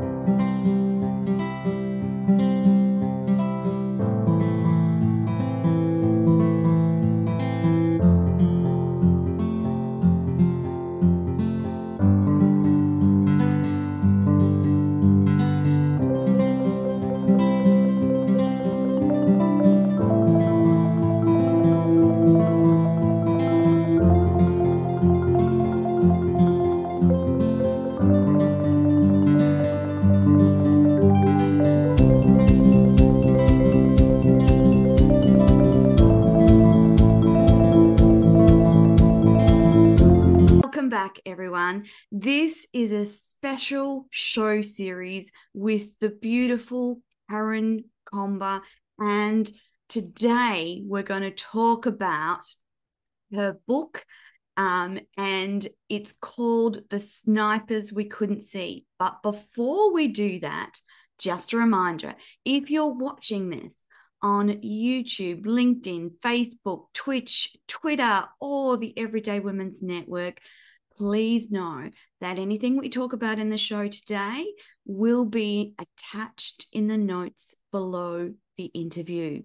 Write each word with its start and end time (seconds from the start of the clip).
everyone. 0.00 0.49
Show 44.30 44.62
series 44.62 45.32
with 45.54 45.98
the 45.98 46.08
beautiful 46.08 47.02
Karen 47.28 47.82
Comba. 48.06 48.62
And 48.96 49.50
today 49.88 50.84
we're 50.86 51.02
going 51.02 51.22
to 51.22 51.32
talk 51.32 51.86
about 51.86 52.44
her 53.34 53.58
book. 53.66 54.04
Um, 54.56 55.00
and 55.16 55.66
it's 55.88 56.12
called 56.12 56.78
The 56.90 57.00
Snipers 57.00 57.92
We 57.92 58.04
Couldn't 58.04 58.44
See. 58.44 58.86
But 59.00 59.20
before 59.24 59.92
we 59.92 60.06
do 60.06 60.38
that, 60.38 60.74
just 61.18 61.52
a 61.52 61.56
reminder 61.56 62.14
if 62.44 62.70
you're 62.70 62.94
watching 62.94 63.50
this 63.50 63.74
on 64.22 64.48
YouTube, 64.48 65.44
LinkedIn, 65.44 66.12
Facebook, 66.22 66.84
Twitch, 66.94 67.56
Twitter, 67.66 68.28
or 68.40 68.76
the 68.76 68.96
Everyday 68.96 69.40
Women's 69.40 69.82
Network, 69.82 70.38
please 71.00 71.50
know 71.50 71.88
that 72.20 72.38
anything 72.38 72.76
we 72.76 72.90
talk 72.90 73.14
about 73.14 73.38
in 73.38 73.48
the 73.48 73.56
show 73.56 73.88
today 73.88 74.44
will 74.84 75.24
be 75.24 75.74
attached 75.78 76.66
in 76.74 76.88
the 76.88 76.98
notes 76.98 77.54
below 77.72 78.30
the 78.58 78.64
interview. 78.66 79.40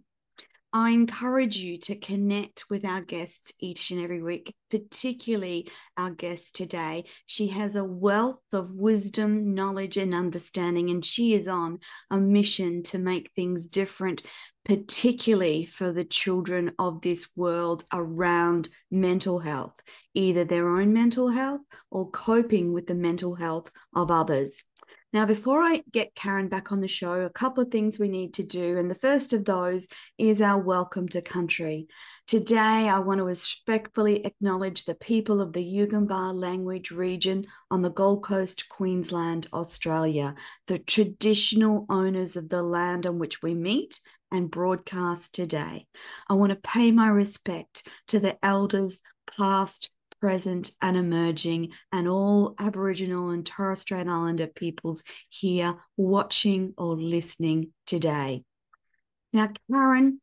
I 0.78 0.90
encourage 0.90 1.56
you 1.56 1.78
to 1.78 1.96
connect 1.96 2.70
with 2.70 2.84
our 2.84 3.00
guests 3.00 3.54
each 3.62 3.92
and 3.92 4.02
every 4.02 4.22
week, 4.22 4.54
particularly 4.70 5.72
our 5.96 6.10
guest 6.10 6.54
today. 6.54 7.06
She 7.26 7.48
has 7.48 7.76
a 7.76 7.86
wealth 7.86 8.42
of 8.52 8.72
wisdom, 8.72 9.54
knowledge, 9.54 9.96
and 9.96 10.14
understanding, 10.14 10.90
and 10.90 11.06
she 11.06 11.34
is 11.34 11.48
on 11.48 11.80
a 12.12 12.18
mission 12.18 12.84
to 12.84 13.00
make 13.00 13.32
things 13.38 13.70
different, 13.70 14.24
particularly 14.66 15.64
for 15.64 15.94
the 15.94 16.04
children 16.04 16.74
of 16.78 17.00
this 17.00 17.26
world 17.38 17.86
around 17.94 18.68
mental 18.92 19.40
health, 19.40 19.80
either 20.14 20.44
their 20.44 20.68
own 20.68 20.92
mental 20.92 21.30
health 21.30 21.62
or 21.90 22.12
coping 22.12 22.74
with 22.74 22.86
the 22.86 22.96
mental 22.96 23.34
health 23.34 23.72
of 23.94 24.12
others. 24.12 24.62
Now, 25.16 25.26
before 25.26 25.62
I 25.62 25.82
get 25.94 26.14
Karen 26.14 26.50
back 26.50 26.74
on 26.74 26.82
the 26.82 26.90
show, 26.90 27.22
a 27.22 27.30
couple 27.30 27.64
of 27.64 27.72
things 27.72 27.98
we 27.98 28.10
need 28.10 28.34
to 28.34 28.44
do. 28.44 28.78
And 28.78 28.92
the 28.92 28.96
first 28.96 29.32
of 29.32 29.46
those 29.46 29.88
is 30.18 30.42
our 30.42 30.60
welcome 30.60 31.08
to 31.08 31.22
country. 31.22 31.88
Today, 32.28 32.90
I 32.90 33.00
want 33.00 33.20
to 33.20 33.24
respectfully 33.24 34.26
acknowledge 34.26 34.84
the 34.84 34.96
people 34.96 35.40
of 35.40 35.54
the 35.54 35.64
Yugambeh 35.64 36.34
language 36.36 36.92
region 36.92 37.46
on 37.72 37.82
the 37.82 37.92
Gold 37.92 38.26
Coast, 38.26 38.68
Queensland, 38.68 39.48
Australia, 39.54 40.36
the 40.68 40.80
traditional 40.80 41.86
owners 41.90 42.36
of 42.36 42.50
the 42.50 42.62
land 42.62 43.06
on 43.06 43.18
which 43.18 43.42
we 43.42 43.54
meet 43.54 44.02
and 44.34 44.52
broadcast 44.52 45.34
today. 45.34 45.88
I 46.28 46.34
want 46.34 46.50
to 46.50 46.58
pay 46.58 46.92
my 46.92 47.08
respect 47.08 47.88
to 48.10 48.20
the 48.20 48.38
elders, 48.46 49.02
past, 49.38 49.90
present, 50.26 50.72
and 50.82 50.98
emerging, 50.98 51.70
and 51.92 52.08
all 52.08 52.56
Aboriginal 52.58 53.30
and 53.30 53.46
Torres 53.46 53.82
Strait 53.82 54.08
Islander 54.08 54.48
peoples 54.48 55.04
here 55.30 55.76
watching 55.98 56.74
or 56.80 56.96
listening 56.96 57.72
today. 57.86 58.44
Now, 59.34 59.52
Karen 59.72 60.20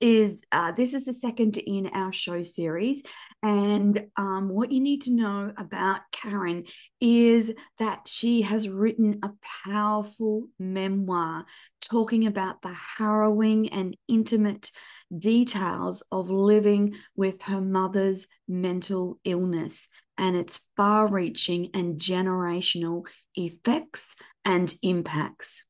is 0.00 0.44
uh, 0.52 0.70
this 0.70 0.94
is 0.94 1.04
the 1.04 1.12
second 1.12 1.56
in 1.56 1.88
our 1.88 2.12
show 2.12 2.44
series. 2.44 3.02
And 3.44 4.06
um, 4.16 4.48
what 4.48 4.72
you 4.72 4.80
need 4.80 5.02
to 5.02 5.14
know 5.14 5.52
about 5.58 6.00
Karen 6.10 6.64
is 6.98 7.52
that 7.78 8.08
she 8.08 8.40
has 8.40 8.70
written 8.70 9.18
a 9.22 9.32
powerful 9.66 10.48
memoir 10.58 11.44
talking 11.82 12.26
about 12.26 12.62
the 12.62 12.72
harrowing 12.72 13.68
and 13.68 13.94
intimate 14.08 14.70
details 15.14 16.02
of 16.10 16.30
living 16.30 16.94
with 17.16 17.42
her 17.42 17.60
mother's 17.60 18.26
mental 18.48 19.20
illness 19.24 19.90
and 20.16 20.36
its 20.36 20.62
far 20.74 21.06
reaching 21.06 21.68
and 21.74 22.00
generational 22.00 23.04
effects 23.34 24.16
and 24.46 24.74
impacts. 24.82 25.66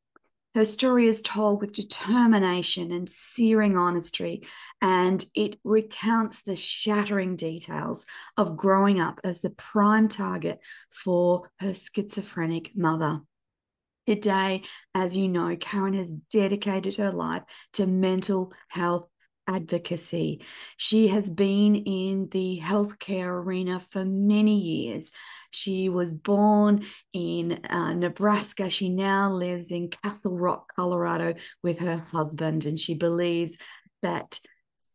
Her 0.55 0.65
story 0.65 1.07
is 1.09 1.21
told 1.21 1.61
with 1.61 1.73
determination 1.73 2.93
and 2.93 3.11
searing 3.11 3.77
honesty, 3.77 4.47
and 4.81 5.25
it 5.35 5.59
recounts 5.65 6.43
the 6.43 6.55
shattering 6.55 7.35
details 7.35 8.07
of 8.37 8.57
growing 8.57 9.01
up 9.01 9.19
as 9.25 9.41
the 9.41 9.51
prime 9.51 10.09
target 10.09 10.61
for 10.93 11.51
her 11.59 11.75
schizophrenic 11.75 12.71
mother. 12.77 13.23
Today, 14.07 14.63
as 14.95 15.17
you 15.17 15.29
know, 15.29 15.57
Karen 15.57 15.95
has 15.95 16.11
dedicated 16.33 16.99
her 16.99 17.11
life 17.11 17.43
to 17.73 17.87
mental 17.89 18.53
health 18.69 19.09
advocacy. 19.47 20.43
She 20.77 21.09
has 21.09 21.28
been 21.28 21.77
in 21.77 22.28
the 22.31 22.60
healthcare 22.62 23.28
arena 23.28 23.81
for 23.91 24.05
many 24.05 24.59
years. 24.59 25.10
She 25.50 25.88
was 25.88 26.15
born 26.15 26.87
in 27.12 27.60
uh, 27.69 27.94
Nebraska. 27.94 28.71
She 28.71 28.88
now 28.88 29.32
lives 29.32 29.71
in 29.71 29.91
Castle 29.91 30.37
Rock, 30.37 30.72
Colorado, 30.75 31.34
with 31.62 31.78
her 31.78 32.05
husband, 32.12 32.66
and 32.66 32.78
she 32.78 32.94
believes 32.94 33.56
that 34.03 34.41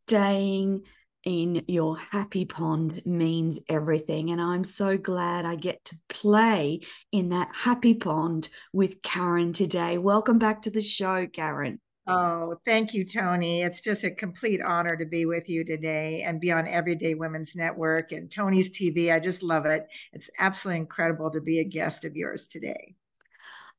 staying 0.08 0.84
in 1.24 1.64
your 1.68 1.98
happy 1.98 2.46
pond 2.46 3.02
means 3.06 3.60
everything. 3.68 4.32
And 4.32 4.42
I'm 4.42 4.64
so 4.64 4.98
glad 4.98 5.46
I 5.46 5.56
get 5.56 5.84
to 5.86 6.00
play 6.08 6.82
in 7.12 7.30
that 7.30 7.50
happy 7.54 7.94
pond 7.94 8.50
with 8.74 9.02
Karen 9.02 9.54
today. 9.54 9.98
Welcome 9.98 10.40
back 10.40 10.64
to 10.64 10.72
the 10.72 10.82
show, 10.82 11.28
Karen. 11.28 11.80
Oh, 12.08 12.56
thank 12.66 12.94
you, 12.94 13.06
Tony. 13.06 13.62
It's 13.62 13.82
just 13.82 14.04
a 14.04 14.10
complete 14.10 14.62
honor 14.62 14.98
to 14.98 15.06
be 15.06 15.26
with 15.26 15.48
you 15.48 15.64
today 15.64 16.24
and 16.24 16.42
be 16.42 16.52
on 16.52 16.68
Everyday 16.68 17.14
Women's 17.14 17.56
Network 17.56 18.12
and 18.12 18.32
Tony's 18.32 18.72
TV. 18.72 19.12
I 19.12 19.20
just 19.20 19.44
love 19.44 19.66
it. 19.66 19.88
It's 20.12 20.30
absolutely 20.40 20.80
incredible 20.80 21.30
to 21.32 21.42
be 21.42 21.60
a 21.60 21.64
guest 21.64 22.06
of 22.06 22.16
yours 22.16 22.48
today. 22.48 22.96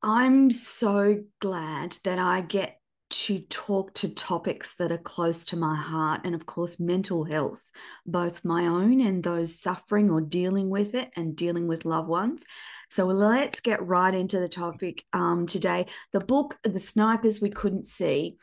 I'm 0.03 0.51
so 0.51 1.25
glad 1.41 1.99
that 2.05 2.19
I 2.19 2.43
get 2.43 2.81
to 3.11 3.41
talk 3.41 3.93
to 3.95 4.09
topics 4.09 4.77
that 4.77 4.93
are 4.93 4.99
close 4.99 5.45
to 5.47 5.57
my 5.57 5.75
heart 5.75 6.21
and 6.25 6.33
of 6.33 6.47
course 6.47 6.79
mental 6.79 7.25
health 7.25 7.73
both 8.07 8.45
my 8.45 8.69
own 8.69 9.01
and 9.01 9.25
those 9.25 9.61
suffering 9.61 10.09
or 10.11 10.21
dealing 10.21 10.71
with 10.71 10.95
it 10.95 11.11
and 11.17 11.35
dealing 11.35 11.67
with 11.67 11.85
loved 11.85 12.09
ones 12.09 12.45
so 12.91 13.07
let's 13.07 13.61
get 13.61 13.87
right 13.87 14.15
into 14.15 14.41
the 14.41 14.49
topic 14.49 15.05
um, 15.13 15.47
today. 15.47 15.87
The 16.13 16.21
book, 16.21 16.59
The 16.65 16.81
Snipers 16.81 17.41
We 17.41 17.51
Couldn't 17.51 17.87
See. 17.87 18.37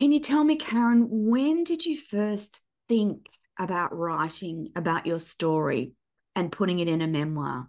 Can 0.00 0.10
you 0.10 0.18
tell 0.18 0.42
me, 0.42 0.56
Karen, 0.56 1.06
when 1.08 1.62
did 1.62 1.86
you 1.86 1.96
first 1.96 2.60
think 2.88 3.26
about 3.58 3.96
writing 3.96 4.70
about 4.74 5.06
your 5.06 5.20
story 5.20 5.92
and 6.34 6.50
putting 6.50 6.80
it 6.80 6.88
in 6.88 7.02
a 7.02 7.06
memoir? 7.06 7.68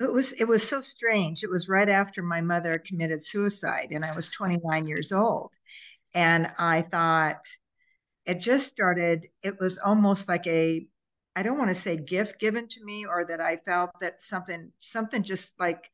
It 0.00 0.10
was 0.10 0.32
it 0.32 0.48
was 0.48 0.66
so 0.66 0.80
strange. 0.80 1.44
It 1.44 1.50
was 1.50 1.68
right 1.68 1.88
after 1.88 2.22
my 2.22 2.40
mother 2.40 2.78
committed 2.78 3.22
suicide, 3.22 3.88
and 3.90 4.04
I 4.04 4.14
was 4.14 4.30
29 4.30 4.86
years 4.86 5.12
old. 5.12 5.52
And 6.14 6.50
I 6.58 6.82
thought 6.82 7.40
it 8.24 8.40
just 8.40 8.68
started, 8.68 9.26
it 9.42 9.60
was 9.60 9.78
almost 9.78 10.28
like 10.28 10.46
a 10.46 10.86
I 11.36 11.42
don't 11.42 11.58
want 11.58 11.70
to 11.70 11.74
say 11.74 11.96
gift 11.96 12.38
given 12.38 12.68
to 12.68 12.84
me 12.84 13.06
or 13.06 13.24
that 13.24 13.40
I 13.40 13.56
felt 13.56 13.90
that 14.00 14.22
something 14.22 14.72
something 14.78 15.22
just 15.22 15.52
like 15.58 15.90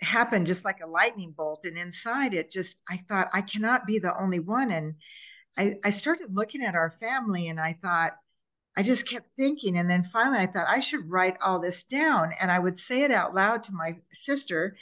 happened 0.00 0.46
just 0.46 0.64
like 0.64 0.80
a 0.82 0.88
lightning 0.88 1.32
bolt 1.36 1.64
and 1.64 1.78
inside 1.78 2.34
it 2.34 2.50
just 2.50 2.76
I 2.88 3.04
thought 3.08 3.30
I 3.32 3.42
cannot 3.42 3.86
be 3.86 3.98
the 3.98 4.18
only 4.18 4.40
one 4.40 4.70
and 4.70 4.94
I, 5.56 5.74
I 5.84 5.90
started 5.90 6.34
looking 6.34 6.62
at 6.64 6.74
our 6.74 6.90
family 6.90 7.48
and 7.48 7.60
I 7.60 7.74
thought 7.80 8.14
I 8.76 8.82
just 8.82 9.08
kept 9.08 9.28
thinking 9.36 9.78
and 9.78 9.88
then 9.88 10.04
finally 10.04 10.38
I 10.38 10.46
thought 10.46 10.66
I 10.68 10.80
should 10.80 11.08
write 11.08 11.36
all 11.40 11.60
this 11.60 11.84
down 11.84 12.32
and 12.40 12.50
I 12.50 12.58
would 12.58 12.78
say 12.78 13.02
it 13.02 13.10
out 13.12 13.34
loud 13.34 13.62
to 13.64 13.72
my 13.72 13.96
sister 14.10 14.76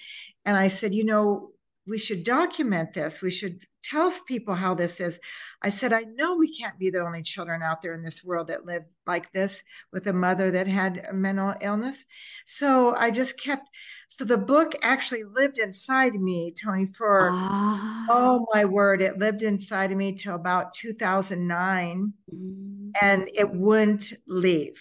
and 0.44 0.56
I 0.56 0.69
said 0.69 0.94
you 0.94 1.05
know 1.05 1.51
we 1.87 1.99
should 1.99 2.25
document 2.25 2.94
this. 2.94 3.20
We 3.20 3.31
should 3.31 3.61
tell 3.82 4.12
people 4.26 4.55
how 4.55 4.75
this 4.75 5.00
is. 5.00 5.19
I 5.61 5.70
said, 5.70 5.93
I 5.93 6.02
know 6.02 6.37
we 6.37 6.56
can't 6.56 6.79
be 6.79 6.90
the 6.90 7.05
only 7.05 7.23
children 7.23 7.62
out 7.62 7.82
there 7.82 7.93
in 7.93 8.02
this 8.02 8.23
world 8.23 8.46
that 8.46 8.64
live 8.64 8.84
like 9.06 9.32
this 9.32 9.62
with 9.93 10.06
a 10.06 10.12
mother 10.12 10.50
that 10.52 10.69
had 10.69 11.06
a 11.11 11.12
mental 11.12 11.55
illness. 11.61 12.05
So 12.46 12.94
I 12.94 13.11
just 13.11 13.38
kept, 13.38 13.69
so 14.08 14.25
the 14.25 14.38
book 14.38 14.75
actually 14.82 15.25
lived 15.25 15.58
inside 15.58 16.14
me, 16.14 16.52
Tony, 16.52 16.87
for, 16.87 17.31
ah. 17.32 18.06
oh 18.08 18.46
my 18.55 18.64
word, 18.64 19.02
it 19.02 19.19
lived 19.19 19.43
inside 19.43 19.90
of 19.90 19.99
me 19.99 20.12
till 20.12 20.37
about 20.37 20.75
2009 20.75 22.12
mm-hmm. 22.32 22.90
and 23.00 23.28
it 23.35 23.50
wouldn't 23.52 24.12
leave. 24.28 24.81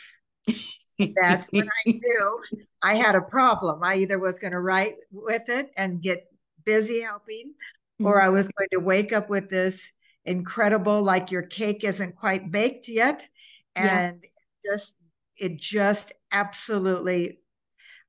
That's 1.22 1.48
when 1.48 1.68
I 1.68 1.92
knew 1.92 2.40
I 2.84 2.96
had 2.96 3.16
a 3.16 3.22
problem. 3.22 3.84
I 3.84 3.96
either 3.96 4.20
was 4.20 4.40
going 4.40 4.54
to 4.54 4.60
write 4.60 4.96
with 5.12 5.50
it 5.50 5.72
and 5.76 6.02
get 6.02 6.31
busy 6.66 7.02
helping, 7.02 7.54
mm-hmm. 8.00 8.06
or 8.06 8.22
I 8.22 8.30
was 8.30 8.50
going 8.58 8.70
to 8.72 8.80
wake 8.80 9.14
up 9.14 9.30
with 9.30 9.50
this 9.50 9.92
incredible, 10.26 11.02
like 11.02 11.32
your 11.32 11.44
cake 11.44 11.84
isn't 11.84 12.16
quite 12.16 12.52
baked 12.52 12.88
yet. 12.88 13.28
And 13.76 14.20
yeah. 14.24 14.72
just, 14.72 14.96
it 15.38 15.58
just 15.58 16.12
absolutely, 16.32 17.40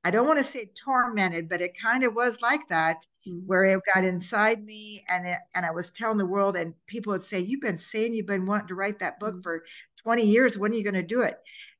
I 0.03 0.11
don't 0.11 0.27
want 0.27 0.39
to 0.39 0.43
say 0.43 0.69
tormented, 0.75 1.49
but 1.49 1.61
it 1.61 1.79
kind 1.79 2.03
of 2.03 2.13
was 2.13 2.41
like 2.41 2.67
that. 2.69 3.05
Mm-hmm. 3.27 3.45
Where 3.45 3.63
it 3.63 3.79
got 3.93 4.03
inside 4.03 4.65
me, 4.65 5.01
and 5.07 5.25
it, 5.25 5.37
and 5.55 5.65
I 5.65 5.71
was 5.71 5.91
telling 5.91 6.17
the 6.17 6.25
world, 6.25 6.57
and 6.57 6.73
people 6.87 7.13
would 7.13 7.21
say, 7.21 7.39
"You've 7.39 7.61
been 7.61 7.77
saying 7.77 8.13
you've 8.13 8.25
been 8.25 8.45
wanting 8.45 8.67
to 8.67 8.75
write 8.75 8.99
that 8.99 9.17
book 9.17 9.35
mm-hmm. 9.35 9.41
for 9.43 9.63
20 10.03 10.25
years. 10.25 10.57
When 10.57 10.73
are 10.73 10.75
you 10.75 10.83
going 10.83 10.95
to 10.95 11.03
do 11.03 11.21
it?" 11.21 11.39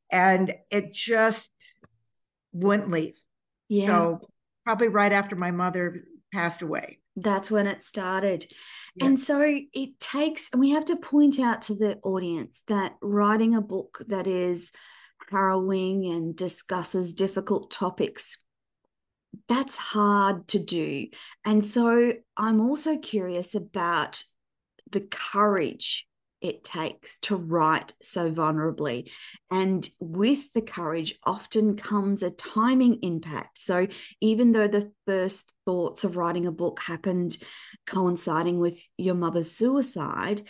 And 0.09 0.53
it 0.71 0.93
just 0.93 1.51
wouldn't 2.53 2.91
leave. 2.91 3.19
Yeah. 3.67 3.87
So 3.87 4.21
probably 4.63 4.87
right 4.87 5.11
after 5.11 5.35
my 5.35 5.51
mother 5.51 6.05
passed 6.33 6.61
away. 6.61 6.99
That's 7.15 7.51
when 7.51 7.67
it 7.67 7.83
started. 7.83 8.47
Yeah. 8.95 9.05
And 9.05 9.19
so 9.19 9.41
it 9.45 9.99
takes, 9.99 10.49
and 10.51 10.59
we 10.59 10.71
have 10.71 10.85
to 10.85 10.95
point 10.95 11.39
out 11.39 11.61
to 11.63 11.75
the 11.75 11.99
audience 12.03 12.61
that 12.67 12.95
writing 13.01 13.55
a 13.55 13.61
book 13.61 14.01
that 14.07 14.27
is 14.27 14.71
harrowing 15.31 16.05
and 16.05 16.35
discusses 16.35 17.13
difficult 17.13 17.71
topics, 17.71 18.37
that's 19.47 19.75
hard 19.75 20.47
to 20.49 20.59
do. 20.59 21.07
And 21.45 21.65
so 21.65 22.13
I'm 22.35 22.61
also 22.61 22.97
curious 22.97 23.55
about 23.55 24.23
the 24.91 25.01
courage 25.01 26.05
it 26.43 26.63
takes 26.63 27.17
to 27.19 27.37
write 27.37 27.93
so 28.01 28.29
vulnerably. 28.29 29.09
And 29.49 29.89
with 29.99 30.51
the 30.53 30.61
courage 30.61 31.17
often 31.23 31.77
comes 31.77 32.21
a 32.21 32.31
timing 32.31 32.99
impact. 33.01 33.57
So 33.57 33.87
even 34.19 34.51
though 34.51 34.67
the 34.67 34.91
first 35.07 35.53
thoughts 35.65 36.03
of 36.03 36.17
writing 36.17 36.45
a 36.45 36.51
book 36.51 36.81
happened 36.81 37.37
coinciding 37.87 38.59
with 38.59 38.77
your 38.97 39.15
mother's 39.15 39.51
suicide, 39.51 40.41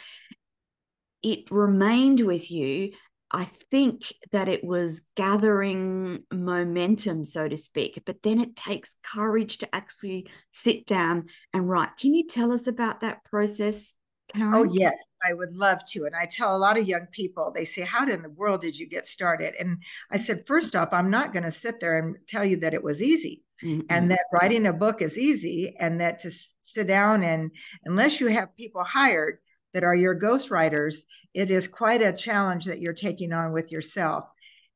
it 1.21 1.51
remained 1.51 2.21
with 2.21 2.49
you. 2.51 2.93
I 3.31 3.49
think 3.71 4.13
that 4.31 4.49
it 4.49 4.63
was 4.63 5.01
gathering 5.15 6.23
momentum, 6.31 7.23
so 7.23 7.47
to 7.47 7.57
speak, 7.57 8.01
but 8.05 8.21
then 8.23 8.39
it 8.39 8.55
takes 8.55 8.95
courage 9.03 9.59
to 9.59 9.75
actually 9.75 10.27
sit 10.63 10.85
down 10.85 11.25
and 11.53 11.69
write. 11.69 11.97
Can 11.97 12.13
you 12.13 12.27
tell 12.27 12.51
us 12.51 12.67
about 12.67 13.01
that 13.01 13.23
process? 13.25 13.93
Karen? 14.35 14.53
Oh, 14.53 14.63
yes, 14.63 15.03
I 15.23 15.33
would 15.33 15.55
love 15.55 15.85
to. 15.89 16.05
And 16.05 16.15
I 16.15 16.25
tell 16.25 16.55
a 16.55 16.57
lot 16.57 16.77
of 16.77 16.87
young 16.87 17.07
people, 17.11 17.51
they 17.51 17.65
say, 17.65 17.81
How 17.81 18.07
in 18.07 18.21
the 18.21 18.29
world 18.29 18.61
did 18.61 18.77
you 18.77 18.87
get 18.87 19.05
started? 19.05 19.53
And 19.59 19.77
I 20.11 20.17
said, 20.17 20.47
First 20.47 20.75
off, 20.75 20.89
I'm 20.91 21.09
not 21.09 21.33
going 21.33 21.43
to 21.43 21.51
sit 21.51 21.79
there 21.79 21.97
and 21.97 22.17
tell 22.27 22.43
you 22.45 22.57
that 22.57 22.73
it 22.73 22.83
was 22.83 23.01
easy 23.01 23.43
mm-hmm. 23.63 23.81
and 23.89 24.11
that 24.11 24.25
writing 24.31 24.65
a 24.65 24.73
book 24.73 25.01
is 25.01 25.17
easy 25.17 25.75
and 25.79 26.01
that 26.01 26.19
to 26.21 26.31
sit 26.61 26.87
down 26.87 27.23
and 27.23 27.51
unless 27.85 28.19
you 28.19 28.27
have 28.27 28.55
people 28.55 28.83
hired 28.83 29.37
that 29.73 29.83
are 29.83 29.95
your 29.95 30.19
ghostwriters, 30.19 30.99
it 31.33 31.49
is 31.49 31.67
quite 31.67 32.01
a 32.01 32.13
challenge 32.13 32.65
that 32.65 32.79
you're 32.79 32.93
taking 32.93 33.33
on 33.33 33.53
with 33.53 33.71
yourself. 33.71 34.25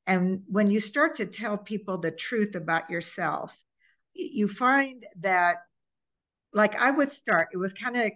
And 0.07 0.41
when 0.47 0.71
you 0.71 0.79
start 0.79 1.15
to 1.15 1.25
tell 1.25 1.57
people 1.57 1.97
the 1.97 2.11
truth 2.11 2.55
about 2.55 2.89
yourself, 2.89 3.55
you 4.13 4.47
find 4.47 5.05
that 5.19 5.57
like 6.53 6.81
I 6.81 6.89
would 6.89 7.11
start, 7.11 7.49
it 7.53 7.57
was 7.57 7.73
kind 7.73 7.97
of 7.97 8.11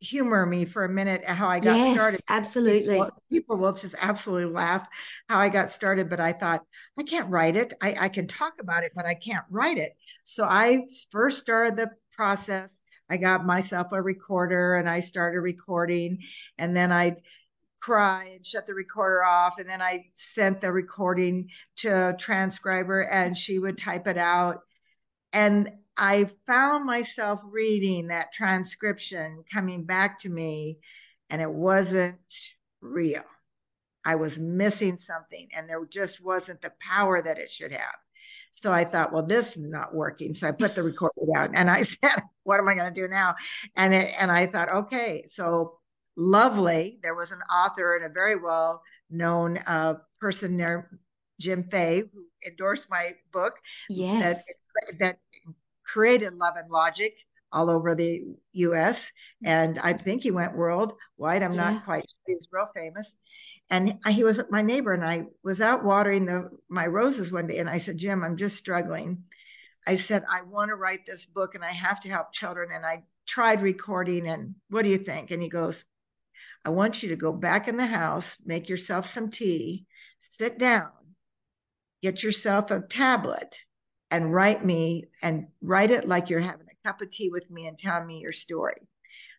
humor 0.00 0.46
me 0.46 0.64
for 0.64 0.84
a 0.84 0.88
minute 0.88 1.24
how 1.24 1.48
I 1.48 1.60
got 1.60 1.76
yes, 1.76 1.94
started. 1.94 2.20
Absolutely. 2.28 2.94
People, 2.94 3.10
people, 3.30 3.56
will 3.56 3.72
just 3.72 3.94
absolutely 4.00 4.52
laugh 4.52 4.86
how 5.28 5.38
I 5.38 5.48
got 5.48 5.70
started, 5.70 6.08
but 6.08 6.20
I 6.20 6.32
thought, 6.32 6.62
I 6.98 7.02
can't 7.02 7.28
write 7.28 7.56
it. 7.56 7.74
I, 7.80 7.96
I 8.00 8.08
can 8.08 8.26
talk 8.26 8.54
about 8.60 8.84
it, 8.84 8.92
but 8.94 9.06
I 9.06 9.14
can't 9.14 9.44
write 9.50 9.78
it. 9.78 9.96
So 10.24 10.44
I 10.44 10.86
first 11.10 11.40
started 11.40 11.76
the 11.76 11.90
process. 12.12 12.80
I 13.10 13.16
got 13.16 13.46
myself 13.46 13.88
a 13.92 14.00
recorder 14.00 14.76
and 14.76 14.88
I 14.88 15.00
started 15.00 15.40
recording. 15.40 16.18
And 16.58 16.76
then 16.76 16.92
I'd 16.92 17.20
cry 17.80 18.32
and 18.34 18.46
shut 18.46 18.66
the 18.66 18.74
recorder 18.74 19.24
off. 19.24 19.58
And 19.58 19.68
then 19.68 19.80
I 19.80 20.06
sent 20.14 20.60
the 20.60 20.72
recording 20.72 21.48
to 21.76 22.10
a 22.10 22.16
transcriber 22.16 23.00
and 23.02 23.36
she 23.36 23.58
would 23.58 23.78
type 23.78 24.06
it 24.06 24.18
out. 24.18 24.60
And 25.32 25.70
I 25.98 26.30
found 26.46 26.86
myself 26.86 27.40
reading 27.44 28.08
that 28.08 28.32
transcription 28.32 29.44
coming 29.52 29.84
back 29.84 30.20
to 30.20 30.28
me, 30.28 30.78
and 31.28 31.42
it 31.42 31.50
wasn't 31.50 32.18
real. 32.80 33.24
I 34.04 34.14
was 34.14 34.38
missing 34.38 34.96
something, 34.96 35.48
and 35.52 35.68
there 35.68 35.84
just 35.84 36.24
wasn't 36.24 36.62
the 36.62 36.72
power 36.80 37.20
that 37.20 37.38
it 37.38 37.50
should 37.50 37.72
have. 37.72 37.96
So 38.50 38.72
I 38.72 38.84
thought, 38.84 39.12
well, 39.12 39.24
this 39.26 39.56
is 39.56 39.58
not 39.58 39.94
working. 39.94 40.32
So 40.32 40.48
I 40.48 40.52
put 40.52 40.74
the 40.74 40.82
recorder 40.82 41.20
down 41.34 41.54
and 41.54 41.70
I 41.70 41.82
said, 41.82 42.22
what 42.44 42.58
am 42.58 42.68
I 42.68 42.74
going 42.74 42.92
to 42.92 43.00
do 43.00 43.08
now? 43.08 43.34
And 43.76 43.92
it, 43.92 44.14
and 44.18 44.32
I 44.32 44.46
thought, 44.46 44.68
okay, 44.68 45.24
so 45.26 45.78
lovely. 46.16 46.98
There 47.02 47.14
was 47.14 47.32
an 47.32 47.40
author 47.42 47.96
and 47.96 48.04
a 48.04 48.08
very 48.08 48.36
well 48.36 48.82
known 49.10 49.58
uh, 49.58 49.94
person 50.20 50.56
there, 50.56 50.90
Jim 51.40 51.64
Fay, 51.64 52.04
who 52.12 52.24
endorsed 52.46 52.90
my 52.90 53.14
book. 53.32 53.54
Yes. 53.88 54.42
That, 54.90 54.98
that 54.98 55.18
created 55.88 56.34
Love 56.34 56.56
and 56.56 56.70
Logic 56.70 57.14
all 57.50 57.70
over 57.70 57.94
the 57.94 58.24
US. 58.52 59.06
Mm-hmm. 59.06 59.46
And 59.48 59.78
I 59.78 59.92
think 59.94 60.22
he 60.22 60.30
went 60.30 60.56
worldwide. 60.56 61.42
I'm 61.42 61.54
yeah. 61.54 61.72
not 61.72 61.84
quite 61.84 62.02
sure. 62.08 62.34
He's 62.34 62.48
real 62.52 62.68
famous. 62.74 63.16
And 63.70 63.98
he 64.08 64.24
was 64.24 64.40
my 64.48 64.62
neighbor, 64.62 64.94
and 64.94 65.04
I 65.04 65.26
was 65.44 65.60
out 65.60 65.84
watering 65.84 66.24
the 66.24 66.48
my 66.70 66.86
roses 66.86 67.30
one 67.30 67.46
day, 67.46 67.58
and 67.58 67.68
I 67.68 67.76
said, 67.76 67.98
Jim, 67.98 68.24
I'm 68.24 68.38
just 68.38 68.56
struggling. 68.56 69.24
I 69.86 69.94
said, 69.96 70.24
I 70.30 70.42
want 70.42 70.70
to 70.70 70.74
write 70.74 71.06
this 71.06 71.26
book 71.26 71.54
and 71.54 71.64
I 71.64 71.72
have 71.72 72.00
to 72.00 72.10
help 72.10 72.32
children. 72.32 72.70
And 72.72 72.84
I 72.84 73.04
tried 73.26 73.62
recording, 73.62 74.26
and 74.26 74.54
what 74.70 74.82
do 74.82 74.88
you 74.88 74.98
think? 74.98 75.30
And 75.30 75.42
he 75.42 75.50
goes, 75.50 75.84
I 76.64 76.70
want 76.70 77.02
you 77.02 77.10
to 77.10 77.16
go 77.16 77.32
back 77.32 77.68
in 77.68 77.76
the 77.76 77.86
house, 77.86 78.36
make 78.44 78.68
yourself 78.68 79.06
some 79.06 79.30
tea, 79.30 79.86
sit 80.18 80.58
down, 80.58 80.90
get 82.02 82.22
yourself 82.22 82.70
a 82.70 82.80
tablet, 82.80 83.54
and 84.10 84.32
write 84.32 84.64
me 84.64 85.04
and 85.22 85.46
write 85.60 85.90
it 85.90 86.08
like 86.08 86.30
you're 86.30 86.40
having 86.40 86.66
a 86.66 86.88
cup 86.88 87.00
of 87.00 87.10
tea 87.10 87.30
with 87.30 87.50
me 87.50 87.66
and 87.66 87.78
tell 87.78 88.04
me 88.04 88.20
your 88.20 88.32
story. 88.32 88.88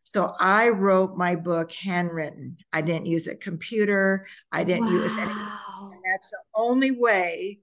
So 0.02 0.34
I 0.40 0.70
wrote 0.70 1.18
my 1.18 1.36
book 1.36 1.72
handwritten. 1.74 2.58
I 2.72 2.82
didn't 2.82 3.08
use 3.08 3.28
a 3.28 3.36
computer. 3.36 4.28
I 4.52 4.64
didn't 4.64 4.86
wow. 4.86 4.92
use 4.92 5.18
any. 5.18 5.32
And 5.32 6.02
that's 6.14 6.30
the 6.30 6.40
only 6.56 6.92
way, 6.92 7.60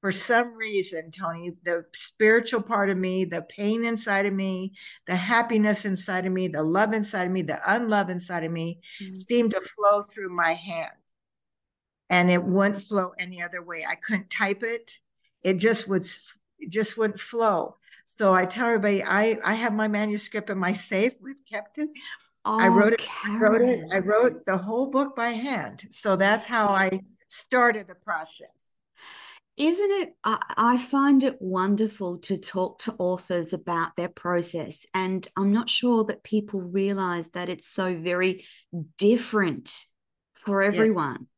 for 0.00 0.10
some 0.10 0.54
reason, 0.54 1.12
Tony, 1.12 1.52
the 1.62 1.84
spiritual 1.94 2.62
part 2.62 2.90
of 2.90 2.98
me, 2.98 3.24
the 3.24 3.42
pain 3.42 3.84
inside 3.84 4.26
of 4.26 4.32
me, 4.32 4.72
the 5.06 5.14
happiness 5.14 5.84
inside 5.84 6.26
of 6.26 6.32
me, 6.32 6.48
the 6.48 6.64
love 6.64 6.92
inside 6.92 7.26
of 7.26 7.32
me, 7.32 7.42
the 7.42 7.60
unlove 7.72 8.10
inside 8.10 8.42
of 8.42 8.50
me 8.50 8.80
mm-hmm. 9.00 9.14
seemed 9.14 9.52
to 9.52 9.60
flow 9.60 10.02
through 10.02 10.34
my 10.34 10.54
hand. 10.54 10.90
And 12.10 12.30
it 12.30 12.42
wouldn't 12.42 12.82
flow 12.82 13.12
any 13.18 13.40
other 13.40 13.62
way. 13.62 13.86
I 13.88 13.94
couldn't 13.94 14.28
type 14.28 14.64
it 14.64 14.96
it 15.42 15.54
just 15.54 15.88
would 15.88 16.04
it 16.58 16.70
just 16.70 16.96
wouldn't 16.96 17.20
flow. 17.20 17.76
So 18.04 18.34
I 18.34 18.46
tell 18.46 18.66
everybody, 18.66 19.02
I 19.02 19.38
I 19.44 19.54
have 19.54 19.72
my 19.72 19.88
manuscript 19.88 20.50
in 20.50 20.58
my 20.58 20.72
safe. 20.72 21.12
We've 21.20 21.36
kept 21.50 21.78
it. 21.78 21.88
Oh, 22.44 22.58
I 22.58 22.68
wrote 22.68 22.94
it. 22.94 22.98
Karen. 22.98 23.42
I 23.42 23.46
wrote 23.46 23.62
it. 23.62 23.80
I 23.92 23.98
wrote 23.98 24.46
the 24.46 24.56
whole 24.56 24.90
book 24.90 25.14
by 25.14 25.30
hand. 25.30 25.86
So 25.90 26.16
that's 26.16 26.46
how 26.46 26.68
I 26.68 27.00
started 27.28 27.86
the 27.86 27.94
process. 27.94 28.74
Isn't 29.56 29.90
it? 30.02 30.16
I, 30.24 30.40
I 30.56 30.78
find 30.78 31.22
it 31.22 31.36
wonderful 31.40 32.18
to 32.20 32.38
talk 32.38 32.80
to 32.80 32.94
authors 32.98 33.52
about 33.52 33.94
their 33.96 34.08
process. 34.08 34.86
And 34.94 35.28
I'm 35.36 35.52
not 35.52 35.68
sure 35.68 36.04
that 36.04 36.24
people 36.24 36.62
realize 36.62 37.28
that 37.30 37.48
it's 37.48 37.68
so 37.68 37.96
very 37.96 38.44
different 38.96 39.84
for 40.34 40.62
everyone. 40.62 41.28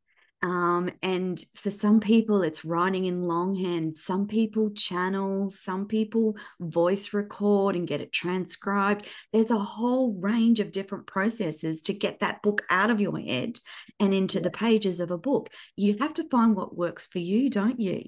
Um, 0.45 0.91
and 1.03 1.43
for 1.55 1.71
some 1.71 2.01
people, 2.01 2.43
it's 2.43 2.67
writing 2.67 3.07
in 3.07 3.23
longhand. 3.23 3.97
Some 3.97 4.27
people 4.27 4.71
channel, 4.73 5.51
some 5.51 5.87
people 5.87 6.37
voice 6.61 7.15
record 7.15 7.77
and 7.77 7.89
get 7.89 8.03
it 8.03 8.13
transcribed. 8.13 9.09
There's 9.33 9.51
a 9.51 9.59
whole 9.59 10.13
range 10.21 10.61
of 10.61 10.71
different 10.71 11.07
processes 11.07 11.81
to 11.83 11.95
get 11.95 12.21
that 12.21 12.43
book 12.43 12.61
out 12.69 12.91
of 12.91 13.01
your 13.01 13.19
head 13.19 13.59
and 13.99 14.13
into 14.13 14.39
the 14.39 14.51
pages 14.51 15.01
of 15.01 15.11
a 15.11 15.17
book. 15.17 15.49
You 15.77 15.97
have 16.01 16.13
to 16.15 16.29
find 16.29 16.55
what 16.55 16.77
works 16.77 17.07
for 17.07 17.21
you, 17.21 17.49
don't 17.49 17.81
you? 17.81 18.03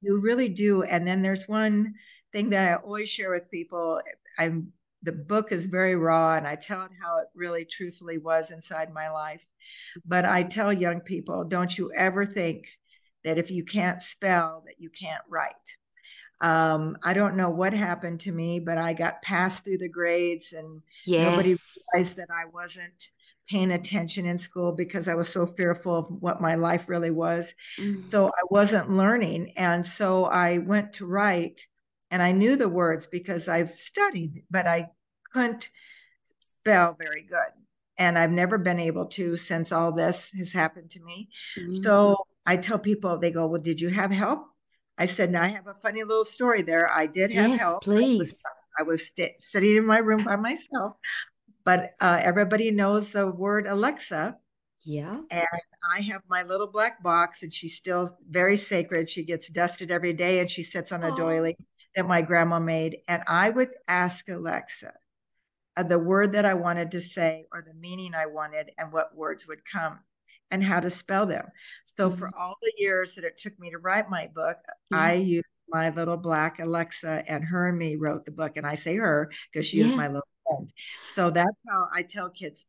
You 0.00 0.18
really 0.18 0.48
do. 0.48 0.84
And 0.84 1.06
then 1.06 1.20
there's 1.20 1.46
one 1.46 1.92
thing 2.32 2.48
that 2.50 2.72
I 2.72 2.82
always 2.82 3.10
share 3.10 3.32
with 3.32 3.50
people. 3.50 4.00
I'm 4.38 4.72
the 5.02 5.12
book 5.12 5.52
is 5.52 5.66
very 5.66 5.96
raw 5.96 6.34
and 6.34 6.46
I 6.46 6.56
tell 6.56 6.82
it 6.82 6.90
how 7.02 7.18
it 7.18 7.28
really 7.34 7.64
truthfully 7.64 8.18
was 8.18 8.50
inside 8.50 8.92
my 8.92 9.10
life. 9.10 9.44
But 10.04 10.24
I 10.24 10.44
tell 10.44 10.72
young 10.72 11.00
people, 11.00 11.44
don't 11.44 11.76
you 11.76 11.90
ever 11.96 12.24
think 12.24 12.68
that 13.24 13.38
if 13.38 13.50
you 13.50 13.64
can't 13.64 14.02
spell 14.02 14.62
that 14.66 14.76
you 14.78 14.90
can't 14.90 15.22
write. 15.28 15.52
Um, 16.40 16.96
I 17.04 17.14
don't 17.14 17.36
know 17.36 17.50
what 17.50 17.72
happened 17.72 18.20
to 18.20 18.32
me, 18.32 18.58
but 18.58 18.76
I 18.76 18.94
got 18.94 19.22
passed 19.22 19.64
through 19.64 19.78
the 19.78 19.88
grades 19.88 20.52
and 20.52 20.82
yes. 21.06 21.30
nobody 21.30 21.56
realized 21.94 22.16
that 22.16 22.30
I 22.30 22.46
wasn't 22.52 23.08
paying 23.48 23.70
attention 23.70 24.26
in 24.26 24.38
school 24.38 24.72
because 24.72 25.08
I 25.08 25.14
was 25.14 25.28
so 25.28 25.46
fearful 25.46 25.94
of 25.94 26.10
what 26.10 26.40
my 26.40 26.56
life 26.56 26.88
really 26.88 27.10
was. 27.10 27.54
Mm-hmm. 27.78 28.00
So 28.00 28.28
I 28.28 28.42
wasn't 28.50 28.90
learning. 28.90 29.52
And 29.56 29.84
so 29.84 30.24
I 30.24 30.58
went 30.58 30.94
to 30.94 31.06
write 31.06 31.66
and 32.12 32.22
I 32.22 32.30
knew 32.30 32.56
the 32.56 32.68
words 32.68 33.06
because 33.06 33.48
I've 33.48 33.70
studied, 33.70 34.44
but 34.50 34.66
I 34.66 34.90
couldn't 35.32 35.70
spell 36.38 36.94
very 36.98 37.22
good. 37.22 37.52
And 37.98 38.18
I've 38.18 38.30
never 38.30 38.58
been 38.58 38.78
able 38.78 39.06
to 39.06 39.34
since 39.34 39.72
all 39.72 39.92
this 39.92 40.30
has 40.36 40.52
happened 40.52 40.90
to 40.90 41.00
me. 41.02 41.30
Mm-hmm. 41.58 41.70
So 41.72 42.18
I 42.44 42.58
tell 42.58 42.78
people, 42.78 43.18
they 43.18 43.30
go, 43.30 43.46
Well, 43.46 43.60
did 43.60 43.80
you 43.80 43.88
have 43.88 44.12
help? 44.12 44.46
I 44.98 45.06
said, 45.06 45.32
"Now 45.32 45.42
I 45.42 45.48
have 45.48 45.66
a 45.66 45.74
funny 45.74 46.04
little 46.04 46.24
story 46.24 46.60
there. 46.60 46.92
I 46.92 47.06
did 47.06 47.30
have 47.30 47.50
yes, 47.50 47.60
help. 47.60 47.82
Please. 47.82 48.18
I 48.18 48.18
was, 48.18 48.34
I 48.78 48.82
was 48.82 49.06
st- 49.08 49.40
sitting 49.40 49.76
in 49.76 49.86
my 49.86 49.98
room 49.98 50.22
by 50.22 50.36
myself, 50.36 50.96
but 51.64 51.92
uh, 52.00 52.20
everybody 52.22 52.70
knows 52.70 53.10
the 53.10 53.26
word 53.30 53.66
Alexa. 53.66 54.36
Yeah. 54.84 55.20
And 55.30 55.46
I 55.90 56.02
have 56.02 56.20
my 56.28 56.42
little 56.42 56.66
black 56.66 57.02
box, 57.02 57.42
and 57.42 57.52
she's 57.52 57.74
still 57.74 58.10
very 58.28 58.58
sacred. 58.58 59.08
She 59.08 59.24
gets 59.24 59.48
dusted 59.48 59.90
every 59.90 60.12
day, 60.12 60.40
and 60.40 60.50
she 60.50 60.62
sits 60.62 60.92
on 60.92 61.02
a 61.02 61.10
oh. 61.10 61.16
doily 61.16 61.56
that 61.94 62.06
my 62.06 62.22
grandma 62.22 62.58
made. 62.58 62.98
And 63.08 63.22
I 63.26 63.50
would 63.50 63.70
ask 63.88 64.28
Alexa 64.28 64.92
uh, 65.76 65.82
the 65.82 65.98
word 65.98 66.32
that 66.32 66.44
I 66.44 66.54
wanted 66.54 66.90
to 66.92 67.00
say 67.00 67.46
or 67.52 67.64
the 67.66 67.74
meaning 67.74 68.14
I 68.14 68.26
wanted, 68.26 68.70
and 68.78 68.92
what 68.92 69.16
words 69.16 69.46
would 69.46 69.64
come 69.64 70.00
and 70.50 70.62
how 70.62 70.80
to 70.80 70.90
spell 70.90 71.26
them. 71.26 71.46
So 71.84 72.08
mm-hmm. 72.08 72.18
for 72.18 72.30
all 72.38 72.56
the 72.62 72.72
years 72.76 73.14
that 73.14 73.24
it 73.24 73.38
took 73.38 73.58
me 73.58 73.70
to 73.70 73.78
write 73.78 74.10
my 74.10 74.28
book, 74.34 74.58
mm-hmm. 74.92 74.96
I 74.96 75.14
used 75.14 75.46
my 75.68 75.90
little 75.90 76.18
black 76.18 76.60
Alexa, 76.60 77.24
and 77.26 77.42
her 77.44 77.68
and 77.68 77.78
me 77.78 77.96
wrote 77.96 78.24
the 78.24 78.32
book. 78.32 78.56
And 78.56 78.66
I 78.66 78.74
say 78.74 78.96
her 78.96 79.30
because 79.50 79.66
she 79.66 79.78
yeah. 79.78 79.86
is 79.86 79.92
my 79.92 80.08
little 80.08 80.28
friend. 80.46 80.70
So 81.04 81.30
that's 81.30 81.62
how 81.68 81.88
I 81.92 82.02
tell 82.02 82.28
kids 82.28 82.66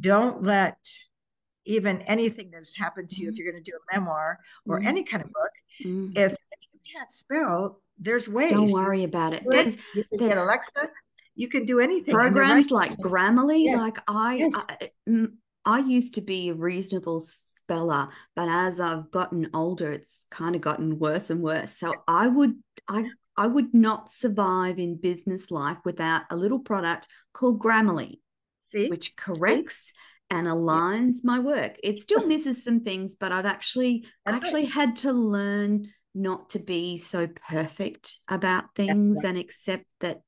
don't 0.00 0.42
let 0.42 0.76
even 1.64 2.00
anything 2.02 2.50
that's 2.50 2.76
happened 2.76 3.10
to 3.10 3.20
you, 3.20 3.28
mm-hmm. 3.28 3.34
if 3.34 3.38
you're 3.38 3.52
going 3.52 3.62
to 3.62 3.70
do 3.70 3.76
a 3.76 3.94
memoir 3.94 4.38
or 4.66 4.78
mm-hmm. 4.78 4.88
any 4.88 5.02
kind 5.02 5.22
of 5.22 5.30
book, 5.30 5.50
mm-hmm. 5.84 6.10
if, 6.16 6.32
if, 6.32 6.38
you 6.72 6.80
can't 6.92 7.10
spell, 7.10 7.82
there's 7.98 8.28
ways. 8.28 8.52
Don't 8.52 8.72
worry 8.72 9.04
about 9.04 9.32
it. 9.32 9.42
You 9.44 10.04
can 10.04 10.18
get 10.28 10.38
Alexa. 10.38 10.88
You 11.34 11.48
can 11.48 11.64
do 11.66 11.80
anything. 11.80 12.14
Programs 12.14 12.70
like 12.70 12.96
Grammarly, 12.98 13.64
yes. 13.64 13.78
like 13.78 13.98
I, 14.08 14.34
yes. 14.34 14.52
I 15.06 15.28
I 15.64 15.78
used 15.80 16.14
to 16.14 16.20
be 16.20 16.48
a 16.48 16.54
reasonable 16.54 17.20
speller, 17.20 18.08
but 18.34 18.48
as 18.48 18.80
I've 18.80 19.10
gotten 19.10 19.50
older, 19.54 19.92
it's 19.92 20.26
kind 20.30 20.56
of 20.56 20.62
gotten 20.62 20.98
worse 20.98 21.30
and 21.30 21.42
worse. 21.42 21.76
So 21.76 21.92
I 22.08 22.26
would 22.26 22.54
I 22.88 23.08
I 23.36 23.46
would 23.46 23.72
not 23.72 24.10
survive 24.10 24.78
in 24.78 24.96
business 24.96 25.50
life 25.50 25.78
without 25.84 26.22
a 26.30 26.36
little 26.36 26.58
product 26.58 27.06
called 27.32 27.60
Grammarly, 27.60 28.18
See? 28.60 28.88
which 28.88 29.14
corrects 29.14 29.92
and 30.30 30.46
aligns 30.46 31.16
yeah. 31.16 31.20
my 31.24 31.38
work. 31.38 31.76
It 31.84 32.00
still 32.00 32.26
misses 32.26 32.64
some 32.64 32.80
things, 32.80 33.14
but 33.14 33.30
I've 33.30 33.46
actually 33.46 34.06
actually 34.26 34.64
had 34.64 34.96
to 34.96 35.12
learn 35.12 35.88
not 36.18 36.50
to 36.50 36.58
be 36.58 36.98
so 36.98 37.28
perfect 37.48 38.18
about 38.28 38.74
things 38.74 39.24
and 39.24 39.38
accept 39.38 39.84
that 40.00 40.20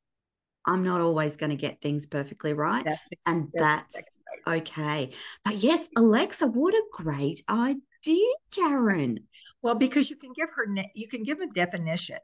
I'm 0.67 0.85
not 0.85 1.01
always 1.01 1.37
going 1.37 1.51
to 1.51 1.57
get 1.57 1.81
things 1.81 2.07
perfectly 2.07 2.53
right. 2.53 2.85
That's, 2.85 3.09
and 3.27 3.49
that's, 3.53 3.95
that's 3.95 4.09
okay. 4.47 5.11
But 5.45 5.57
yes, 5.57 5.89
Alexa, 5.97 6.47
what 6.47 6.75
a 6.75 6.83
great 6.93 7.43
idea, 7.49 8.35
Karen. 8.51 9.21
Well, 9.63 9.75
because 9.75 10.11
you 10.11 10.17
can 10.17 10.33
give 10.35 10.49
her 10.55 10.67
you 10.95 11.09
can 11.09 11.23
give 11.23 11.41
a 11.41 11.47
definition. 11.47 12.19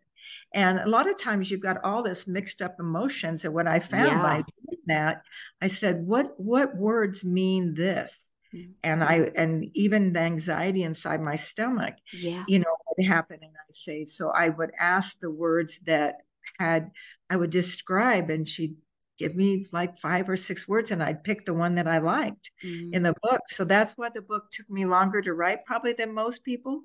And 0.54 0.78
a 0.78 0.88
lot 0.88 1.08
of 1.08 1.18
times 1.18 1.50
you've 1.50 1.60
got 1.60 1.84
all 1.84 2.02
this 2.02 2.26
mixed 2.26 2.62
up 2.62 2.76
emotions. 2.80 3.44
And 3.44 3.54
what 3.54 3.66
I 3.66 3.80
found 3.80 4.08
yeah. 4.08 4.22
by 4.22 4.44
that, 4.86 5.22
I 5.60 5.68
said, 5.68 6.04
what 6.04 6.32
what 6.38 6.76
words 6.76 7.24
mean 7.24 7.74
this? 7.74 8.28
Mm-hmm. 8.54 8.72
And 8.82 9.04
I 9.04 9.30
and 9.36 9.68
even 9.74 10.12
the 10.12 10.20
anxiety 10.20 10.82
inside 10.82 11.20
my 11.20 11.36
stomach, 11.36 11.94
yeah, 12.12 12.44
you 12.48 12.60
know, 12.60 12.75
happen. 13.04 13.38
And 13.42 13.52
I 13.52 13.70
say, 13.70 14.04
so 14.04 14.30
I 14.30 14.48
would 14.48 14.72
ask 14.78 15.18
the 15.20 15.30
words 15.30 15.78
that 15.86 16.16
had 16.58 16.90
I 17.28 17.36
would 17.36 17.50
describe, 17.50 18.30
and 18.30 18.46
she'd 18.46 18.76
give 19.18 19.34
me 19.34 19.66
like 19.72 19.96
five 19.96 20.28
or 20.28 20.36
six 20.36 20.68
words 20.68 20.90
and 20.90 21.02
I'd 21.02 21.24
pick 21.24 21.46
the 21.46 21.54
one 21.54 21.76
that 21.76 21.88
I 21.88 21.98
liked 21.98 22.50
mm-hmm. 22.64 22.92
in 22.92 23.02
the 23.02 23.14
book. 23.22 23.40
So 23.48 23.64
that's 23.64 23.94
why 23.96 24.10
the 24.14 24.20
book 24.20 24.50
took 24.52 24.68
me 24.68 24.84
longer 24.84 25.22
to 25.22 25.32
write 25.32 25.64
probably 25.64 25.94
than 25.94 26.14
most 26.14 26.44
people. 26.44 26.82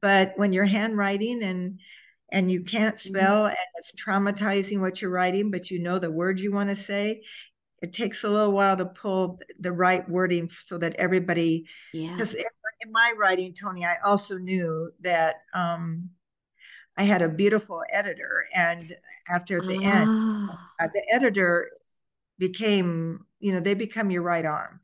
But 0.00 0.32
when 0.36 0.52
you're 0.52 0.64
handwriting 0.64 1.42
and 1.42 1.80
and 2.30 2.50
you 2.50 2.62
can't 2.62 2.96
mm-hmm. 2.96 3.08
spell 3.08 3.42
mm-hmm. 3.42 3.48
and 3.48 3.56
it's 3.76 3.92
traumatizing 3.92 4.80
what 4.80 5.00
you're 5.00 5.10
writing, 5.10 5.50
but 5.50 5.70
you 5.70 5.78
know 5.78 5.98
the 5.98 6.10
words 6.10 6.42
you 6.42 6.52
want 6.52 6.68
to 6.68 6.76
say, 6.76 7.22
it 7.80 7.92
takes 7.92 8.24
a 8.24 8.28
little 8.28 8.52
while 8.52 8.76
to 8.76 8.86
pull 8.86 9.38
the 9.60 9.72
right 9.72 10.08
wording 10.08 10.48
so 10.48 10.78
that 10.78 10.96
everybody 10.96 11.66
because 11.92 12.34
yeah. 12.34 12.42
In 12.80 12.92
my 12.92 13.12
writing, 13.16 13.54
Tony, 13.54 13.84
I 13.84 13.96
also 14.04 14.38
knew 14.38 14.90
that 15.00 15.36
um 15.54 16.10
I 16.96 17.04
had 17.04 17.22
a 17.22 17.28
beautiful 17.28 17.82
editor, 17.92 18.44
and 18.54 18.96
after 19.28 19.60
the 19.60 19.84
end, 19.84 20.08
ah. 20.10 20.70
uh, 20.80 20.88
the 20.92 21.06
editor 21.14 21.70
became, 22.38 23.24
you 23.38 23.52
know, 23.52 23.60
they 23.60 23.74
become 23.74 24.10
your 24.10 24.22
right 24.22 24.44
arm, 24.44 24.80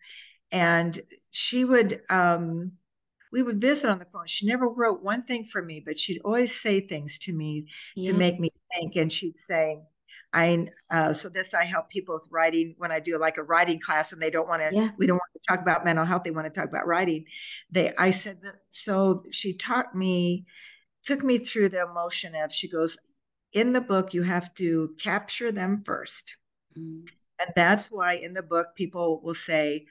and 0.52 1.00
she 1.30 1.64
would. 1.64 2.00
Um, 2.08 2.72
we 3.32 3.42
would 3.42 3.60
visit 3.60 3.90
on 3.90 3.98
the 3.98 4.04
phone. 4.04 4.26
She 4.26 4.46
never 4.46 4.68
wrote 4.68 5.02
one 5.02 5.24
thing 5.24 5.44
for 5.44 5.60
me, 5.60 5.82
but 5.84 5.98
she'd 5.98 6.20
always 6.24 6.54
say 6.54 6.78
things 6.78 7.18
to 7.18 7.32
me 7.32 7.66
yes. 7.96 8.06
to 8.06 8.12
make 8.12 8.38
me 8.38 8.48
think. 8.72 8.94
And 8.94 9.12
she'd 9.12 9.36
say, 9.36 9.80
I 10.34 10.66
uh, 10.90 11.12
so 11.12 11.28
this 11.28 11.54
I 11.54 11.64
help 11.64 11.88
people 11.88 12.16
with 12.16 12.26
writing 12.30 12.74
when 12.76 12.90
I 12.90 12.98
do 12.98 13.16
like 13.18 13.38
a 13.38 13.42
writing 13.42 13.78
class 13.78 14.12
and 14.12 14.20
they 14.20 14.30
don't 14.30 14.48
want 14.48 14.62
to 14.62 14.76
yeah. 14.76 14.90
we 14.98 15.06
don't 15.06 15.16
want 15.16 15.32
to 15.34 15.40
talk 15.48 15.60
about 15.62 15.84
mental 15.84 16.04
health 16.04 16.24
they 16.24 16.32
want 16.32 16.52
to 16.52 16.60
talk 16.60 16.68
about 16.68 16.86
writing 16.86 17.24
they 17.70 17.92
I 17.96 18.10
said 18.10 18.42
that 18.42 18.56
so 18.70 19.22
she 19.30 19.54
taught 19.54 19.94
me 19.94 20.44
took 21.04 21.22
me 21.22 21.38
through 21.38 21.68
the 21.68 21.82
emotion 21.82 22.34
of 22.34 22.52
she 22.52 22.68
goes 22.68 22.98
in 23.52 23.72
the 23.72 23.80
book 23.80 24.12
you 24.12 24.24
have 24.24 24.52
to 24.54 24.94
capture 24.98 25.52
them 25.52 25.82
1st 25.86 26.24
mm-hmm. 26.76 27.06
and 27.38 27.50
that's 27.54 27.90
why 27.92 28.14
in 28.14 28.32
the 28.32 28.42
book 28.42 28.68
people 28.74 29.20
will 29.22 29.34
say 29.34 29.86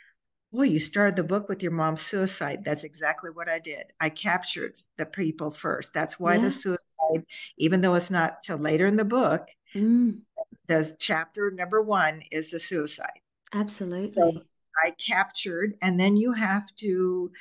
well 0.52 0.66
you 0.66 0.80
started 0.80 1.16
the 1.16 1.24
book 1.24 1.48
with 1.48 1.64
your 1.64 1.72
mom's 1.72 2.02
suicide 2.02 2.64
that's 2.66 2.84
exactly 2.84 3.30
what 3.32 3.48
i 3.48 3.60
did 3.60 3.86
i 4.02 4.10
captured 4.10 4.74
the 4.98 5.06
people 5.06 5.52
first 5.52 5.94
that's 5.94 6.20
why 6.20 6.36
yeah. 6.36 6.42
the 6.42 6.52
suicide 6.52 7.26
even 7.58 7.80
though 7.80 7.96
it's 7.96 8.12
not 8.12 8.44
till 8.44 8.58
later 8.58 8.86
in 8.86 8.98
the 8.98 9.06
book 9.06 9.48
mm. 9.74 10.20
the 10.68 10.96
chapter 11.00 11.52
number 11.52 11.82
one 11.82 12.22
is 12.32 12.52
the 12.52 12.60
suicide 12.60 13.20
absolutely 13.54 14.14
so 14.16 14.42
i 14.84 14.92
captured 14.92 15.74
and 15.82 16.00
then 16.00 16.16
you 16.18 16.34
have 16.34 16.74
to 16.76 17.32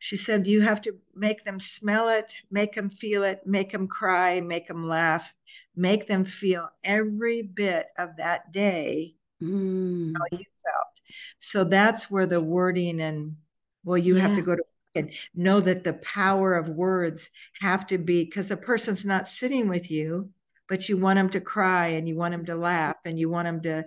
she 0.00 0.16
said, 0.16 0.46
You 0.46 0.62
have 0.62 0.80
to 0.82 0.96
make 1.14 1.44
them 1.44 1.60
smell 1.60 2.08
it, 2.08 2.32
make 2.50 2.74
them 2.74 2.88
feel 2.88 3.22
it, 3.22 3.42
make 3.46 3.70
them 3.70 3.86
cry, 3.86 4.40
make 4.40 4.66
them 4.66 4.88
laugh, 4.88 5.32
make 5.76 6.08
them 6.08 6.24
feel 6.24 6.70
every 6.82 7.42
bit 7.42 7.86
of 7.98 8.16
that 8.16 8.50
day 8.50 9.14
mm. 9.42 10.12
how 10.16 10.24
you 10.32 10.44
felt. 10.64 11.00
So 11.38 11.64
that's 11.64 12.10
where 12.10 12.26
the 12.26 12.40
wording 12.40 13.00
and, 13.00 13.36
well, 13.84 13.98
you 13.98 14.16
yeah. 14.16 14.22
have 14.22 14.36
to 14.36 14.42
go 14.42 14.56
to 14.56 14.62
and 14.96 15.12
know 15.36 15.60
that 15.60 15.84
the 15.84 15.92
power 15.92 16.54
of 16.54 16.68
words 16.68 17.30
have 17.60 17.86
to 17.86 17.98
be 17.98 18.24
because 18.24 18.48
the 18.48 18.56
person's 18.56 19.04
not 19.04 19.28
sitting 19.28 19.68
with 19.68 19.88
you, 19.88 20.30
but 20.70 20.88
you 20.88 20.96
want 20.96 21.16
them 21.16 21.28
to 21.28 21.40
cry 21.40 21.88
and 21.88 22.08
you 22.08 22.16
want 22.16 22.32
them 22.32 22.46
to 22.46 22.54
laugh 22.54 22.96
and 23.04 23.18
you 23.18 23.28
want 23.28 23.46
them 23.46 23.60
to, 23.60 23.84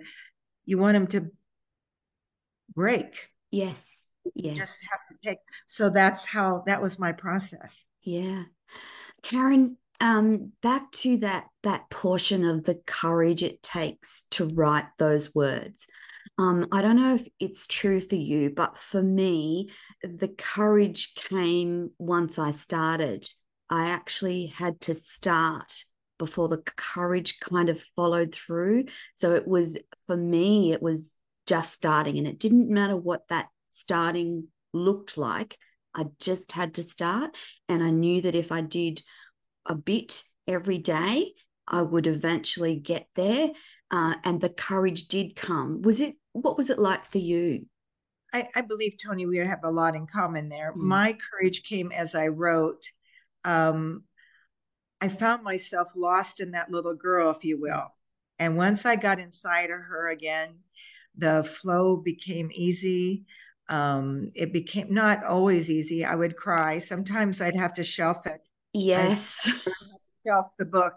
you 0.66 0.78
want 0.78 0.94
them 0.94 1.06
to 1.08 1.30
break. 2.74 3.30
Yes. 3.50 3.90
Yes. 4.34 4.56
just 4.56 4.80
have 4.90 5.00
to 5.10 5.28
take. 5.28 5.38
So 5.66 5.90
that's 5.90 6.24
how 6.24 6.62
that 6.66 6.82
was 6.82 6.98
my 6.98 7.12
process. 7.12 7.86
Yeah. 8.02 8.44
Karen, 9.22 9.78
um, 10.00 10.52
back 10.62 10.90
to 10.92 11.18
that 11.18 11.46
that 11.62 11.88
portion 11.88 12.44
of 12.44 12.64
the 12.64 12.80
courage 12.86 13.42
it 13.42 13.62
takes 13.62 14.24
to 14.32 14.46
write 14.46 14.86
those 14.98 15.34
words. 15.34 15.86
Um, 16.36 16.66
I 16.72 16.82
don't 16.82 16.96
know 16.96 17.14
if 17.14 17.26
it's 17.38 17.66
true 17.66 18.00
for 18.00 18.16
you, 18.16 18.50
but 18.50 18.76
for 18.76 19.02
me, 19.02 19.70
the 20.02 20.28
courage 20.28 21.14
came 21.14 21.90
once 21.98 22.38
I 22.38 22.50
started. 22.50 23.28
I 23.70 23.90
actually 23.90 24.46
had 24.46 24.80
to 24.82 24.94
start 24.94 25.84
before 26.18 26.48
the 26.48 26.58
courage 26.58 27.38
kind 27.40 27.68
of 27.68 27.82
followed 27.96 28.34
through. 28.34 28.84
So 29.14 29.34
it 29.34 29.46
was 29.46 29.78
for 30.06 30.16
me, 30.16 30.72
it 30.72 30.82
was 30.82 31.16
just 31.46 31.72
starting, 31.72 32.18
and 32.18 32.26
it 32.26 32.38
didn't 32.38 32.68
matter 32.68 32.96
what 32.96 33.28
that 33.28 33.48
starting 33.70 34.48
looked 34.72 35.18
like. 35.18 35.58
I 35.94 36.06
just 36.20 36.50
had 36.52 36.74
to 36.74 36.82
start. 36.82 37.36
And 37.68 37.82
I 37.82 37.90
knew 37.90 38.22
that 38.22 38.34
if 38.34 38.50
I 38.50 38.60
did 38.62 39.02
a 39.66 39.74
bit 39.74 40.24
every 40.46 40.78
day, 40.78 41.32
I 41.66 41.82
would 41.82 42.06
eventually 42.06 42.76
get 42.76 43.06
there. 43.14 43.50
uh, 43.90 44.14
and 44.24 44.40
the 44.40 44.48
courage 44.48 45.06
did 45.06 45.36
come. 45.36 45.82
Was 45.82 46.00
it 46.00 46.16
what 46.32 46.58
was 46.58 46.68
it 46.68 46.78
like 46.78 47.04
for 47.10 47.18
you? 47.18 47.66
I, 48.32 48.48
I 48.56 48.62
believe 48.62 48.96
Tony, 49.00 49.26
we 49.26 49.36
have 49.38 49.62
a 49.62 49.70
lot 49.70 49.94
in 49.94 50.06
common 50.08 50.48
there. 50.48 50.72
Mm. 50.72 50.78
My 50.78 51.16
courage 51.30 51.62
came 51.62 51.92
as 51.92 52.14
I 52.16 52.28
wrote. 52.28 52.90
Um, 53.44 54.02
I 55.04 55.08
found 55.08 55.42
myself 55.42 55.92
lost 55.94 56.40
in 56.40 56.52
that 56.52 56.70
little 56.70 56.94
girl, 56.94 57.30
if 57.30 57.44
you 57.44 57.60
will. 57.60 57.94
And 58.38 58.56
once 58.56 58.86
I 58.86 58.96
got 58.96 59.18
inside 59.18 59.70
of 59.70 59.80
her 59.80 60.08
again, 60.08 60.54
the 61.14 61.44
flow 61.44 61.96
became 61.96 62.50
easy. 62.52 63.26
Um, 63.68 64.30
it 64.34 64.50
became 64.50 64.94
not 64.94 65.22
always 65.22 65.70
easy. 65.70 66.06
I 66.06 66.14
would 66.14 66.36
cry. 66.36 66.78
Sometimes 66.78 67.42
I'd 67.42 67.54
have 67.54 67.74
to 67.74 67.84
shelf 67.84 68.26
it. 68.26 68.40
Yes. 68.72 69.50
Shelf 70.26 70.46
the 70.58 70.64
book. 70.64 70.96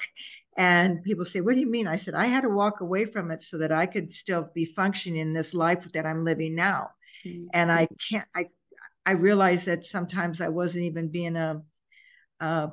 And 0.58 1.04
people 1.04 1.26
say, 1.26 1.42
What 1.42 1.56
do 1.56 1.60
you 1.60 1.70
mean? 1.70 1.86
I 1.86 1.98
said, 1.98 2.16
I 2.16 2.28
had 2.28 2.42
to 2.42 2.50
walk 2.50 2.80
away 2.80 3.04
from 3.04 3.30
it 3.30 3.42
so 3.42 3.58
that 3.58 3.74
I 3.74 3.88
could 3.88 4.10
still 4.10 4.50
be 4.56 4.64
functioning 4.64 5.20
in 5.20 5.34
this 5.34 5.54
life 5.54 5.92
that 5.92 6.06
I'm 6.06 6.24
living 6.24 6.56
now 6.56 6.92
mm-hmm. 7.26 7.48
and 7.54 7.70
I 7.70 7.90
can't. 8.10 8.28
I 8.34 8.46
I 9.06 9.12
realized 9.12 9.66
that 9.66 9.86
sometimes 9.86 10.42
I 10.42 10.48
wasn't 10.48 10.86
even 10.86 11.10
being 11.10 11.36
a, 11.36 11.62
a 12.40 12.72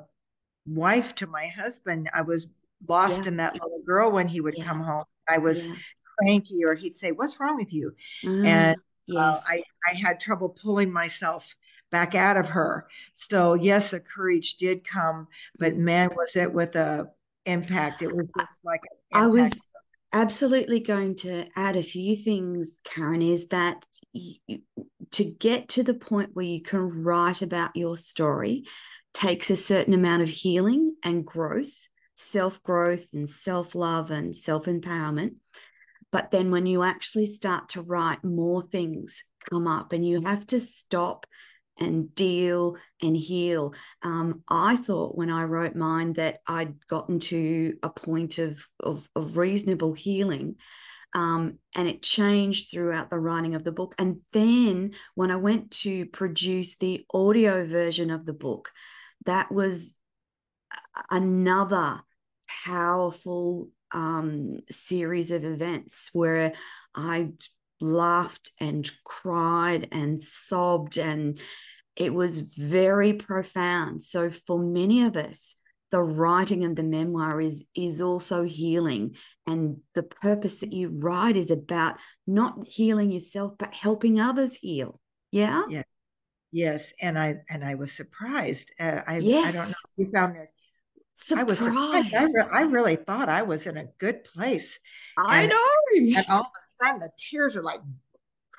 wife 0.65 1.15
to 1.15 1.27
my 1.27 1.47
husband. 1.47 2.09
I 2.13 2.21
was 2.21 2.47
lost 2.87 3.23
yeah. 3.23 3.29
in 3.29 3.37
that 3.37 3.53
little 3.53 3.81
girl 3.85 4.11
when 4.11 4.27
he 4.27 4.41
would 4.41 4.55
yeah. 4.57 4.65
come 4.65 4.81
home. 4.81 5.05
I 5.27 5.37
was 5.39 5.65
yeah. 5.65 5.73
cranky, 6.19 6.63
or 6.65 6.75
he'd 6.75 6.93
say, 6.93 7.11
"What's 7.11 7.39
wrong 7.39 7.57
with 7.57 7.73
you?" 7.73 7.93
Mm, 8.23 8.45
and 8.45 8.77
yes. 9.07 9.17
uh, 9.17 9.39
I 9.47 9.63
I 9.89 9.93
had 9.95 10.19
trouble 10.19 10.49
pulling 10.49 10.91
myself 10.91 11.55
back 11.91 12.15
out 12.15 12.37
of 12.37 12.49
her. 12.49 12.87
So 13.13 13.53
yes, 13.53 13.91
the 13.91 13.99
courage 13.99 14.55
did 14.55 14.87
come, 14.87 15.27
but 15.57 15.73
mm. 15.73 15.77
man, 15.77 16.09
was 16.15 16.35
it 16.35 16.53
with 16.53 16.75
a 16.75 17.09
impact. 17.45 18.01
It 18.01 18.15
was 18.15 18.27
just 18.37 18.65
like 18.65 18.81
I 19.13 19.27
was 19.27 19.51
absolutely 20.13 20.79
going 20.79 21.15
to 21.15 21.45
add 21.55 21.75
a 21.75 21.83
few 21.83 22.15
things, 22.15 22.79
Karen, 22.83 23.21
is 23.21 23.49
that 23.49 23.85
you, 24.13 24.59
to 25.11 25.23
get 25.23 25.69
to 25.69 25.83
the 25.83 25.93
point 25.93 26.31
where 26.33 26.45
you 26.45 26.61
can 26.61 27.03
write 27.03 27.41
about 27.41 27.75
your 27.75 27.97
story 27.97 28.63
takes 29.15 29.49
a 29.49 29.55
certain 29.55 29.93
amount 29.93 30.21
of 30.21 30.29
healing 30.29 30.95
and 31.03 31.25
growth, 31.25 31.87
self 32.15 32.61
growth 32.61 33.07
and 33.13 33.29
self 33.29 33.73
love 33.73 34.11
and 34.11 34.35
self 34.35 34.65
empowerment. 34.65 35.35
But 36.11 36.31
then 36.31 36.51
when 36.51 36.65
you 36.65 36.83
actually 36.83 37.25
start 37.25 37.69
to 37.69 37.81
write, 37.81 38.23
more 38.23 38.61
things 38.71 39.23
come 39.49 39.67
up 39.67 39.93
and 39.93 40.05
you 40.05 40.21
have 40.21 40.45
to 40.47 40.59
stop 40.59 41.25
and 41.79 42.13
deal 42.15 42.77
and 43.01 43.17
heal. 43.17 43.73
Um, 44.01 44.43
I 44.49 44.77
thought 44.77 45.17
when 45.17 45.29
I 45.29 45.43
wrote 45.43 45.75
mine 45.75 46.13
that 46.13 46.39
I'd 46.47 46.87
gotten 46.87 47.19
to 47.21 47.77
a 47.83 47.89
point 47.89 48.37
of, 48.37 48.65
of, 48.79 49.07
of 49.15 49.37
reasonable 49.37 49.93
healing. 49.93 50.55
Um, 51.13 51.59
and 51.75 51.87
it 51.87 52.01
changed 52.01 52.71
throughout 52.71 53.09
the 53.09 53.19
writing 53.19 53.55
of 53.55 53.63
the 53.63 53.71
book. 53.71 53.95
And 53.97 54.19
then 54.33 54.91
when 55.15 55.31
I 55.31 55.37
went 55.37 55.71
to 55.71 56.05
produce 56.07 56.77
the 56.77 57.05
audio 57.13 57.65
version 57.65 58.11
of 58.11 58.25
the 58.25 58.33
book, 58.33 58.71
that 59.25 59.51
was 59.51 59.95
another 61.09 62.01
powerful 62.65 63.69
um, 63.91 64.59
series 64.69 65.31
of 65.31 65.43
events 65.43 66.09
where 66.13 66.53
I 66.93 67.31
laughed 67.81 68.51
and 68.59 68.89
cried 69.03 69.89
and 69.91 70.21
sobbed 70.21 70.97
and 70.97 71.39
it 71.95 72.13
was 72.13 72.39
very 72.39 73.13
profound. 73.13 74.03
So 74.03 74.29
for 74.29 74.59
many 74.59 75.03
of 75.03 75.15
us 75.15 75.55
the 75.91 76.01
writing 76.01 76.65
of 76.65 76.75
the 76.75 76.83
memoir 76.83 77.39
is 77.39 77.65
is 77.75 78.01
also 78.01 78.43
healing 78.43 79.15
and 79.47 79.77
the 79.93 80.03
purpose 80.03 80.59
that 80.59 80.73
you 80.73 80.89
write 80.89 81.37
is 81.37 81.51
about 81.51 81.97
not 82.25 82.67
healing 82.67 83.11
yourself 83.11 83.53
but 83.57 83.73
helping 83.73 84.19
others 84.19 84.55
heal. 84.55 84.99
Yeah? 85.31 85.63
Yeah 85.69 85.83
yes 86.55 86.93
and 87.01 87.19
i 87.19 87.35
and 87.49 87.65
i 87.65 87.75
was 87.75 87.91
surprised 87.91 88.71
uh, 88.79 89.01
i 89.05 89.17
yes. 89.17 89.49
i 89.49 89.57
don't 89.57 89.67
know 89.67 89.75
if 89.97 90.07
you 90.07 90.11
found 90.11 90.35
this 90.35 90.53
Surprise. 91.17 91.41
I 91.41 91.43
was 91.45 91.59
surprised. 91.59 92.13
I, 92.13 92.23
re- 92.25 92.49
I, 92.51 92.61
really 92.63 92.97
thought 92.97 93.29
I 93.29 93.43
was 93.43 93.67
in 93.67 93.77
a 93.77 93.85
good 93.99 94.25
place. 94.25 94.81
I 95.17 95.43
and, 95.43 95.49
know. 95.49 96.17
And 96.17 96.25
all 96.27 96.41
of 96.41 96.47
a 96.47 96.67
sudden, 96.67 96.99
the 96.99 97.09
tears 97.17 97.55
are 97.55 97.63
like 97.63 97.79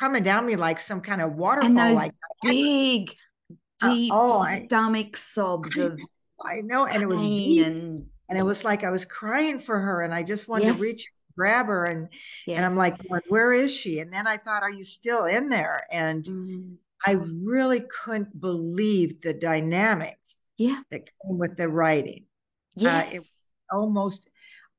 coming 0.00 0.22
down 0.22 0.46
me 0.46 0.56
like 0.56 0.78
some 0.78 1.02
kind 1.02 1.20
of 1.20 1.34
waterfall. 1.34 1.68
And 1.68 1.78
those 1.78 1.96
like 1.96 2.14
big, 2.42 3.14
uh, 3.82 3.92
deep 3.92 4.10
uh, 4.10 4.16
oh, 4.16 4.64
stomach 4.64 5.08
I, 5.12 5.18
sobs 5.18 5.76
of 5.76 6.00
I 6.42 6.62
know, 6.62 6.86
and 6.86 7.02
it 7.02 7.06
was 7.06 7.20
deep, 7.20 7.66
and 7.66 8.06
and 8.30 8.38
it 8.38 8.42
was 8.42 8.64
like 8.64 8.84
I 8.84 8.90
was 8.90 9.04
crying 9.04 9.58
for 9.58 9.78
her, 9.78 10.00
and 10.00 10.14
I 10.14 10.22
just 10.22 10.48
wanted 10.48 10.68
yes. 10.68 10.76
to 10.76 10.82
reach 10.82 11.06
grab 11.36 11.66
her 11.66 11.84
and 11.84 12.08
yes. 12.46 12.56
and 12.56 12.64
I'm 12.64 12.76
like, 12.76 12.96
where 13.28 13.52
is 13.52 13.70
she? 13.70 13.98
And 13.98 14.12
then 14.12 14.26
I 14.26 14.38
thought, 14.38 14.62
are 14.62 14.70
you 14.70 14.84
still 14.84 15.26
in 15.26 15.50
there? 15.50 15.86
And 15.90 16.24
mm-hmm. 16.24 16.74
I 17.06 17.18
really 17.44 17.80
couldn't 17.80 18.40
believe 18.40 19.20
the 19.20 19.32
dynamics 19.32 20.44
yeah. 20.58 20.80
that 20.90 21.02
came 21.22 21.38
with 21.38 21.56
the 21.56 21.68
writing. 21.68 22.24
Yes. 22.74 23.12
Uh, 23.12 23.16
it 23.16 23.22
almost 23.70 24.28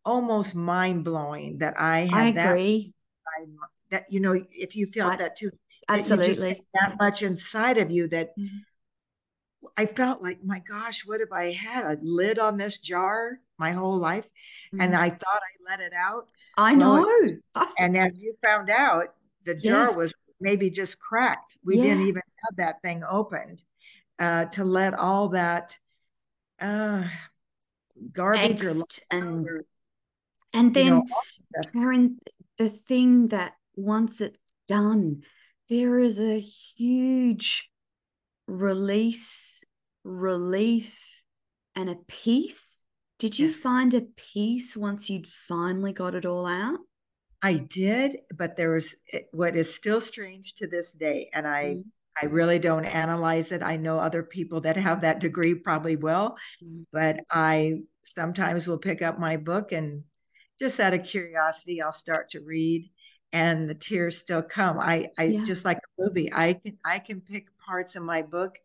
almost 0.06 0.56
mind 0.56 1.04
blowing 1.04 1.58
that 1.60 1.80
I 1.80 2.00
had 2.00 2.38
I 2.38 2.50
agree. 2.50 2.94
That, 3.26 3.70
that 3.92 4.06
you 4.10 4.20
know, 4.20 4.42
if 4.52 4.76
you 4.76 4.88
felt 4.88 5.14
I, 5.14 5.16
that 5.18 5.36
too, 5.38 5.52
absolutely 5.90 6.66
that, 6.74 6.90
that, 6.90 6.98
much 7.00 7.24
inside 7.24 7.78
of 7.78 7.92
you 7.92 8.08
that 8.10 8.38
mm-hmm. 8.38 8.58
I 9.78 9.86
felt 9.86 10.22
like, 10.22 10.44
my 10.44 10.60
gosh, 10.60 11.06
what 11.06 11.22
if 11.22 11.32
I 11.32 11.52
had 11.52 11.86
a 11.86 11.98
lid 12.02 12.40
on 12.40 12.58
this 12.58 12.78
jar 12.78 13.40
my 13.58 13.72
whole 13.72 13.98
life, 13.98 14.26
mm-hmm. 14.74 14.82
and 14.82 14.96
I 14.96 15.10
thought 15.10 15.42
I 15.42 15.70
let 15.70 15.80
it 15.80 15.94
out. 15.94 16.28
I 16.58 16.74
know. 16.74 17.06
and 17.78 17.96
then 17.96 18.14
you 18.16 18.36
found 18.44 18.70
out 18.70 19.14
the 19.46 19.56
jar 19.56 19.88
yes. 19.88 19.96
was 19.96 20.16
maybe 20.40 20.70
just 20.70 21.00
cracked. 21.00 21.58
We 21.64 21.78
yeah. 21.78 21.84
didn't 21.84 22.08
even 22.08 22.22
have 22.46 22.58
that 22.58 22.82
thing 22.82 23.04
opened 23.08 23.64
uh, 24.20 24.46
to 24.46 24.64
let 24.64 24.94
all 24.94 25.30
that 25.30 25.76
uh, 26.60 27.04
garbage 28.12 28.64
or 28.64 28.76
and 29.12 29.48
and 30.54 30.74
then 30.74 30.96
know, 30.96 31.04
Karen, 31.74 32.20
the 32.58 32.70
thing 32.70 33.28
that 33.28 33.54
once 33.76 34.22
it's 34.22 34.38
done, 34.68 35.24
there 35.70 36.00
is 36.00 36.20
a 36.20 36.40
huge 36.40 37.70
release, 38.48 39.64
relief, 40.04 41.22
and 41.76 41.90
a 41.90 41.98
peace. 42.08 42.78
Did 43.20 43.38
you 43.38 43.48
yes. 43.48 43.56
find 43.56 43.94
a 43.94 44.02
peace 44.02 44.78
once 44.78 45.10
you'd 45.10 45.28
finally 45.28 45.94
got 45.94 46.16
it 46.16 46.26
all 46.26 46.46
out? 46.46 46.80
I 47.42 47.56
did, 47.56 48.18
but 48.36 48.58
there 48.58 48.72
was 48.72 48.96
what 49.32 49.56
is 49.56 49.74
still 49.74 50.02
strange 50.02 50.56
to 50.56 50.68
this 50.68 50.94
day, 50.94 51.30
and 51.34 51.48
I 51.48 51.64
mm-hmm. 51.64 51.82
I 52.22 52.26
really 52.26 52.58
don't 52.58 52.86
analyze 52.86 53.52
it. 53.52 53.62
I 53.62 53.78
know 53.78 54.00
other 54.00 54.24
people 54.24 54.62
that 54.62 54.76
have 54.76 55.02
that 55.02 55.20
degree 55.20 55.54
probably 55.54 55.96
will, 55.96 56.36
mm-hmm. 56.64 56.82
but 56.92 57.20
I 57.30 57.82
sometimes 58.04 58.68
will 58.68 58.80
pick 58.80 59.02
up 59.02 59.20
my 59.20 59.38
book 59.38 59.72
and 59.72 60.04
just 60.60 60.80
out 60.80 60.94
of 60.94 61.04
curiosity, 61.04 61.82
I'll 61.82 61.92
start 61.92 62.32
to 62.32 62.42
read 62.42 62.90
and 63.32 63.70
the 63.70 63.76
tears 63.76 64.18
still 64.18 64.42
come. 64.42 64.80
I, 64.80 65.10
I 65.18 65.26
yeah. 65.26 65.44
just 65.44 65.66
like 65.66 65.78
a 65.78 66.04
movie. 66.04 66.32
I 66.34 66.54
can 66.54 66.78
I 66.86 67.00
can 67.00 67.22
pick 67.22 67.48
parts 67.60 67.96
of 67.96 68.04
my 68.04 68.22
book 68.22 68.58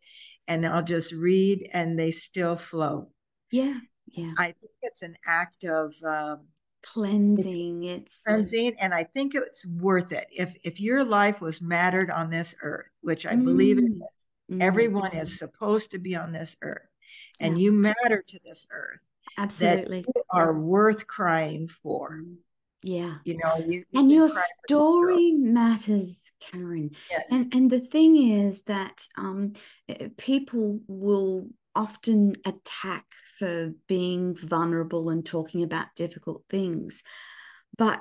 and 0.48 0.66
I'll 0.66 0.82
just 0.82 1.12
read 1.12 1.68
and 1.72 1.98
they 1.98 2.10
still 2.10 2.56
flow. 2.56 3.10
Yeah. 3.50 3.78
Yeah. 4.06 4.32
I 4.38 4.46
think 4.46 4.72
it's 4.82 5.02
an 5.02 5.16
act 5.26 5.64
of 5.64 5.92
um, 6.04 6.46
cleansing. 6.82 7.84
It's 7.84 8.20
cleansing. 8.26 8.76
And 8.78 8.92
I 8.92 9.04
think 9.04 9.34
it's 9.34 9.66
worth 9.66 10.12
it. 10.12 10.26
If 10.30 10.56
if 10.64 10.80
your 10.80 11.04
life 11.04 11.40
was 11.40 11.60
mattered 11.60 12.10
on 12.10 12.30
this 12.30 12.54
earth, 12.62 12.86
which 13.00 13.26
I 13.26 13.34
mm. 13.34 13.44
believe 13.44 13.78
it 13.78 13.84
is, 13.84 14.02
mm. 14.50 14.62
everyone 14.62 15.16
is 15.16 15.38
supposed 15.38 15.92
to 15.92 15.98
be 15.98 16.16
on 16.16 16.32
this 16.32 16.56
earth. 16.62 16.88
And 17.40 17.58
yeah. 17.58 17.64
you 17.64 17.72
matter 17.72 18.24
to 18.26 18.40
this 18.44 18.66
earth. 18.70 19.00
Absolutely. 19.38 20.04
are 20.30 20.52
worth 20.52 21.06
crying 21.06 21.66
for. 21.66 22.20
Mm. 22.22 22.36
Yeah. 22.82 23.14
You 23.24 23.38
know, 23.38 23.56
you, 23.64 23.84
and 23.94 24.10
your 24.10 24.28
story 24.64 25.32
matters, 25.32 26.32
Karen. 26.40 26.90
Yes. 27.10 27.28
And 27.30 27.54
and 27.54 27.70
the 27.70 27.80
thing 27.80 28.16
is 28.16 28.62
that 28.62 29.06
um, 29.16 29.52
eh, 29.88 30.08
people 30.16 30.80
will 30.88 31.46
often 31.74 32.34
attack 32.44 33.06
for 33.42 33.72
being 33.88 34.32
vulnerable 34.32 35.10
and 35.10 35.26
talking 35.26 35.64
about 35.64 35.96
difficult 35.96 36.44
things. 36.48 37.02
But 37.76 38.00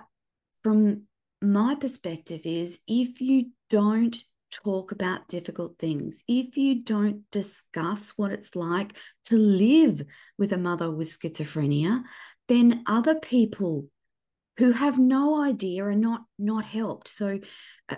from 0.61 1.05
my 1.41 1.73
perspective 1.73 2.41
is 2.43 2.77
if 2.87 3.19
you 3.19 3.47
don't 3.71 4.15
talk 4.51 4.91
about 4.91 5.27
difficult 5.27 5.79
things, 5.79 6.23
if 6.27 6.57
you 6.57 6.83
don't 6.83 7.23
discuss 7.31 8.11
what 8.17 8.31
it's 8.31 8.55
like 8.55 8.95
to 9.25 9.35
live 9.35 10.03
with 10.37 10.53
a 10.53 10.59
mother 10.59 10.91
with 10.91 11.09
schizophrenia, 11.09 12.03
then 12.47 12.83
other 12.85 13.15
people 13.15 13.87
who 14.57 14.73
have 14.73 14.99
no 14.99 15.43
idea 15.43 15.85
are 15.85 15.95
not 15.95 16.21
not 16.37 16.65
helped. 16.65 17.07
So 17.07 17.39
uh, 17.89 17.95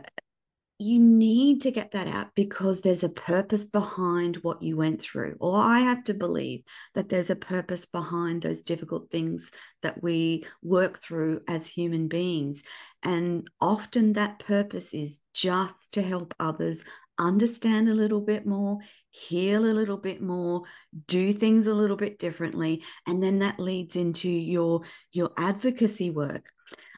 you 0.84 1.00
need 1.00 1.62
to 1.62 1.72
get 1.72 1.91
that 1.91 2.08
out 2.08 2.28
because 2.36 2.82
there's 2.82 3.06
a 3.06 3.10
purpose 3.10 3.63
behind 3.63 4.36
what 4.38 4.62
you 4.62 4.76
went 4.76 5.02
through. 5.02 5.38
Or 5.39 5.56
I 5.56 5.80
have 5.80 6.04
to 6.06 6.13
believe 6.13 6.63
that 6.93 7.08
there's 7.08 7.30
a 7.30 7.38
purpose 7.38 7.86
behind 7.86 8.41
those 8.41 8.63
difficult 8.63 9.10
things 9.10 9.50
that 9.82 10.04
we 10.04 10.46
work 10.62 11.02
through 11.02 11.41
as 11.48 11.67
human 11.67 12.10
beings. 12.10 12.63
And 13.02 13.50
often 13.62 14.13
that 14.13 14.39
purpose 14.39 14.93
is 14.93 15.22
just 15.34 15.93
to 15.93 16.02
help 16.02 16.36
others 16.38 16.84
understand 17.17 17.88
a 17.88 17.93
little 17.93 18.22
bit 18.22 18.46
more, 18.46 18.80
heal 19.10 19.63
a 19.63 19.72
little 19.72 19.98
bit 19.98 20.22
more, 20.22 20.63
do 21.08 21.32
things 21.32 21.65
a 21.65 21.74
little 21.74 21.98
bit 21.98 22.19
differently. 22.19 22.84
And 23.08 23.24
then 23.24 23.39
that 23.39 23.58
leads 23.58 23.96
into 23.96 24.30
your, 24.30 24.82
your 25.13 25.32
advocacy 25.38 26.10
work. 26.10 26.52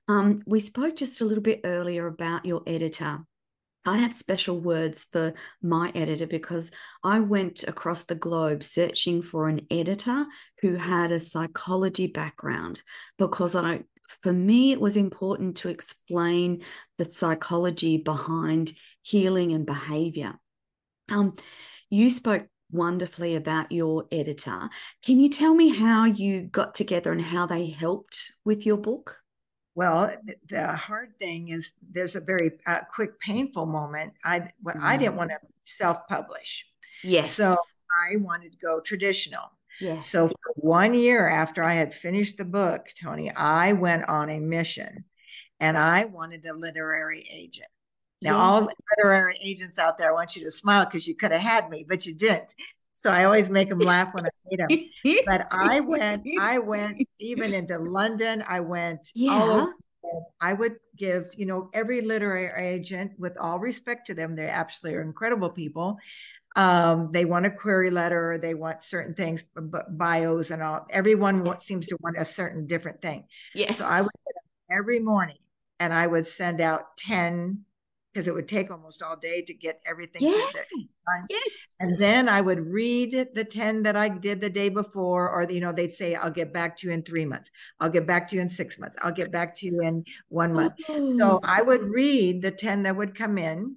Um, 0.07 0.41
we 0.47 0.59
spoke 0.59 0.95
just 0.95 1.21
a 1.21 1.25
little 1.25 1.43
bit 1.43 1.61
earlier 1.63 2.07
about 2.07 2.45
your 2.45 2.63
editor 2.65 3.25
I 3.85 3.97
have 3.97 4.13
special 4.13 4.59
words 4.59 5.05
for 5.11 5.33
my 5.61 5.91
editor 5.93 6.25
because 6.25 6.71
I 7.03 7.19
went 7.19 7.63
across 7.63 8.03
the 8.03 8.15
globe 8.15 8.63
searching 8.63 9.21
for 9.21 9.47
an 9.47 9.67
editor 9.69 10.25
who 10.61 10.75
had 10.75 11.11
a 11.11 11.19
psychology 11.19 12.07
background 12.07 12.81
because 13.17 13.55
I 13.55 13.83
for 14.21 14.33
me 14.33 14.71
it 14.71 14.81
was 14.81 14.97
important 14.97 15.57
to 15.57 15.69
explain 15.69 16.63
the 16.97 17.11
psychology 17.11 17.97
behind 17.97 18.71
healing 19.01 19.51
and 19.51 19.65
behavior. 19.65 20.33
Um, 21.09 21.35
you 21.89 22.09
spoke 22.09 22.47
wonderfully 22.71 23.35
about 23.35 23.71
your 23.71 24.05
editor. 24.11 24.69
Can 25.03 25.19
you 25.19 25.29
tell 25.29 25.53
me 25.53 25.69
how 25.69 26.05
you 26.05 26.41
got 26.41 26.73
together 26.73 27.11
and 27.11 27.21
how 27.21 27.45
they 27.45 27.67
helped 27.69 28.31
with 28.43 28.65
your 28.65 28.77
book? 28.77 29.17
Well, 29.75 30.15
the 30.47 30.67
hard 30.67 31.19
thing 31.19 31.49
is 31.49 31.73
there's 31.91 32.15
a 32.15 32.21
very 32.21 32.51
uh, 32.65 32.79
quick, 32.93 33.19
painful 33.19 33.65
moment. 33.65 34.13
I 34.23 34.49
when 34.61 34.77
mm. 34.77 34.81
I 34.81 34.97
didn't 34.97 35.17
want 35.17 35.31
to 35.31 35.37
self-publish. 35.65 36.65
Yes. 37.03 37.31
So 37.31 37.57
I 37.93 38.15
wanted 38.17 38.53
to 38.53 38.57
go 38.57 38.79
traditional. 38.79 39.51
Yes. 39.81 40.07
So 40.07 40.29
for 40.29 40.53
one 40.55 40.93
year 40.93 41.27
after 41.27 41.61
I 41.61 41.73
had 41.73 41.93
finished 41.93 42.37
the 42.37 42.45
book, 42.45 42.87
Tony, 42.99 43.29
I 43.31 43.73
went 43.73 44.05
on 44.07 44.29
a 44.29 44.39
mission, 44.39 45.03
and 45.59 45.77
I 45.77 46.05
wanted 46.05 46.45
a 46.45 46.53
literary 46.53 47.27
agent. 47.29 47.67
Now, 48.21 48.37
all 48.37 48.69
literary 48.97 49.37
agents 49.43 49.77
out 49.77 49.97
there, 49.97 50.09
I 50.09 50.13
want 50.13 50.35
you 50.35 50.43
to 50.45 50.51
smile 50.51 50.85
because 50.85 51.05
you 51.05 51.15
could 51.15 51.31
have 51.31 51.41
had 51.41 51.69
me, 51.69 51.85
but 51.87 52.05
you 52.05 52.15
didn't. 52.15 52.55
So 52.95 53.11
I 53.11 53.25
always 53.25 53.49
make 53.49 53.69
them 53.69 53.79
laugh 53.79 54.13
when 54.13 54.25
I 54.25 54.65
meet 54.69 54.95
them. 55.03 55.17
but 55.25 55.47
I 55.51 55.81
went, 55.81 56.25
I 56.39 56.59
went 56.59 56.97
even 57.19 57.53
into 57.59 57.77
London. 57.77 58.43
I 58.47 58.61
went 58.61 59.11
yeah. 59.13 59.31
all 59.31 59.51
over. 59.51 59.73
I 60.39 60.53
would 60.53 60.77
give, 60.95 61.31
you 61.35 61.45
know, 61.45 61.69
every 61.73 62.01
literary 62.01 62.51
agent, 62.73 63.11
with 63.17 63.37
all 63.37 63.59
respect 63.59 64.07
to 64.07 64.13
them, 64.13 64.35
they 64.35 64.47
absolutely 64.47 64.99
are 64.99 65.01
incredible 65.01 65.49
people. 65.49 65.97
Um, 66.55 67.11
they 67.11 67.25
want 67.25 67.45
a 67.45 67.51
query 67.51 67.91
letter, 67.91 68.37
they 68.37 68.53
want 68.53 68.81
certain 68.81 69.13
things, 69.13 69.43
bios 69.55 70.51
and 70.51 70.63
all. 70.63 70.85
Everyone 70.89 71.45
yes. 71.45 71.65
seems 71.65 71.87
to 71.87 71.97
want 71.99 72.17
a 72.17 72.23
certain 72.23 72.65
different 72.65 73.01
thing. 73.01 73.25
Yes. 73.53 73.79
So 73.79 73.85
I 73.85 74.01
would 74.01 74.11
every 74.71 74.99
morning 74.99 75.37
and 75.79 75.93
I 75.93 76.07
would 76.07 76.25
send 76.25 76.61
out 76.61 76.95
10 76.97 77.65
because 78.15 78.29
it 78.29 78.33
would 78.33 78.47
take 78.47 78.71
almost 78.71 79.03
all 79.03 79.17
day 79.17 79.41
to 79.41 79.53
get 79.53 79.81
everything 79.85 80.23
yeah. 80.23 80.31
done. 80.31 81.25
Yes. 81.29 81.51
And 81.81 82.01
then 82.01 82.29
I 82.29 82.39
would 82.39 82.65
read 82.65 83.27
the 83.33 83.43
10 83.43 83.83
that 83.83 83.97
I 83.97 84.07
did 84.07 84.39
the 84.39 84.49
day 84.49 84.69
before, 84.69 85.29
or, 85.29 85.43
you 85.51 85.59
know, 85.59 85.73
they'd 85.73 85.91
say, 85.91 86.15
I'll 86.15 86.31
get 86.31 86.53
back 86.53 86.77
to 86.77 86.87
you 86.87 86.93
in 86.93 87.03
three 87.03 87.25
months. 87.25 87.51
I'll 87.81 87.89
get 87.89 88.07
back 88.07 88.29
to 88.29 88.37
you 88.37 88.41
in 88.41 88.47
six 88.47 88.79
months. 88.79 88.95
I'll 89.03 89.11
get 89.11 89.33
back 89.33 89.53
to 89.55 89.65
you 89.65 89.81
in 89.81 90.05
one 90.29 90.53
month. 90.53 90.75
Oh. 90.87 91.17
So 91.19 91.39
I 91.43 91.61
would 91.61 91.83
read 91.83 92.41
the 92.41 92.51
10 92.51 92.83
that 92.83 92.95
would 92.95 93.15
come 93.15 93.37
in 93.37 93.75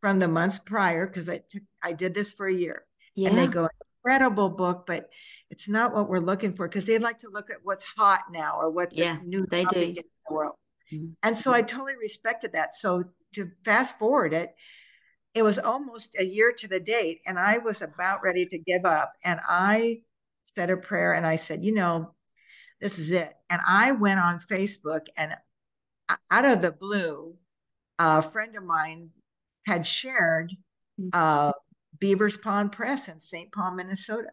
from 0.00 0.18
the 0.18 0.28
months 0.28 0.58
prior 0.58 1.06
because 1.06 1.28
I 1.28 1.42
took, 1.46 1.62
I 1.82 1.92
did 1.92 2.14
this 2.14 2.32
for 2.32 2.46
a 2.46 2.54
year. 2.54 2.86
Yeah. 3.14 3.28
And 3.28 3.38
they 3.38 3.46
go, 3.48 3.68
incredible 4.02 4.48
book, 4.48 4.86
but 4.86 5.10
it's 5.50 5.68
not 5.68 5.94
what 5.94 6.08
we're 6.08 6.20
looking 6.20 6.54
for 6.54 6.66
because 6.66 6.86
they'd 6.86 7.02
like 7.02 7.18
to 7.18 7.28
look 7.28 7.50
at 7.50 7.58
what's 7.62 7.84
hot 7.84 8.22
now 8.32 8.56
or 8.58 8.70
what 8.70 8.94
yeah, 8.94 9.18
the 9.18 9.26
new 9.26 9.46
they 9.50 9.66
do. 9.66 9.80
in 9.80 9.94
the 9.94 10.02
world. 10.30 10.54
Mm-hmm. 10.94 11.12
And 11.22 11.36
so 11.36 11.52
I 11.52 11.62
totally 11.62 11.96
respected 12.00 12.52
that. 12.52 12.74
So 12.74 13.04
to 13.34 13.50
fast 13.64 13.98
forward 13.98 14.32
it, 14.32 14.54
it 15.34 15.42
was 15.42 15.58
almost 15.58 16.14
a 16.18 16.24
year 16.24 16.52
to 16.58 16.68
the 16.68 16.78
date, 16.78 17.20
and 17.26 17.38
I 17.38 17.58
was 17.58 17.82
about 17.82 18.22
ready 18.22 18.46
to 18.46 18.58
give 18.58 18.84
up. 18.84 19.12
And 19.24 19.40
I 19.46 20.02
said 20.44 20.70
a 20.70 20.76
prayer 20.76 21.12
and 21.14 21.26
I 21.26 21.36
said, 21.36 21.64
you 21.64 21.74
know, 21.74 22.14
this 22.80 22.98
is 22.98 23.10
it. 23.10 23.32
And 23.50 23.60
I 23.66 23.92
went 23.92 24.20
on 24.20 24.38
Facebook, 24.38 25.06
and 25.16 25.34
out 26.30 26.44
of 26.44 26.62
the 26.62 26.70
blue, 26.70 27.34
a 27.98 28.22
friend 28.22 28.56
of 28.56 28.64
mine 28.64 29.10
had 29.66 29.86
shared 29.86 30.52
mm-hmm. 31.00 31.08
uh, 31.12 31.52
Beavers 31.98 32.36
Pond 32.36 32.72
Press 32.72 33.08
in 33.08 33.20
St. 33.20 33.50
Paul, 33.52 33.72
Minnesota, 33.72 34.28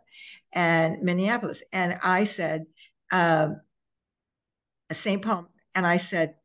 and 0.53 1.01
Minneapolis. 1.01 1.63
And 1.71 1.97
I 2.03 2.25
said, 2.25 2.65
uh, 3.11 3.49
St. 4.91 5.21
Paul, 5.21 5.47
and 5.73 5.87
I 5.87 5.97
said, 5.97 6.35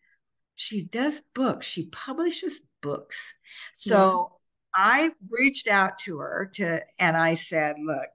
she 0.57 0.83
does 0.83 1.23
books. 1.35 1.67
She 1.67 1.87
publishes 1.87 2.61
books. 2.83 3.35
So 3.75 4.33
yeah. 4.77 4.85
I 4.85 5.11
reached 5.31 5.69
out 5.69 5.99
to 6.01 6.19
her 6.19 6.51
to, 6.55 6.81
and 6.99 7.17
I 7.17 7.35
said, 7.35 7.77
look, 7.81 8.09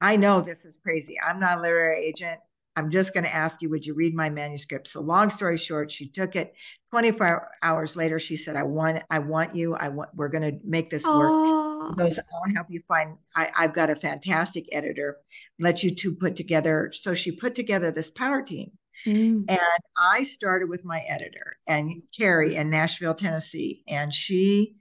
I 0.00 0.16
know 0.16 0.40
this 0.40 0.64
is 0.64 0.78
crazy. 0.82 1.18
I'm 1.20 1.40
not 1.40 1.58
a 1.58 1.62
literary 1.62 2.04
agent. 2.04 2.40
I'm 2.76 2.90
just 2.90 3.12
going 3.12 3.24
to 3.24 3.34
ask 3.34 3.60
you, 3.60 3.68
would 3.70 3.84
you 3.84 3.94
read 3.94 4.14
my 4.14 4.30
manuscript? 4.30 4.88
So 4.88 5.00
long 5.00 5.28
story 5.28 5.56
short, 5.56 5.90
she 5.90 6.08
took 6.08 6.36
it 6.36 6.54
24 6.90 7.50
hours 7.62 7.96
later. 7.96 8.18
She 8.18 8.36
said, 8.36 8.56
I 8.56 8.62
want, 8.62 9.02
I 9.10 9.18
want 9.18 9.54
you. 9.56 9.74
I 9.74 9.88
want, 9.88 10.10
we're 10.14 10.28
going 10.28 10.50
to 10.50 10.58
make 10.64 10.88
this 10.88 11.04
work. 11.04 11.58
Goes, 11.96 12.18
I 12.18 12.22
want 12.32 12.50
to 12.50 12.54
help 12.54 12.68
you 12.70 12.82
find, 12.86 13.16
I, 13.36 13.50
I've 13.58 13.74
got 13.74 13.90
a 13.90 13.96
fantastic 13.96 14.66
editor. 14.70 15.16
Let 15.58 15.82
you 15.82 15.94
two 15.94 16.14
put 16.14 16.36
together. 16.36 16.92
So 16.94 17.14
she 17.14 17.32
put 17.32 17.54
together 17.54 17.90
this 17.90 18.10
power 18.10 18.42
team. 18.42 18.70
Mm. 19.06 19.44
And 19.48 19.60
I 19.98 20.22
started 20.22 20.68
with 20.68 20.84
my 20.84 21.00
editor 21.00 21.56
and 21.66 22.02
Carrie 22.16 22.56
in 22.56 22.70
Nashville, 22.70 23.14
Tennessee. 23.14 23.82
And 23.88 24.12
she, 24.12 24.76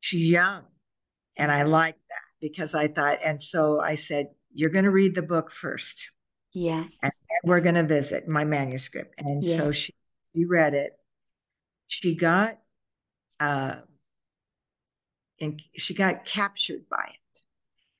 she's 0.00 0.30
young. 0.30 0.64
And 1.38 1.52
I 1.52 1.64
liked 1.64 2.00
that 2.08 2.40
because 2.40 2.74
I 2.74 2.88
thought, 2.88 3.18
and 3.24 3.40
so 3.40 3.80
I 3.80 3.94
said, 3.94 4.28
You're 4.52 4.70
going 4.70 4.84
to 4.84 4.90
read 4.90 5.14
the 5.14 5.22
book 5.22 5.50
first. 5.50 6.10
Yeah. 6.52 6.84
And 7.02 7.12
we're 7.44 7.60
going 7.60 7.74
to 7.74 7.84
visit 7.84 8.26
my 8.26 8.44
manuscript. 8.44 9.14
And 9.18 9.44
yes. 9.44 9.56
so 9.56 9.72
she, 9.72 9.92
she 10.34 10.44
read 10.44 10.74
it. 10.74 10.92
She 11.86 12.14
got, 12.14 12.58
uh, 13.38 13.76
and 15.40 15.60
she 15.74 15.94
got 15.94 16.24
captured 16.24 16.88
by 16.88 17.10
it. 17.10 17.42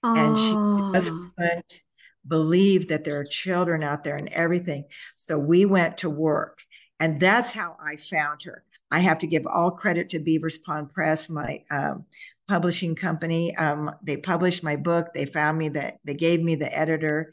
And 0.03 0.39
she 0.39 0.99
just 0.99 1.13
couldn't 1.37 1.83
believe 2.27 2.89
that 2.89 3.05
there 3.05 3.19
are 3.19 3.25
children 3.25 3.83
out 3.83 4.05
there 4.05 4.17
and 4.17 4.29
everything. 4.29 4.85
So 5.15 5.39
we 5.39 5.65
went 5.65 5.99
to 5.99 6.11
work. 6.11 6.63
And 6.99 7.21
that's 7.21 7.53
how 7.53 7.77
I 7.85 7.97
found 7.97 8.43
her. 8.45 8.65
I 8.91 9.01
have 9.01 9.19
to 9.21 9.27
give 9.27 9.47
all 9.47 9.71
credit 9.71 10.11
to 10.11 10.19
Beavers 10.19 10.59
Pond 10.59 10.93
Press, 10.93 11.29
my 11.29 11.63
um, 11.71 12.05
publishing 12.49 12.95
company. 12.95 13.55
Um, 13.57 13.91
they 14.03 14.17
published 14.17 14.63
my 14.63 14.77
book. 14.77 15.09
They 15.13 15.27
found 15.27 15.59
me 15.59 15.71
that 15.71 15.99
they 16.05 16.15
gave 16.15 16.41
me 16.41 16.55
the 16.55 16.77
editor. 16.77 17.33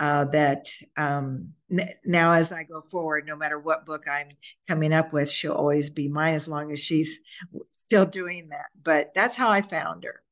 Uh, 0.00 0.24
that 0.26 0.68
um, 0.96 1.48
n- 1.72 1.88
now, 2.04 2.30
as 2.30 2.52
I 2.52 2.62
go 2.62 2.82
forward, 2.82 3.26
no 3.26 3.34
matter 3.34 3.58
what 3.58 3.84
book 3.84 4.06
I'm 4.08 4.28
coming 4.68 4.92
up 4.92 5.12
with, 5.12 5.28
she'll 5.28 5.52
always 5.52 5.90
be 5.90 6.06
mine 6.06 6.34
as 6.34 6.46
long 6.46 6.70
as 6.70 6.78
she's 6.78 7.18
still 7.72 8.06
doing 8.06 8.50
that. 8.50 8.66
But 8.80 9.12
that's 9.12 9.36
how 9.36 9.48
I 9.48 9.60
found 9.60 10.04
her. 10.04 10.22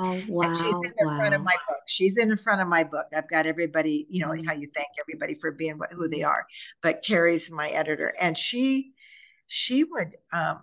Oh 0.00 0.22
wow! 0.28 0.46
And 0.46 0.56
she's 0.56 0.76
in 0.76 0.92
the 0.96 1.08
wow. 1.08 1.16
front 1.16 1.34
of 1.34 1.42
my 1.42 1.56
book. 1.66 1.78
She's 1.86 2.18
in 2.18 2.28
the 2.28 2.36
front 2.36 2.60
of 2.60 2.68
my 2.68 2.84
book. 2.84 3.06
I've 3.14 3.28
got 3.28 3.46
everybody, 3.46 4.06
you 4.08 4.20
know, 4.20 4.28
how 4.46 4.52
you 4.52 4.68
thank 4.72 4.88
everybody 5.00 5.34
for 5.34 5.50
being 5.50 5.80
who 5.90 6.08
they 6.08 6.22
are. 6.22 6.46
But 6.82 7.02
Carrie's 7.02 7.50
my 7.50 7.68
editor, 7.70 8.14
and 8.20 8.38
she, 8.38 8.92
she 9.48 9.82
would, 9.82 10.12
um, 10.32 10.60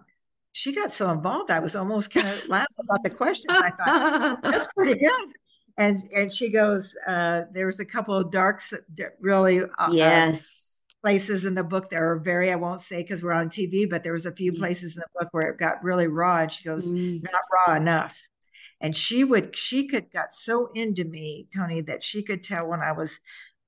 she 0.53 0.73
got 0.73 0.93
so 0.93 1.11
involved. 1.11 1.51
I 1.51 1.59
was 1.59 1.75
almost 1.75 2.11
kind 2.11 2.25
of 2.25 2.47
laughing 2.47 2.85
about 2.89 3.03
the 3.03 3.09
question. 3.09 3.47
I 3.49 3.71
thought 3.71 4.41
that's 4.41 4.67
pretty 4.73 4.99
good. 5.05 5.33
And 5.77 5.99
and 6.15 6.31
she 6.31 6.49
goes, 6.49 6.95
uh, 7.05 7.41
there 7.51 7.65
was 7.65 7.81
a 7.81 7.85
couple 7.85 8.15
of 8.15 8.31
darks, 8.31 8.69
that 8.69 9.17
really, 9.19 9.63
uh, 9.63 9.67
uh, 9.77 9.89
yes. 9.91 10.81
places 11.03 11.43
in 11.43 11.55
the 11.55 11.63
book 11.63 11.89
that 11.89 12.01
are 12.01 12.19
very 12.19 12.53
I 12.53 12.55
won't 12.55 12.79
say 12.79 13.01
because 13.01 13.21
we're 13.21 13.33
on 13.33 13.49
TV, 13.49 13.89
but 13.89 14.01
there 14.01 14.13
was 14.13 14.25
a 14.25 14.31
few 14.31 14.53
mm. 14.53 14.59
places 14.59 14.95
in 14.95 15.01
the 15.01 15.19
book 15.19 15.27
where 15.33 15.49
it 15.49 15.57
got 15.57 15.83
really 15.83 16.07
raw. 16.07 16.37
And 16.37 16.51
she 16.51 16.63
goes, 16.63 16.85
mm. 16.85 17.21
not 17.21 17.41
raw 17.67 17.75
enough 17.75 18.17
and 18.81 18.95
she 18.95 19.23
would 19.23 19.55
she 19.55 19.87
could 19.87 20.11
got 20.11 20.31
so 20.31 20.69
into 20.75 21.03
me 21.03 21.47
tony 21.55 21.81
that 21.81 22.03
she 22.03 22.23
could 22.23 22.43
tell 22.43 22.67
when 22.67 22.81
i 22.81 22.91
was 22.91 23.19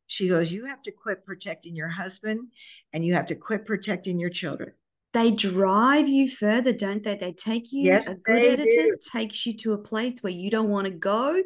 she 0.08 0.28
goes 0.28 0.52
you 0.52 0.66
have 0.66 0.82
to 0.82 0.92
quit 0.92 1.26
protecting 1.26 1.76
your 1.76 1.90
husband 1.90 2.48
and 2.94 3.06
you 3.06 3.14
have 3.14 3.26
to 3.28 3.36
quit 3.36 3.66
protecting 3.66 4.20
your 4.20 4.30
children 4.30 4.72
they 5.18 5.32
drive 5.32 6.08
you 6.08 6.30
further, 6.30 6.72
don't 6.72 7.04
they? 7.04 7.16
They 7.16 7.34
take 7.34 7.72
you, 7.72 7.86
yes, 7.86 8.08
a 8.08 8.16
good 8.16 8.46
editor 8.46 8.64
do. 8.66 8.98
takes 9.12 9.48
you 9.48 9.58
to 9.58 9.74
a 9.74 9.78
place 9.80 10.20
where 10.22 10.32
you 10.32 10.52
don't 10.52 10.70
want 10.70 10.86
to 10.86 10.94
go. 10.94 11.42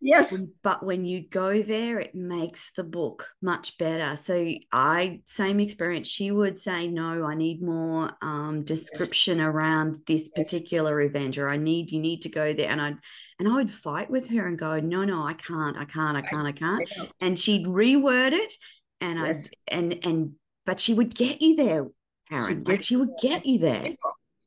Yes. 0.00 0.34
But 0.62 0.82
when 0.82 1.04
you 1.04 1.28
go 1.28 1.60
there, 1.60 2.00
it 2.00 2.14
makes 2.14 2.72
the 2.72 2.84
book 2.84 3.28
much 3.42 3.76
better. 3.76 4.16
So 4.16 4.48
I, 4.72 5.20
same 5.26 5.60
experience, 5.60 6.08
she 6.08 6.30
would 6.30 6.58
say, 6.58 6.88
no, 6.88 7.24
I 7.24 7.34
need 7.34 7.62
more 7.62 8.10
um, 8.22 8.64
description 8.64 9.36
yes. 9.36 9.48
around 9.48 9.98
this 10.06 10.30
particular 10.30 11.02
yes. 11.02 11.10
event, 11.10 11.36
or 11.36 11.50
I 11.50 11.58
need, 11.58 11.90
you 11.90 12.00
need 12.00 12.22
to 12.22 12.30
go 12.30 12.54
there. 12.54 12.70
And 12.70 12.80
I'd, 12.80 12.96
and 13.38 13.48
I 13.48 13.56
would 13.56 13.70
fight 13.70 14.10
with 14.10 14.30
her 14.30 14.46
and 14.46 14.58
go, 14.58 14.80
no, 14.80 15.04
no, 15.04 15.26
I 15.26 15.34
can't, 15.34 15.76
I 15.76 15.84
can't, 15.84 16.16
I 16.16 16.22
can't, 16.22 16.46
I 16.46 16.52
can't. 16.52 16.90
I 16.98 17.08
and 17.20 17.38
she'd 17.38 17.66
reword 17.66 18.32
it 18.32 18.54
and 19.02 19.18
yes. 19.18 19.50
I, 19.70 19.74
and, 19.74 20.04
and, 20.06 20.32
but 20.64 20.80
she 20.80 20.94
would 20.94 21.14
get 21.14 21.42
you 21.42 21.56
there 21.56 21.86
Karen. 22.30 22.64
She 22.64 22.70
like 22.70 22.82
she 22.82 22.96
would 22.96 23.10
get 23.20 23.44
you 23.44 23.58
there. 23.58 23.94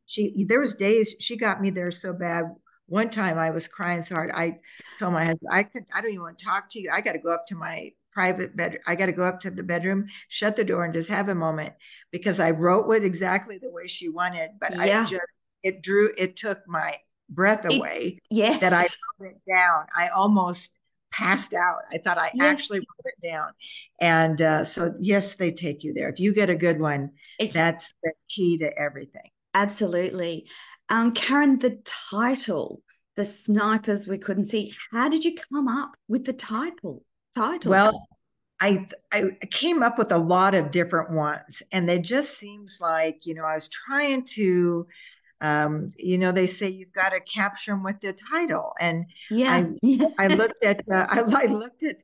She 0.06 0.46
there 0.48 0.60
was 0.60 0.76
days 0.76 1.16
she 1.20 1.38
got 1.38 1.62
me 1.62 1.70
there 1.70 1.92
so 1.92 2.14
bad. 2.14 2.46
One 2.88 3.10
time 3.10 3.38
I 3.38 3.52
was 3.52 3.68
crying 3.68 4.02
so 4.02 4.16
hard. 4.16 4.32
I 4.34 4.60
told 5.00 5.14
my 5.14 5.26
husband, 5.26 5.50
I 5.52 5.64
could 5.64 5.84
I 5.94 6.02
don't 6.02 6.12
even 6.12 6.24
want 6.24 6.40
to 6.40 6.46
talk 6.46 6.70
to 6.72 6.80
you. 6.80 6.90
I 6.92 7.02
got 7.02 7.14
to 7.14 7.20
go 7.20 7.32
up 7.32 7.48
to 7.48 7.56
my 7.56 7.92
private 8.12 8.56
bed. 8.56 8.78
I 8.88 8.96
got 8.96 9.08
to 9.08 9.12
go 9.12 9.26
up 9.26 9.40
to 9.42 9.52
the 9.52 9.64
bedroom, 9.64 10.08
shut 10.28 10.56
the 10.56 10.64
door, 10.64 10.86
and 10.86 10.94
just 10.94 11.10
have 11.10 11.30
a 11.30 11.36
moment 11.36 11.74
because 12.12 12.40
I 12.40 12.52
wrote 12.52 12.88
with 12.88 13.04
exactly 13.04 13.58
the 13.58 13.72
way 13.72 13.88
she 13.88 14.10
wanted, 14.10 14.52
but 14.60 14.76
yeah. 14.76 15.02
I 15.02 15.06
just 15.06 15.22
it 15.64 15.82
drew 15.82 16.12
it 16.18 16.36
took 16.36 16.60
my 16.68 16.98
breath 17.30 17.66
away. 17.66 18.20
It, 18.20 18.24
yes. 18.30 18.62
That 18.62 18.74
I 18.74 18.88
wrote 19.20 19.32
it 19.32 19.42
down. 19.50 19.86
I 19.96 20.10
almost 20.10 20.72
passed 21.14 21.54
out. 21.54 21.82
I 21.92 22.00
thought 22.00 22.18
I 22.18 22.32
yes. 22.34 22.46
actually 22.46 22.80
wrote 22.80 23.06
it 23.06 23.26
down. 23.26 23.52
And 24.02 24.42
uh, 24.42 24.64
so, 24.64 24.94
yes, 25.00 25.36
they 25.36 25.52
take 25.52 25.84
you 25.84 25.94
there. 25.94 26.10
If 26.10 26.20
you 26.20 26.34
get 26.34 26.50
a 26.50 26.56
good 26.56 26.80
one, 26.80 27.12
it, 27.40 27.54
that's 27.54 27.94
the 28.04 28.12
key 28.28 28.58
to 28.58 28.78
everything. 28.78 29.30
Absolutely. 29.54 30.48
Um, 30.90 31.14
Karen, 31.14 31.60
the 31.60 31.80
title, 32.10 32.82
The 33.16 33.26
Snipers 33.26 34.08
We 34.08 34.18
Couldn't 34.18 34.48
See, 34.48 34.74
how 34.92 35.08
did 35.08 35.24
you 35.24 35.36
come 35.36 35.68
up 35.68 35.92
with 36.08 36.26
the 36.26 36.34
title? 36.34 37.04
Title. 37.36 37.70
Well, 37.70 38.08
I, 38.60 38.88
I 39.12 39.32
came 39.52 39.84
up 39.84 39.98
with 39.98 40.12
a 40.12 40.18
lot 40.18 40.56
of 40.56 40.72
different 40.72 41.12
ones, 41.12 41.62
and 41.72 41.90
it 41.90 42.02
just 42.02 42.38
seems 42.38 42.78
like, 42.80 43.26
you 43.26 43.34
know, 43.34 43.44
I 43.44 43.56
was 43.56 43.68
trying 43.68 44.26
to 44.36 44.88
um, 45.44 45.90
you 45.98 46.18
know, 46.18 46.32
they 46.32 46.48
say 46.48 46.70
you've 46.70 46.94
got 46.94 47.10
to 47.10 47.20
capture 47.20 47.72
them 47.72 47.84
with 47.84 48.00
the 48.00 48.14
title. 48.14 48.72
And 48.80 49.06
yeah, 49.30 49.66
I, 49.84 50.12
I 50.18 50.28
looked 50.36 50.64
at, 50.64 50.84
uh, 50.90 51.06
I, 51.10 51.20
I, 51.20 51.46
looked 51.48 51.84
at, 51.84 51.98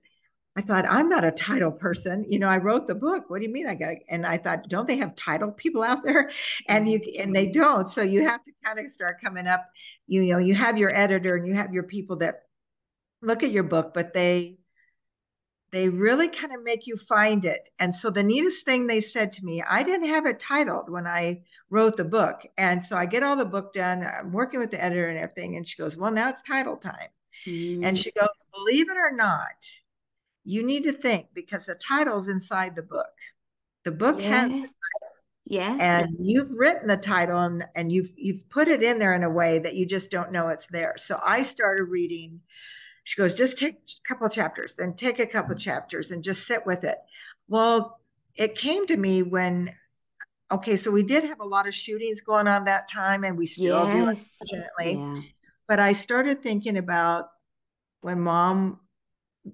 I 0.58 0.62
thought, 0.62 0.86
I'm 0.90 1.08
not 1.08 1.24
a 1.24 1.32
title 1.32 1.72
person. 1.72 2.26
You 2.28 2.38
know, 2.38 2.50
I 2.50 2.58
wrote 2.58 2.86
the 2.86 2.96
book. 2.96 3.30
What 3.30 3.40
do 3.40 3.48
you 3.48 3.54
mean? 3.54 3.66
I 3.66 3.76
got, 3.76 3.96
and 4.12 4.26
I 4.26 4.38
thought, 4.38 4.68
don't 4.68 4.86
they 4.86 4.98
have 4.98 5.16
title 5.16 5.54
people 5.54 5.84
out 5.84 6.04
there? 6.04 6.30
And 6.68 6.90
you, 6.90 7.00
and 7.18 7.34
they 7.34 7.46
don't. 7.46 7.90
So 7.90 8.02
you 8.02 8.26
have 8.26 8.44
to 8.44 8.52
kind 8.64 8.78
of 8.78 8.92
start 8.92 9.22
coming 9.22 9.48
up, 9.48 9.66
you 10.06 10.22
know, 10.24 10.38
you 10.38 10.54
have 10.54 10.78
your 10.78 10.94
editor 10.94 11.38
and 11.38 11.48
you 11.48 11.54
have 11.54 11.74
your 11.74 11.84
people 11.84 12.18
that 12.18 12.42
look 13.22 13.42
at 13.42 13.52
your 13.52 13.64
book, 13.64 13.94
but 13.94 14.12
they, 14.12 14.59
they 15.72 15.90
really 15.90 16.28
kind 16.28 16.54
of 16.54 16.64
make 16.64 16.88
you 16.88 16.98
find 16.98 17.46
it. 17.46 17.70
And 17.80 17.94
so 17.94 18.10
the 18.10 18.24
neatest 18.24 18.66
thing 18.66 18.88
they 18.88 19.02
said 19.02 19.32
to 19.34 19.46
me, 19.46 19.62
I 19.68 19.84
didn't 19.84 20.08
have 20.08 20.26
it 20.26 20.40
titled 20.40 20.90
when 20.90 21.06
I 21.06 21.42
wrote 21.70 21.98
the 21.98 22.06
book. 22.06 22.46
And 22.58 22.82
so 22.82 22.98
I 22.98 23.06
get 23.06 23.24
all 23.24 23.36
the 23.36 23.46
book 23.46 23.74
done. 23.74 24.04
I'm 24.06 24.32
working 24.32 24.60
with 24.60 24.72
the 24.72 24.84
editor 24.84 25.10
and 25.10 25.18
everything. 25.18 25.56
And 25.56 25.68
she 25.68 25.78
goes, 25.78 25.96
Well, 25.96 26.12
now 26.12 26.30
it's 26.30 26.42
title 26.42 26.78
time. 26.78 27.10
Mm. 27.46 27.86
And 27.86 27.98
she 27.98 28.12
goes, 28.12 28.30
Believe 28.54 28.90
it 28.90 28.98
or 28.98 29.12
not, 29.16 29.66
you 30.44 30.64
need 30.64 30.84
to 30.84 30.94
think 30.94 31.28
because 31.34 31.66
the 31.66 31.76
title's 31.76 32.30
inside 32.30 32.76
the 32.76 32.84
book. 32.84 33.14
The 33.86 33.92
book 33.92 34.20
yes. 34.20 34.52
has 34.52 34.74
Yes. 35.50 35.82
And 35.82 36.16
you've 36.20 36.52
written 36.52 36.88
the 36.88 36.96
title 36.96 37.40
and, 37.40 37.64
and 37.76 37.92
you've 37.92 38.12
you've 38.16 38.48
put 38.50 38.68
it 38.68 38.84
in 38.84 39.00
there 39.00 39.16
in 39.16 39.24
a 39.24 39.30
way 39.30 39.58
that 39.58 39.74
you 39.74 39.88
just 39.88 40.12
don't 40.12 40.32
know 40.32 40.50
it's 40.50 40.68
there. 40.68 40.94
So 40.98 41.20
I 41.26 41.42
started 41.42 41.86
reading. 41.86 42.42
She 43.10 43.20
goes, 43.20 43.34
just 43.34 43.58
take 43.58 43.74
a 43.74 44.08
couple 44.08 44.30
chapters, 44.30 44.76
then 44.76 44.94
take 44.94 45.18
a 45.18 45.26
couple 45.26 45.56
chapters 45.56 46.12
and 46.12 46.24
just 46.24 46.46
sit 46.46 46.64
with 46.68 46.84
it. 46.84 47.00
Well, 47.48 48.00
it 48.36 48.54
came 48.54 48.86
to 48.86 48.96
me 48.96 49.24
when 49.24 49.72
okay, 50.52 50.76
so 50.76 50.92
we 50.92 51.02
did 51.02 51.24
have 51.24 51.40
a 51.40 51.46
lot 51.46 51.68
of 51.68 51.74
shootings 51.74 52.22
going 52.22 52.48
on 52.48 52.66
that 52.66 52.88
time, 52.88 53.24
and 53.24 53.36
we 53.36 53.48
still 53.48 53.84
yes. 53.84 53.94
do, 53.94 54.08
unfortunately. 54.52 54.94
Yeah. 54.94 55.22
But 55.68 55.80
I 55.80 55.94
started 55.94 56.44
thinking 56.44 56.78
about 56.78 57.30
when 58.02 58.22
mom, 58.22 58.80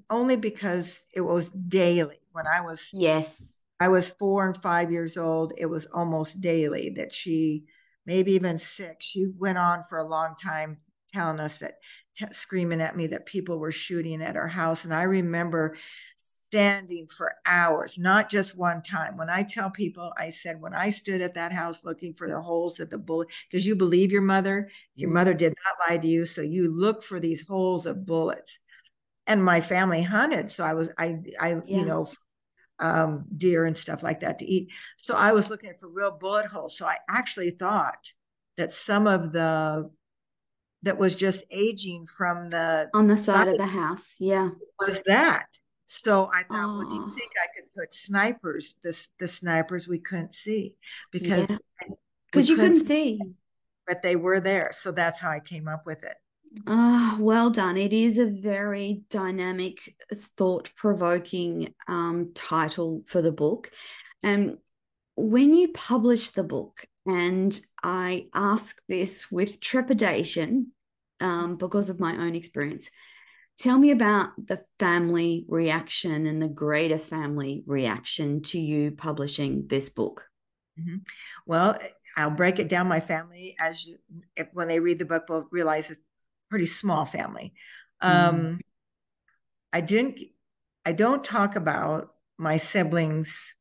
only 0.10 0.36
because 0.36 1.06
it 1.16 1.22
was 1.22 1.48
daily. 1.50 2.18
When 2.34 2.48
I 2.48 2.60
was 2.60 2.90
yes, 2.92 3.58
I 3.80 3.88
was 3.88 4.12
four 4.20 4.48
and 4.48 4.62
five 4.62 4.92
years 4.92 5.16
old. 5.16 5.54
It 5.58 5.68
was 5.68 5.86
almost 5.86 6.42
daily 6.42 6.90
that 6.98 7.14
she, 7.14 7.64
maybe 8.06 8.34
even 8.34 8.58
six. 8.58 9.06
She 9.06 9.28
went 9.38 9.58
on 9.58 9.86
for 9.88 9.98
a 9.98 10.06
long 10.06 10.36
time 10.36 10.80
telling 11.14 11.40
us 11.40 11.60
that 11.60 11.76
t- 12.16 12.26
screaming 12.32 12.82
at 12.82 12.96
me 12.96 13.08
that 13.08 13.26
people 13.26 13.60
were 13.60 13.72
shooting 13.72 14.22
at 14.22 14.36
our 14.36 14.48
house. 14.48 14.86
And 14.86 14.94
I 14.94 15.04
remember 15.04 15.76
standing 16.18 17.08
for 17.08 17.34
hours, 17.46 17.98
not 18.00 18.30
just 18.30 18.58
one 18.58 18.82
time. 18.82 19.18
When 19.18 19.30
I 19.30 19.44
tell 19.44 19.70
people, 19.70 20.12
I 20.18 20.30
said, 20.30 20.62
when 20.62 20.74
I 20.74 20.90
stood 20.90 21.22
at 21.22 21.36
that 21.36 21.54
house 21.54 21.84
looking 21.84 22.14
for 22.14 22.28
the 22.28 22.42
holes 22.42 22.76
that 22.76 22.90
the 22.90 22.98
bullet, 22.98 23.28
because 23.50 23.66
you 23.66 23.76
believe 23.76 24.12
your 24.12 24.22
mother, 24.22 24.70
your 24.96 25.10
mother 25.10 25.34
did 25.34 25.54
not 25.66 25.90
lie 25.90 25.98
to 25.98 26.08
you. 26.08 26.26
So 26.26 26.42
you 26.42 26.72
look 26.72 27.04
for 27.04 27.20
these 27.20 27.46
holes 27.46 27.86
of 27.86 28.06
bullets. 28.06 28.60
And 29.28 29.44
my 29.44 29.60
family 29.60 30.04
hunted. 30.04 30.52
So 30.52 30.64
I 30.64 30.76
was, 30.76 30.90
I, 31.00 31.18
I, 31.40 31.50
yeah. 31.50 31.62
you 31.66 31.86
know, 31.86 32.10
um, 32.78 33.26
deer 33.36 33.66
and 33.66 33.76
stuff 33.76 34.04
like 34.04 34.20
that 34.20 34.40
to 34.40 34.46
eat. 34.46 34.72
So 34.98 35.16
I 35.16 35.32
was 35.32 35.50
looking 35.50 35.74
for 35.80 35.90
real 35.90 36.12
bullet 36.12 36.46
holes. 36.46 36.78
So 36.78 36.86
I 36.86 36.98
actually 37.10 37.50
thought 37.52 38.12
that 38.58 38.72
some 38.72 39.08
of 39.08 39.32
the 39.32 39.90
that 40.86 41.00
was 41.00 41.16
just 41.16 41.44
aging 41.52 42.06
from 42.06 42.50
the 42.52 42.90
on 42.94 43.08
the 43.08 43.18
side, 43.18 43.36
side 43.36 43.48
of 43.50 43.58
the 43.58 43.66
house. 43.66 44.16
Yeah. 44.20 44.52
Was 44.80 45.02
that. 45.08 45.48
So 45.88 46.30
I 46.34 46.44
thought, 46.44 46.48
oh. 46.52 46.78
well, 46.78 46.90
do 46.90 46.96
you 46.96 47.16
think 47.16 47.32
I 47.42 47.48
could 47.56 47.74
put 47.76 47.94
snipers, 47.94 48.76
the, 48.84 49.08
the 49.20 49.28
snipers 49.28 49.88
we 49.88 50.00
couldn't 50.00 50.34
see? 50.34 50.76
Because 51.12 51.48
because 52.32 52.50
yeah. 52.50 52.56
you 52.56 52.62
couldn't 52.62 52.86
see. 52.86 53.20
But 53.88 54.02
they 54.02 54.16
were 54.16 54.40
there. 54.40 54.72
So 54.74 54.92
that's 54.92 55.20
how 55.20 55.30
I 55.30 55.40
came 55.40 55.68
up 55.68 55.86
with 55.86 56.04
it. 56.04 56.16
Ah, 56.68 57.16
oh, 57.18 57.22
well 57.22 57.50
done. 57.50 57.78
It 57.78 57.94
is 57.94 58.18
a 58.18 58.26
very 58.26 59.04
dynamic, 59.10 59.96
thought 60.38 60.72
provoking 60.76 61.74
um, 61.88 62.32
title 62.34 63.04
for 63.08 63.22
the 63.22 63.32
book. 63.32 63.72
And 64.24 64.58
when 65.16 65.54
you 65.54 65.70
publish 65.74 66.32
the 66.32 66.44
book, 66.44 66.86
and 67.06 67.58
I 67.84 68.28
ask 68.34 68.82
this 68.88 69.32
with 69.32 69.60
trepidation 69.60 70.72
um, 71.20 71.58
because 71.58 71.90
of 71.90 72.00
my 72.00 72.16
own 72.18 72.36
experience. 72.36 72.90
Tell 73.58 73.78
me 73.78 73.92
about 73.92 74.32
the 74.38 74.64
family 74.80 75.46
reaction 75.48 76.26
and 76.26 76.42
the 76.42 76.50
greater 76.50 76.98
family 76.98 77.64
reaction 77.66 78.42
to 78.44 78.60
you 78.60 78.92
publishing 78.92 79.68
this 79.68 79.90
book. 79.90 80.28
Mm-hmm. 80.78 80.98
Well, 81.46 81.78
I'll 82.18 82.32
break 82.32 82.60
it 82.60 82.68
down. 82.68 82.88
My 82.88 83.00
family, 83.00 83.56
as 83.58 83.86
you, 83.86 83.98
if, 84.36 84.50
when 84.52 84.68
they 84.68 84.80
read 84.80 85.00
the 85.00 85.06
book, 85.06 85.30
will 85.30 85.48
realize 85.52 85.90
it's 85.90 86.00
a 86.00 86.04
pretty 86.50 86.66
small 86.66 87.06
family. 87.06 87.54
Um, 88.02 88.36
mm. 88.36 88.60
I 89.72 89.80
didn't, 89.80 90.20
I 90.86 90.92
don't 90.92 91.24
talk 91.24 91.56
about 91.56 92.10
my 92.38 92.58
siblings 92.58 93.54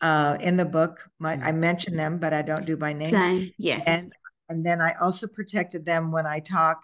uh, 0.00 0.36
in 0.40 0.54
the 0.54 0.64
book. 0.64 1.00
My, 1.18 1.32
I 1.32 1.50
mm. 1.50 1.56
mention 1.56 1.96
them, 1.96 2.18
but 2.18 2.32
I 2.32 2.42
don't 2.42 2.64
do 2.64 2.76
by 2.76 2.92
name. 2.92 3.12
Same. 3.12 3.50
Yes. 3.58 3.88
And 3.88 4.12
and 4.48 4.64
then 4.64 4.80
I 4.80 4.94
also 5.00 5.26
protected 5.26 5.84
them 5.84 6.12
when 6.12 6.26
I 6.26 6.40
talk 6.40 6.80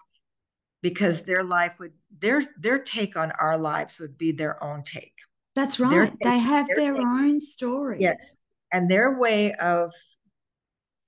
because 0.81 1.23
their 1.23 1.43
life 1.43 1.75
would 1.79 1.93
their 2.19 2.45
their 2.59 2.79
take 2.79 3.15
on 3.15 3.31
our 3.31 3.57
lives 3.57 3.99
would 3.99 4.17
be 4.17 4.31
their 4.31 4.61
own 4.63 4.83
take. 4.83 5.13
That's 5.55 5.79
right. 5.79 6.09
Take, 6.09 6.19
they 6.19 6.39
have 6.39 6.67
their, 6.67 6.93
their 6.93 6.97
own 6.97 7.39
story. 7.39 7.97
Yes. 8.01 8.35
And 8.71 8.89
their 8.89 9.17
way 9.17 9.53
of 9.53 9.93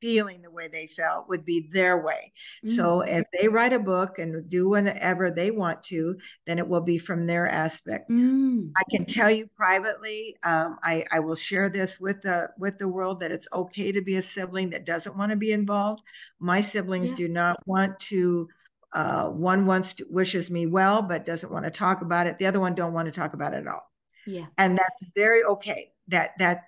feeling 0.06 0.42
the 0.44 0.52
way 0.52 0.68
they 0.68 0.86
felt 0.86 1.28
would 1.28 1.44
be 1.44 1.68
their 1.72 2.04
way. 2.04 2.32
Mm. 2.64 2.76
So 2.76 3.02
if 3.02 3.24
they 3.34 3.48
write 3.48 3.74
a 3.74 3.80
book 3.80 4.20
and 4.20 4.48
do 4.48 4.70
whatever 4.70 5.32
they 5.32 5.50
want 5.50 5.82
to, 5.86 6.16
then 6.46 6.60
it 6.60 6.68
will 6.68 6.82
be 6.82 7.00
from 7.00 7.26
their 7.26 7.50
aspect. 7.50 8.12
Mm. 8.12 8.72
I 8.78 8.84
can 8.92 9.06
tell 9.06 9.32
you 9.32 9.48
privately, 9.58 10.38
um, 10.44 10.78
I, 10.84 11.04
I 11.12 11.20
will 11.22 11.36
share 11.36 11.70
this 11.70 12.00
with 12.00 12.22
the 12.22 12.50
with 12.60 12.78
the 12.78 12.88
world 12.88 13.20
that 13.22 13.32
it's 13.32 13.48
okay 13.52 13.92
to 13.92 14.02
be 14.02 14.18
a 14.18 14.22
sibling 14.22 14.70
that 14.70 14.86
doesn't 14.86 15.18
want 15.18 15.32
to 15.32 15.36
be 15.36 15.52
involved. 15.52 16.04
My 16.40 16.62
siblings 16.62 17.10
yeah. 17.10 17.18
do 17.18 17.28
not 17.28 17.58
want 17.66 17.98
to. 18.12 18.48
Uh, 18.94 19.28
one 19.28 19.66
wants 19.66 19.96
to 19.96 20.06
wishes 20.10 20.50
me 20.50 20.68
well, 20.68 21.02
but 21.02 21.26
doesn't 21.26 21.52
want 21.52 21.66
to 21.66 21.72
talk 21.72 22.02
about 22.02 22.28
it. 22.28 22.38
The 22.38 22.46
other 22.46 22.60
one 22.60 22.76
don't 22.76 22.94
want 22.94 23.08
to 23.08 23.12
talk 23.12 23.34
about 23.34 23.54
it 23.54 23.58
at 23.58 23.68
all. 23.68 23.92
Yeah, 24.26 24.46
and 24.58 24.78
that's 24.78 25.12
very 25.16 25.44
okay. 25.44 25.92
That 26.08 26.32
that 26.38 26.66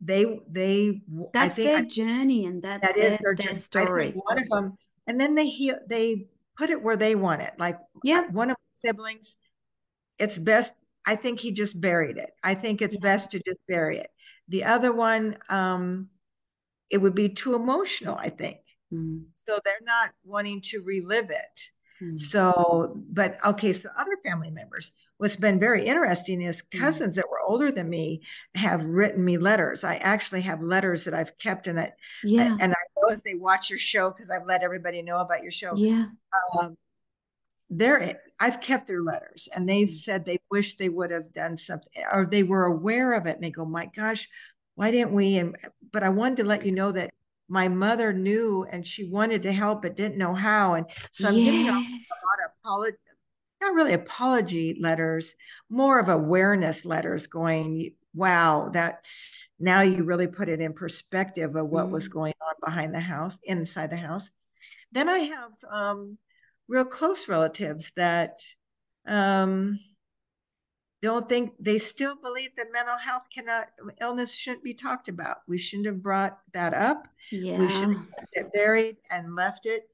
they 0.00 0.40
they 0.48 1.02
that's 1.32 1.56
their 1.56 1.78
I, 1.78 1.82
journey 1.82 2.46
and 2.46 2.62
that's 2.62 2.82
that 2.82 2.94
their, 2.96 3.12
is 3.12 3.18
their, 3.18 3.34
their 3.34 3.56
story. 3.56 4.10
one 4.10 4.38
of 4.38 4.48
them, 4.48 4.78
and 5.06 5.20
then 5.20 5.34
they 5.34 5.48
heal. 5.48 5.76
They 5.88 6.28
put 6.56 6.70
it 6.70 6.82
where 6.82 6.96
they 6.96 7.14
want 7.14 7.42
it. 7.42 7.52
Like 7.58 7.78
yeah, 8.04 8.26
one 8.30 8.50
of 8.50 8.56
my 8.56 8.90
siblings, 8.90 9.36
it's 10.18 10.38
best. 10.38 10.72
I 11.06 11.16
think 11.16 11.40
he 11.40 11.52
just 11.52 11.80
buried 11.80 12.18
it. 12.18 12.30
I 12.44 12.54
think 12.54 12.82
it's 12.82 12.94
yeah. 12.94 13.00
best 13.00 13.32
to 13.32 13.38
just 13.38 13.58
bury 13.66 13.98
it. 13.98 14.10
The 14.48 14.64
other 14.64 14.92
one, 14.92 15.36
um, 15.48 16.08
it 16.90 16.98
would 16.98 17.14
be 17.14 17.28
too 17.28 17.54
emotional, 17.54 18.16
I 18.16 18.28
think. 18.30 18.58
Mm. 18.92 19.24
So 19.34 19.58
they're 19.64 19.74
not 19.82 20.10
wanting 20.24 20.60
to 20.66 20.82
relive 20.82 21.30
it. 21.30 21.60
Mm. 22.02 22.18
So, 22.18 22.94
but 23.10 23.38
okay, 23.44 23.72
so 23.72 23.88
other 23.98 24.16
family 24.22 24.50
members, 24.50 24.92
what's 25.16 25.36
been 25.36 25.58
very 25.58 25.84
interesting 25.84 26.42
is 26.42 26.62
Mm. 26.62 26.80
cousins 26.80 27.16
that 27.16 27.28
were 27.30 27.40
older 27.40 27.72
than 27.72 27.88
me 27.88 28.22
have 28.54 28.84
written 28.84 29.24
me 29.24 29.38
letters. 29.38 29.84
I 29.84 29.96
actually 29.96 30.42
have 30.42 30.62
letters 30.62 31.04
that 31.04 31.14
I've 31.14 31.36
kept 31.38 31.66
in 31.66 31.78
it. 31.78 31.92
Yeah. 32.22 32.56
And 32.60 32.72
I 32.72 32.76
know 32.96 33.08
as 33.08 33.22
they 33.22 33.34
watch 33.34 33.70
your 33.70 33.78
show, 33.78 34.10
because 34.10 34.30
I've 34.30 34.46
let 34.46 34.62
everybody 34.62 35.02
know 35.02 35.18
about 35.18 35.42
your 35.42 35.50
show, 35.50 35.74
Yeah. 35.76 36.06
um, 36.58 36.76
they're 37.70 38.20
I've 38.40 38.60
kept 38.60 38.86
their 38.86 39.02
letters 39.02 39.48
and 39.54 39.68
they've 39.68 39.88
Mm. 39.88 39.92
said 39.92 40.24
they 40.24 40.38
wish 40.50 40.76
they 40.76 40.88
would 40.88 41.10
have 41.10 41.32
done 41.32 41.56
something 41.56 42.02
or 42.12 42.24
they 42.24 42.42
were 42.42 42.64
aware 42.64 43.12
of 43.14 43.26
it 43.26 43.34
and 43.34 43.44
they 43.44 43.50
go, 43.50 43.64
my 43.64 43.86
gosh, 43.94 44.28
why 44.76 44.90
didn't 44.92 45.12
we? 45.12 45.36
And 45.36 45.56
but 45.92 46.02
I 46.04 46.08
wanted 46.08 46.36
to 46.38 46.44
let 46.44 46.64
you 46.64 46.72
know 46.72 46.92
that 46.92 47.12
my 47.48 47.68
mother 47.68 48.12
knew 48.12 48.64
and 48.70 48.86
she 48.86 49.04
wanted 49.04 49.42
to 49.42 49.52
help 49.52 49.82
but 49.82 49.96
didn't 49.96 50.18
know 50.18 50.34
how. 50.34 50.74
And 50.74 50.86
so 51.12 51.28
I'm 51.28 51.44
getting 51.44 51.68
a 51.68 51.72
lot 51.72 51.80
of 52.44 52.50
apology, 52.62 52.96
not 53.60 53.74
really 53.74 53.94
apology 53.94 54.76
letters, 54.80 55.34
more 55.70 55.98
of 55.98 56.08
awareness 56.08 56.84
letters 56.84 57.26
going, 57.26 57.94
wow, 58.14 58.70
that 58.74 59.04
now 59.58 59.80
you 59.80 60.04
really 60.04 60.26
put 60.26 60.48
it 60.48 60.60
in 60.60 60.72
perspective 60.72 61.56
of 61.56 61.68
what 61.68 61.90
was 61.90 62.08
Mm. 62.08 62.12
going 62.12 62.34
on 62.40 62.54
behind 62.64 62.94
the 62.94 63.00
house, 63.00 63.36
inside 63.42 63.90
the 63.90 63.96
house. 63.96 64.30
Then 64.92 65.08
I 65.08 65.18
have 65.18 65.52
um, 65.70 66.18
real 66.68 66.84
close 66.84 67.28
relatives 67.28 67.92
that 67.96 68.38
um, 69.06 69.78
don't 71.00 71.28
think 71.28 71.52
they 71.60 71.78
still 71.78 72.16
believe 72.16 72.50
that 72.56 72.72
mental 72.72 72.98
health 72.98 73.24
cannot 73.32 73.68
illness 74.00 74.34
shouldn't 74.34 74.64
be 74.64 74.74
talked 74.74 75.08
about. 75.08 75.38
We 75.46 75.58
shouldn't 75.58 75.86
have 75.86 76.02
brought 76.02 76.38
that 76.52 76.74
up. 76.74 77.06
Yeah. 77.30 77.58
We 77.58 77.68
should 77.68 77.88
have 77.90 78.06
it 78.32 78.52
buried 78.52 78.96
and 79.10 79.34
left 79.36 79.66
it. 79.66 79.88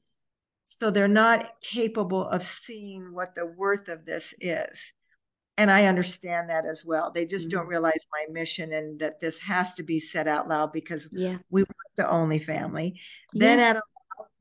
So 0.65 0.91
they're 0.91 1.09
not 1.09 1.61
capable 1.61 2.27
of 2.27 2.43
seeing 2.43 3.13
what 3.13 3.35
the 3.35 3.45
worth 3.45 3.89
of 3.89 4.07
this 4.07 4.33
is. 4.41 4.93
And 5.59 5.71
I 5.71 5.85
understand 5.87 6.49
that 6.51 6.65
as 6.67 6.85
well. 6.85 7.11
They 7.11 7.27
just 7.27 7.51
don't 7.51 7.67
Mm. 7.67 7.71
realize 7.71 8.07
my 8.11 8.27
mission 8.33 8.73
and 8.73 8.99
that 9.01 9.21
this 9.21 9.39
has 9.41 9.75
to 9.75 9.83
be 9.83 10.01
said 10.01 10.27
out 10.27 10.49
loud 10.49 10.73
because 10.73 11.09
Yeah. 11.13 11.39
we 11.51 11.63
were 11.63 11.69
the 11.97 12.11
only 12.11 12.39
family. 12.39 12.99
Then 13.33 13.59
Yeah. 13.59 13.71
at 13.71 13.83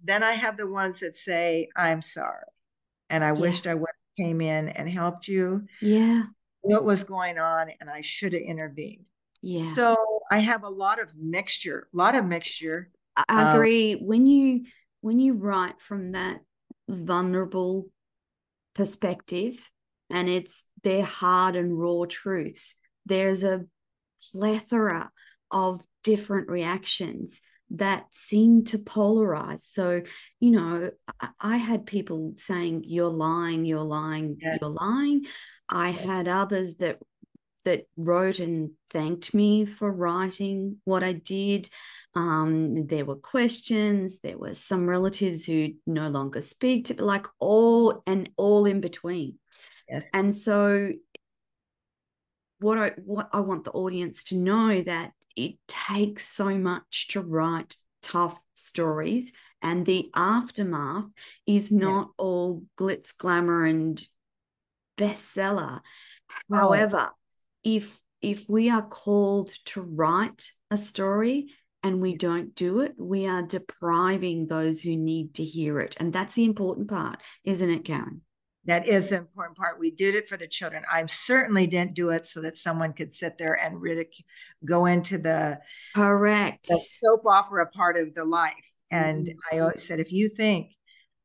then 0.06 0.22
I 0.22 0.34
have 0.34 0.58
the 0.58 0.68
ones 0.68 1.00
that 1.00 1.16
say, 1.16 1.70
I'm 1.78 2.02
sorry. 2.02 2.44
And 3.10 3.24
I 3.24 3.28
Yeah. 3.28 3.40
wished 3.40 3.68
I 3.68 3.74
would 3.74 3.88
have 3.88 4.26
came 4.26 4.42
in 4.42 4.70
and 4.70 4.90
helped 4.90 5.28
you. 5.28 5.66
Yeah. 5.82 6.24
What 6.64 6.84
was 6.84 7.04
going 7.04 7.38
on, 7.38 7.68
and 7.80 7.90
I 7.90 8.02
should 8.02 8.34
have 8.34 8.42
intervened. 8.42 9.04
Yeah. 9.42 9.62
So 9.62 9.96
I 10.32 10.40
have 10.40 10.64
a 10.64 10.70
lot 10.70 11.02
of 11.02 11.16
mixture, 11.18 11.88
a 11.94 11.98
lot 11.98 12.16
of 12.16 12.26
mixture. 12.26 12.90
I- 13.16 13.26
I 13.28 13.42
Um, 13.44 13.56
agree. 13.56 13.94
When 13.96 14.26
you 14.26 14.66
when 15.02 15.20
you 15.20 15.34
write 15.34 15.82
from 15.82 16.14
that 16.14 16.40
vulnerable 16.88 17.90
perspective 18.74 19.70
and 20.10 20.30
it's 20.30 20.66
their 20.84 21.04
hard 21.04 21.58
and 21.58 21.78
raw 21.78 22.06
truths, 22.08 22.76
there's 23.06 23.44
a 23.44 23.66
plethora 24.32 25.12
of 25.52 25.86
different 26.04 26.48
reactions 26.50 27.42
that 27.72 28.06
seem 28.12 28.64
to 28.64 28.78
polarize. 28.78 29.62
So, 29.62 30.04
you 30.40 30.52
know, 30.52 30.92
I, 31.20 31.30
I 31.42 31.58
had 31.58 31.86
people 31.86 32.34
saying, 32.38 32.84
You're 32.86 33.10
lying, 33.10 33.66
you're 33.66 33.84
lying, 33.84 34.38
Yes. 34.40 34.60
you're 34.62 34.70
lying. 34.70 35.26
I 35.70 35.90
had 35.92 36.28
others 36.28 36.76
that 36.78 37.00
that 37.66 37.88
wrote 37.96 38.40
and 38.40 38.72
thanked 38.90 39.34
me 39.34 39.66
for 39.66 39.90
writing 39.92 40.82
what 40.84 41.02
I 41.02 41.14
did. 41.14 41.70
Um, 42.14 42.88
there 42.88 43.06
were 43.06 43.16
questions. 43.16 44.20
There 44.20 44.38
were 44.38 44.54
some 44.54 44.88
relatives 44.88 45.46
who 45.46 45.70
no 45.88 46.10
longer 46.10 46.42
speak 46.42 46.86
to, 46.86 47.02
like 47.02 47.26
all 47.40 48.04
and 48.06 48.30
all 48.36 48.66
in 48.66 48.82
between. 48.82 49.40
Yes. 49.90 50.10
And 50.14 50.36
so, 50.36 50.92
what 52.60 52.78
I 52.78 52.90
what 53.06 53.30
I 53.32 53.40
want 53.40 53.64
the 53.64 53.72
audience 53.72 54.26
to 54.26 54.38
know 54.38 54.82
that 54.82 55.12
it 55.36 55.56
takes 55.68 56.28
so 56.28 56.58
much 56.58 57.08
to 57.10 57.22
write 57.22 57.76
tough 58.02 58.40
stories, 58.54 59.32
and 59.62 59.86
the 59.86 60.10
aftermath 60.16 61.06
is 61.48 61.72
Yeah. 61.72 61.80
not 61.80 62.12
all 62.18 62.64
glitz, 62.78 63.18
glamour, 63.18 63.66
and 63.66 64.06
bestseller. 64.98 65.82
However, 66.52 67.12
if 67.64 68.00
if 68.22 68.46
we 68.48 68.70
are 68.70 68.82
called 68.82 69.50
to 69.66 69.82
write 69.82 70.52
a 70.72 70.78
story 70.78 71.48
and 71.84 72.00
we 72.00 72.16
don't 72.16 72.56
do 72.56 72.80
it, 72.80 72.94
we 72.98 73.28
are 73.28 73.44
depriving 73.44 74.48
those 74.48 74.82
who 74.82 74.96
need 74.96 75.36
to 75.36 75.44
hear 75.44 75.80
it. 75.80 75.98
And 76.00 76.14
that's 76.14 76.34
the 76.34 76.46
important 76.46 76.90
part, 76.90 77.18
isn't 77.44 77.70
it, 77.70 77.84
Karen? 77.84 78.22
That 78.66 78.88
is 78.88 79.10
the 79.10 79.18
important 79.18 79.58
part. 79.58 79.78
We 79.78 79.92
did 79.92 80.16
it 80.16 80.30
for 80.30 80.38
the 80.38 80.48
children. 80.48 80.84
I 80.90 81.06
certainly 81.08 81.68
didn't 81.68 81.96
do 81.96 82.12
it 82.12 82.26
so 82.26 82.40
that 82.44 82.56
someone 82.56 82.94
could 82.94 83.12
sit 83.12 83.38
there 83.38 83.60
and 83.60 83.82
ridicule, 83.82 84.26
go 84.64 84.86
into 84.86 85.18
the, 85.18 85.60
Correct. 85.94 86.68
the 86.70 86.78
soap 86.78 87.26
opera 87.26 87.68
part 87.68 87.98
of 87.98 88.14
the 88.14 88.24
life. 88.24 88.72
And 88.90 89.28
Mhm. 89.28 89.36
I 89.52 89.60
always 89.60 89.86
said, 89.86 90.00
if 90.00 90.14
you 90.14 90.30
think 90.30 90.72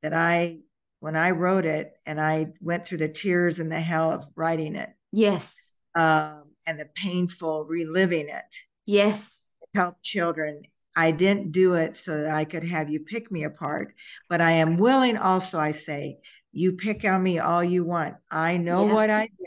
that 0.03 0.13
I, 0.13 0.59
when 1.01 1.17
I 1.17 1.31
wrote 1.31 1.65
it 1.65 1.93
and 2.07 2.21
I 2.21 2.49
went 2.61 2.85
through 2.85 2.99
the 2.99 3.09
tears 3.09 3.61
and 3.61 3.71
the 3.71 3.81
hell 3.81 4.11
of 4.11 4.27
writing 4.35 4.75
it, 4.75 4.91
Yes. 5.13 5.71
um, 5.95 6.45
and 6.67 6.79
the 6.79 6.89
painful 6.95 7.65
reliving 7.65 8.29
it, 8.29 8.57
Yes. 8.85 9.53
help 9.75 9.97
children. 10.03 10.63
I 10.97 11.13
didn't 11.13 11.53
do 11.53 11.75
it 11.75 11.97
so 11.97 12.23
that 12.23 12.31
I 12.35 12.45
could 12.45 12.65
have 12.65 12.91
you 12.91 13.01
pick 13.01 13.31
me 13.31 13.45
apart, 13.45 13.95
but 14.29 14.41
I 14.41 14.53
am 14.53 14.79
willing 14.79 15.17
also, 15.17 15.59
I 15.61 15.71
say, 15.71 16.19
you 16.53 16.73
pick 16.73 17.05
on 17.05 17.23
me 17.23 17.39
all 17.39 17.63
you 17.63 17.85
want. 17.85 18.17
I 18.31 18.57
know 18.57 18.85
Yeah. 18.87 18.95
what 18.95 19.11
I 19.11 19.27
did 19.27 19.47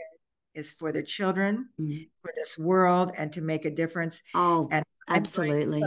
is 0.54 0.72
for 0.72 0.92
the 0.92 1.02
children, 1.02 1.68
Mhm. 1.78 2.08
for 2.22 2.32
this 2.34 2.56
world, 2.56 3.12
and 3.18 3.32
to 3.34 3.42
make 3.42 3.64
a 3.66 3.70
difference. 3.70 4.22
Oh, 4.34 4.68
And 4.70 4.84
I'm 5.08 5.14
going 5.14 5.24
to 5.24 5.28
absolutely. 5.28 5.86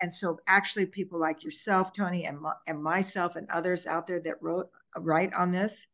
and 0.00 0.12
so, 0.12 0.38
actually, 0.46 0.86
people 0.86 1.18
like 1.18 1.42
yourself, 1.42 1.92
Tony, 1.92 2.24
and 2.26 2.38
my, 2.40 2.52
and 2.66 2.82
myself, 2.82 3.34
and 3.36 3.48
others 3.50 3.86
out 3.86 4.06
there 4.06 4.20
that 4.20 4.40
wrote 4.42 4.70
write 4.96 5.34
on 5.34 5.50
this, 5.50 5.86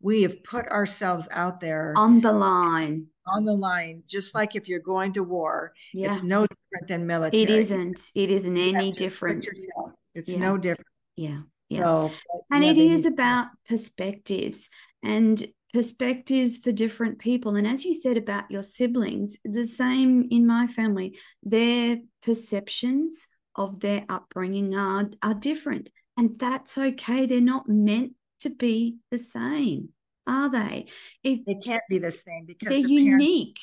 we 0.00 0.22
have 0.22 0.42
put 0.44 0.66
ourselves 0.68 1.28
out 1.30 1.60
there 1.60 1.94
On 1.96 2.20
the 2.20 2.32
line. 2.32 3.06
on 3.26 3.44
the 3.44 3.52
line. 3.54 4.02
Just 4.08 4.34
like 4.34 4.56
if 4.56 4.68
you're 4.68 4.80
going 4.80 5.12
to 5.12 5.22
war, 5.22 5.72
Yeah. 5.94 6.10
it's 6.12 6.22
no 6.22 6.46
different 6.46 6.88
than 6.88 7.06
military. 7.06 7.42
It 7.42 7.50
isn't. 7.50 8.10
It 8.14 8.30
isn't 8.30 8.56
You 8.56 8.74
any 8.76 8.92
different. 8.92 9.44
yourself- 9.44 9.92
It's 10.14 10.30
Yeah. 10.30 10.38
no 10.40 10.58
different. 10.58 10.88
Yeah. 11.16 11.42
Yeah. 11.68 11.78
So, 11.80 12.10
And 12.50 12.64
it 12.64 12.76
is 12.78 13.06
about 13.06 13.46
perspectives 13.68 14.68
and 15.02 15.46
perspectives 15.72 16.58
for 16.58 16.70
different 16.72 17.18
people. 17.18 17.56
And 17.56 17.66
as 17.66 17.84
you 17.84 17.94
said 17.94 18.16
about 18.18 18.50
your 18.50 18.62
siblings, 18.62 19.38
the 19.44 19.66
same 19.66 20.26
in 20.30 20.46
my 20.46 20.66
family, 20.66 21.18
their 21.42 21.98
perceptions 22.22 23.26
of 23.54 23.80
their 23.80 24.04
upbringing 24.08 24.74
are, 24.74 25.10
are 25.22 25.34
different. 25.34 25.88
And 26.18 26.38
that's 26.38 26.76
okay. 26.76 27.24
They're 27.24 27.40
not 27.40 27.68
meant 27.68 28.12
to 28.42 28.50
be 28.50 28.98
the 29.10 29.18
same, 29.18 29.90
are 30.26 30.50
they? 30.50 30.86
It, 31.24 31.40
they 31.46 31.56
can't 31.56 31.82
be 31.88 31.98
the 31.98 32.12
same 32.12 32.46
because 32.46 32.68
they're 32.68 32.82
the 32.82 33.04
parents, 33.04 33.26
unique. 33.26 33.58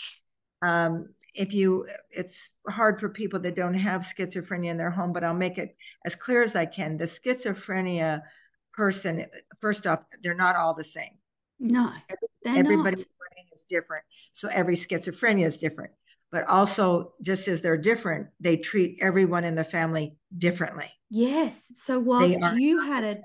um, 0.61 1.09
if 1.35 1.53
you, 1.53 1.85
it's 2.11 2.49
hard 2.67 2.99
for 2.99 3.09
people 3.09 3.39
that 3.41 3.55
don't 3.55 3.75
have 3.75 4.01
schizophrenia 4.01 4.71
in 4.71 4.77
their 4.77 4.91
home, 4.91 5.13
but 5.13 5.23
I'll 5.23 5.33
make 5.33 5.57
it 5.57 5.75
as 6.05 6.15
clear 6.15 6.43
as 6.43 6.55
I 6.55 6.65
can. 6.65 6.97
The 6.97 7.05
schizophrenia 7.05 8.21
person, 8.73 9.25
first 9.61 9.87
off, 9.87 9.99
they're 10.23 10.35
not 10.35 10.55
all 10.55 10.73
the 10.73 10.83
same. 10.83 11.17
No, 11.59 11.91
Everybody's 12.45 12.99
not. 12.99 13.07
brain 13.19 13.45
is 13.53 13.65
different. 13.69 14.03
So 14.31 14.49
every 14.51 14.75
schizophrenia 14.75 15.45
is 15.45 15.57
different. 15.57 15.91
But 16.31 16.47
also, 16.47 17.13
just 17.21 17.47
as 17.47 17.61
they're 17.61 17.77
different, 17.77 18.27
they 18.39 18.57
treat 18.57 18.99
everyone 19.01 19.43
in 19.43 19.55
the 19.55 19.63
family 19.63 20.15
differently. 20.37 20.91
Yes. 21.09 21.71
So 21.75 21.99
whilst 21.99 22.39
you 22.55 22.81
had 22.81 23.03
a. 23.03 23.17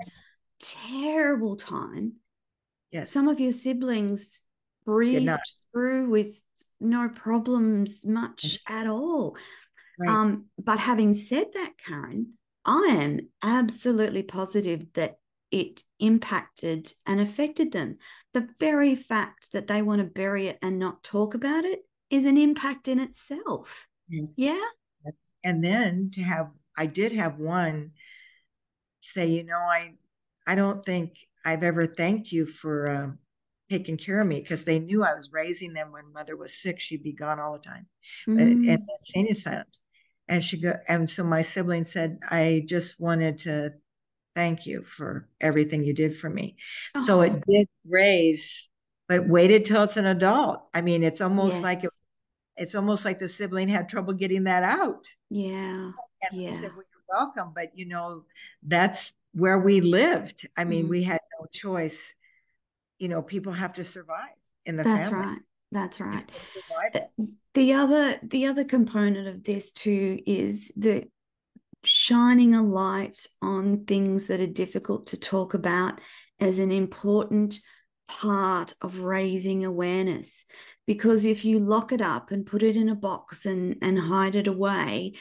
terrible 0.64 1.57
time, 1.57 2.14
Yes. 2.90 3.11
some 3.11 3.29
of 3.29 3.40
your 3.40 3.53
siblings 3.53 4.40
breezed 4.85 5.57
through 5.72 6.09
with 6.11 6.40
no 6.81 7.09
problems 7.09 8.05
much 8.05 8.59
at 8.68 8.87
all. 8.87 9.37
Right. 9.98 10.09
Um, 10.11 10.46
but 10.59 10.79
having 10.79 11.14
said 11.14 11.46
that, 11.55 11.72
Karen, 11.79 12.35
I 12.64 12.87
am 13.00 13.20
absolutely 13.42 14.22
positive 14.22 14.87
that 14.94 15.18
it 15.50 15.83
impacted 16.00 16.92
and 17.07 17.20
affected 17.20 17.72
them. 17.72 17.98
The 18.33 18.48
very 18.59 18.94
fact 18.94 19.53
that 19.53 19.66
they 19.66 19.83
want 19.83 20.00
to 20.00 20.05
bury 20.05 20.48
it 20.48 20.59
and 20.62 20.79
not 20.79 21.05
talk 21.05 21.35
about 21.35 21.64
it 21.64 21.81
is 22.11 22.27
an 22.27 22.37
impact 22.37 22.88
in 22.88 22.98
itself. 23.00 23.87
Yes. 24.09 24.35
Yeah. 24.37 24.61
and 25.42 25.62
then 25.62 26.11
to 26.14 26.22
have 26.22 26.50
i 26.77 26.87
did 26.87 27.12
have 27.12 27.38
one 27.38 27.92
say 29.00 29.27
you 29.29 29.44
know 29.44 29.59
i 29.59 29.92
i 30.46 30.54
don't 30.54 30.85
think 30.85 31.14
i've 31.44 31.62
ever 31.62 31.87
thanked 31.87 32.33
you 32.33 32.46
for 32.46 32.88
um, 32.88 33.18
taking 33.70 33.97
care 33.97 34.20
of 34.20 34.26
me 34.26 34.40
because 34.40 34.64
they 34.64 34.78
knew 34.78 35.03
i 35.03 35.14
was 35.14 35.32
raising 35.32 35.72
them 35.72 35.92
when 35.92 36.12
mother 36.12 36.36
was 36.36 36.61
sick 36.61 36.80
she'd 36.80 37.03
be 37.03 37.12
gone 37.12 37.40
all 37.40 37.53
the 37.53 37.59
time 37.59 37.86
and, 38.26 38.64
Mm, 38.64 38.78
and 39.14 39.28
asylums 39.28 39.78
And 40.28 40.42
she 40.42 40.61
go, 40.61 40.74
and 40.88 41.09
so 41.09 41.22
my 41.24 41.42
sibling 41.42 41.84
said, 41.84 42.18
I 42.30 42.64
just 42.66 42.99
wanted 42.99 43.38
to 43.40 43.74
thank 44.34 44.66
you 44.66 44.82
for 44.82 45.28
everything 45.40 45.84
you 45.84 45.95
did 45.95 46.16
for 46.16 46.30
me. 46.30 46.57
Oh. 46.97 47.01
So 47.01 47.20
it 47.20 47.42
did 47.47 47.68
raise, 47.86 48.70
but 49.09 49.28
waited 49.28 49.64
till 49.66 49.82
it's 49.82 49.97
an 49.97 50.07
adult. 50.07 50.66
I 50.74 50.80
mean, 50.80 51.03
it's 51.03 51.20
almost 51.20 51.57
yes. 51.57 51.62
like 51.62 51.84
it, 51.84 51.90
it's 52.57 52.74
almost 52.74 53.05
like 53.05 53.18
the 53.18 53.28
sibling 53.28 53.68
had 53.68 53.88
trouble 53.88 54.14
getting 54.14 54.45
that 54.45 54.62
out. 54.62 55.07
Yeah. 55.30 55.90
And 56.30 56.40
yeah. 56.40 56.68
Said, 57.09 57.14
well, 57.14 57.20
you're 57.20 57.26
welcome. 57.26 57.52
But 57.55 57.78
you 57.78 57.86
know, 57.86 58.24
that's 58.62 59.12
where 59.32 59.59
we 59.59 59.80
lived. 59.80 60.48
I 60.57 60.64
mean, 60.64 60.82
mm-hmm. 60.82 60.90
we 60.90 61.02
had 61.02 61.20
no 61.38 61.46
choice. 61.52 62.14
You 62.98 63.09
know, 63.09 63.22
people 63.22 63.52
have 63.52 63.74
to 63.74 63.84
survive 63.84 64.34
in 64.64 64.76
the 64.76 64.82
that's 64.84 65.09
family. 65.09 65.26
right. 65.26 65.38
That's 65.72 66.00
right. 66.00 66.30
The 67.55 67.72
other 67.72 68.16
the 68.22 68.46
other 68.46 68.64
component 68.64 69.28
of 69.28 69.42
this 69.44 69.72
too 69.72 70.20
is 70.26 70.72
that 70.76 71.09
shining 71.82 72.55
a 72.55 72.62
light 72.62 73.26
on 73.42 73.84
things 73.84 74.28
that 74.28 74.40
are 74.40 74.46
difficult 74.46 75.09
to 75.09 75.18
talk 75.18 75.55
about 75.55 76.00
as 76.40 76.59
an 76.59 76.72
important 76.72 77.61
part 78.09 78.74
of 78.82 79.00
raising 79.00 79.64
awareness 79.64 80.44
because 80.86 81.24
if 81.24 81.44
you 81.44 81.59
lock 81.59 81.92
it 81.92 82.00
up 82.00 82.30
and 82.30 82.46
put 82.46 82.62
it 82.62 82.76
in 82.76 82.88
a 82.88 82.94
box 82.94 83.46
and 83.46 83.76
and 83.82 83.98
hide 83.98 84.34
it 84.34 84.46
away 84.46 85.12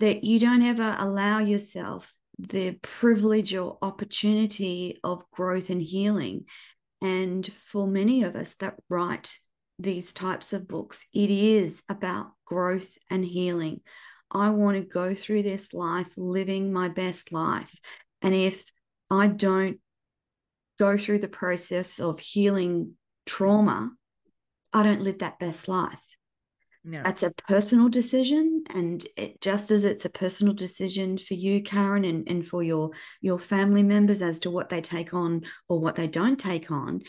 that 0.00 0.24
you 0.24 0.38
don't 0.38 0.62
ever 0.62 0.96
allow 0.98 1.38
yourself 1.38 2.12
the 2.38 2.78
privilege 2.82 3.54
or 3.54 3.78
opportunity 3.80 4.98
of 5.02 5.24
growth 5.30 5.70
and 5.70 5.80
healing 5.80 6.44
and 7.00 7.46
for 7.46 7.86
many 7.86 8.24
of 8.24 8.36
us 8.36 8.54
that 8.60 8.74
write 8.90 9.38
these 9.78 10.12
types 10.12 10.52
of 10.52 10.68
books 10.68 11.04
it 11.14 11.30
is 11.30 11.82
about 11.88 12.28
growth 12.44 12.96
and 13.10 13.24
healing 13.24 13.80
I 14.30 14.50
want 14.50 14.76
to 14.76 14.82
go 14.82 15.14
through 15.14 15.42
this 15.42 15.72
life 15.72 16.08
living 16.16 16.72
my 16.72 16.88
best 16.88 17.32
life. 17.32 17.78
And 18.22 18.34
if 18.34 18.64
I 19.10 19.28
don't 19.28 19.80
go 20.78 20.98
through 20.98 21.20
the 21.20 21.28
process 21.28 22.00
of 22.00 22.20
healing 22.20 22.94
trauma, 23.24 23.92
I 24.72 24.82
don't 24.82 25.02
live 25.02 25.18
that 25.18 25.38
best 25.38 25.68
life. 25.68 26.02
No. 26.88 27.02
That's 27.02 27.24
a 27.24 27.32
personal 27.32 27.88
decision. 27.88 28.62
And 28.72 29.04
it, 29.16 29.40
just 29.40 29.72
as 29.72 29.82
it's 29.82 30.04
a 30.04 30.10
personal 30.10 30.54
decision 30.54 31.18
for 31.18 31.34
you, 31.34 31.60
Karen, 31.60 32.04
and, 32.04 32.28
and 32.28 32.46
for 32.46 32.62
your, 32.62 32.92
your 33.20 33.40
family 33.40 33.82
members 33.82 34.22
as 34.22 34.38
to 34.40 34.52
what 34.52 34.68
they 34.68 34.80
take 34.80 35.12
on 35.12 35.42
or 35.68 35.80
what 35.80 35.96
they 35.96 36.06
don't 36.06 36.38
take 36.38 36.70
on, 36.70 37.02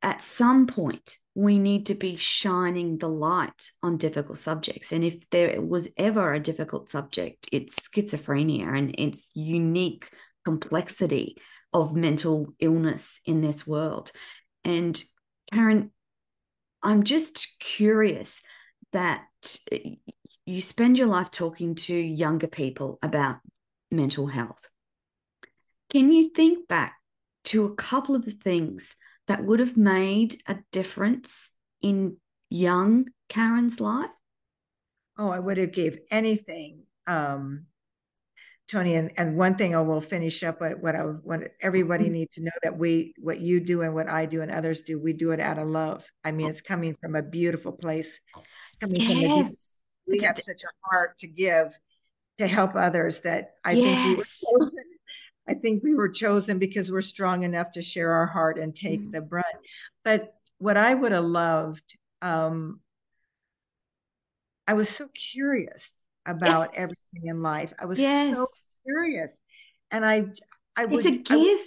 at 0.00 0.22
some 0.22 0.68
point, 0.68 1.16
we 1.34 1.58
need 1.58 1.86
to 1.86 1.94
be 1.94 2.16
shining 2.16 2.98
the 2.98 3.08
light 3.08 3.72
on 3.82 3.96
difficult 3.96 4.38
subjects. 4.38 4.92
And 4.92 5.02
if 5.02 5.28
there 5.30 5.60
was 5.60 5.90
ever 5.96 6.32
a 6.32 6.40
difficult 6.40 6.88
subject, 6.88 7.48
it's 7.50 7.88
schizophrenia 7.88 8.68
and 8.68 8.94
its 8.96 9.32
unique 9.34 10.08
complexity 10.44 11.36
of 11.72 11.96
mental 11.96 12.54
illness 12.60 13.20
in 13.26 13.40
this 13.40 13.66
world. 13.66 14.12
And 14.64 15.02
Karen, 15.52 15.90
I'm 16.82 17.04
just 17.04 17.56
curious 17.60 18.42
that 18.92 19.26
you 20.46 20.62
spend 20.62 20.98
your 20.98 21.06
life 21.06 21.30
talking 21.30 21.74
to 21.74 21.94
younger 21.94 22.48
people 22.48 22.98
about 23.02 23.38
mental 23.90 24.26
health. 24.26 24.68
Can 25.90 26.12
you 26.12 26.30
think 26.30 26.68
back 26.68 26.96
to 27.44 27.66
a 27.66 27.74
couple 27.74 28.14
of 28.14 28.24
the 28.24 28.30
things 28.30 28.94
that 29.26 29.44
would 29.44 29.60
have 29.60 29.76
made 29.76 30.42
a 30.46 30.58
difference 30.72 31.50
in 31.82 32.16
young 32.48 33.06
Karen's 33.28 33.80
life? 33.80 34.10
Oh, 35.18 35.28
I 35.28 35.38
would 35.38 35.58
have 35.58 35.72
gave 35.72 35.98
anything, 36.10 36.84
um, 37.06 37.66
Tony. 38.70 38.94
And, 38.94 39.12
and 39.16 39.36
one 39.36 39.56
thing 39.56 39.74
I 39.74 39.80
will 39.80 40.00
finish 40.00 40.42
up 40.42 40.60
with 40.60 40.78
what 40.78 40.94
I 40.94 41.00
what 41.00 41.40
everybody 41.60 42.04
mm-hmm. 42.04 42.12
needs 42.12 42.34
to 42.36 42.42
know 42.42 42.50
that 42.62 42.78
we 42.78 43.14
what 43.18 43.40
you 43.40 43.60
do 43.60 43.82
and 43.82 43.94
what 43.94 44.08
I 44.08 44.26
do 44.26 44.42
and 44.42 44.50
others 44.50 44.82
do, 44.82 44.98
we 44.98 45.12
do 45.12 45.32
it 45.32 45.40
out 45.40 45.58
of 45.58 45.68
love. 45.68 46.04
I 46.24 46.32
mean, 46.32 46.48
it's 46.48 46.60
coming 46.60 46.96
from 47.00 47.16
a 47.16 47.22
beautiful 47.22 47.72
place. 47.72 48.20
It's 48.68 48.76
coming 48.76 49.00
yes. 49.00 49.10
from 49.10 49.20
a 49.20 49.50
we 50.06 50.24
have 50.24 50.38
such 50.38 50.62
a 50.62 50.88
heart 50.88 51.18
to 51.18 51.26
give 51.26 51.78
to 52.38 52.46
help 52.46 52.74
others 52.74 53.20
that 53.20 53.54
I 53.64 53.72
yes. 53.72 53.84
think 53.84 54.06
we 54.06 54.14
were 54.16 54.60
chosen 54.64 54.84
I 55.48 55.54
think 55.54 55.82
we 55.82 55.94
were 55.94 56.08
chosen 56.08 56.58
because 56.58 56.92
we're 56.92 57.00
strong 57.00 57.42
enough 57.42 57.72
to 57.72 57.82
share 57.82 58.12
our 58.12 58.26
heart 58.26 58.56
and 58.56 58.74
take 58.74 59.00
mm. 59.00 59.10
the 59.10 59.20
brunt. 59.20 59.46
But 60.04 60.32
what 60.58 60.76
I 60.76 60.94
would 60.94 61.10
have 61.10 61.24
loved, 61.24 61.96
um, 62.22 62.80
I 64.68 64.74
was 64.74 64.88
so 64.88 65.08
curious 65.32 66.00
about 66.26 66.70
yes. 66.72 66.82
everything 66.82 67.26
in 67.26 67.40
life. 67.40 67.72
I 67.78 67.86
was 67.86 67.98
yes. 67.98 68.34
so 68.34 68.46
curious, 68.84 69.40
and 69.90 70.04
I, 70.04 70.26
I 70.76 70.84
would. 70.86 71.04
It's 71.04 71.06
a 71.06 71.22
gift. 71.22 71.30
Would, 71.30 71.66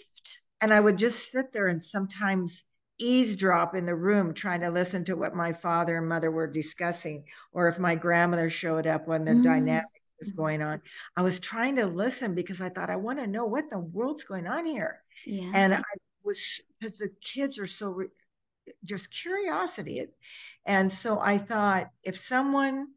and 0.62 0.74
I 0.74 0.80
would 0.80 0.98
just 0.98 1.32
sit 1.32 1.52
there 1.52 1.68
and 1.68 1.84
sometimes 1.84 2.64
eavesdrop 3.00 3.76
in 3.76 3.86
the 3.86 3.96
room 3.96 4.34
trying 4.34 4.62
to 4.62 4.70
listen 4.70 5.04
to 5.06 5.16
what 5.16 5.36
my 5.36 5.52
father 5.52 5.98
and 5.98 6.08
mother 6.08 6.32
were 6.32 6.48
discussing 6.48 7.26
or 7.52 7.68
if 7.68 7.80
my 7.80 7.96
grandmother 7.96 8.50
showed 8.50 8.88
up 8.88 9.08
when 9.08 9.26
the 9.26 9.32
mm. 9.32 9.44
dynamic 9.44 9.86
was 10.20 10.32
mm-hmm. 10.32 10.42
going 10.42 10.62
on. 10.62 10.82
I 11.18 11.22
was 11.22 11.40
trying 11.40 11.76
to 11.78 11.86
listen 11.86 12.36
because 12.36 12.62
I 12.62 12.70
thought 12.70 12.90
I 12.90 12.96
want 12.96 13.20
to 13.20 13.28
know 13.28 13.46
what 13.46 13.70
the 13.70 13.80
world's 13.80 14.24
going 14.24 14.48
on 14.48 14.66
here. 14.66 15.02
Yeah. 15.26 15.52
And 15.54 15.74
I 15.74 15.82
was 16.24 16.62
because 16.80 16.98
the 16.98 17.10
kids 17.22 17.60
are 17.60 17.68
so 17.68 17.90
re- 17.90 18.08
just 18.86 19.12
curiosity. 19.12 20.06
And 20.66 20.92
so 20.92 21.20
I 21.20 21.38
thought 21.38 21.90
if 22.04 22.18
someone 22.18 22.88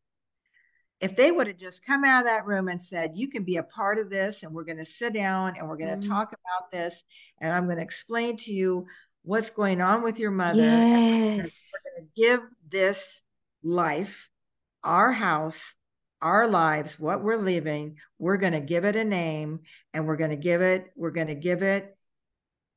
if 1.00 1.14
they 1.14 1.30
would 1.30 1.46
have 1.46 1.58
just 1.58 1.84
come 1.84 2.04
out 2.04 2.20
of 2.20 2.26
that 2.26 2.46
room 2.46 2.68
and 2.68 2.80
said, 2.80 3.12
You 3.14 3.28
can 3.28 3.44
be 3.44 3.56
a 3.56 3.62
part 3.62 3.98
of 3.98 4.10
this, 4.10 4.42
and 4.42 4.52
we're 4.52 4.64
going 4.64 4.78
to 4.78 4.84
sit 4.84 5.12
down 5.12 5.54
and 5.56 5.68
we're 5.68 5.76
going 5.76 6.00
to 6.00 6.06
mm. 6.06 6.10
talk 6.10 6.28
about 6.28 6.70
this, 6.70 7.02
and 7.40 7.52
I'm 7.52 7.66
going 7.66 7.76
to 7.76 7.82
explain 7.82 8.36
to 8.38 8.52
you 8.52 8.86
what's 9.22 9.50
going 9.50 9.80
on 9.80 10.02
with 10.02 10.18
your 10.18 10.30
mother. 10.30 10.62
Yes. 10.62 11.70
We're 11.72 11.92
going 11.92 12.08
to 12.08 12.20
give 12.20 12.40
this 12.70 13.22
life, 13.62 14.30
our 14.82 15.12
house, 15.12 15.74
our 16.22 16.48
lives, 16.48 16.98
what 16.98 17.22
we're 17.22 17.36
living, 17.36 17.96
we're 18.18 18.36
going 18.38 18.54
to 18.54 18.60
give 18.60 18.84
it 18.84 18.96
a 18.96 19.04
name 19.04 19.60
and 19.92 20.06
we're 20.06 20.16
going 20.16 20.30
to 20.30 20.36
give 20.36 20.62
it, 20.62 20.86
we're 20.96 21.10
going 21.10 21.26
to 21.26 21.34
give 21.34 21.62
it 21.62 21.96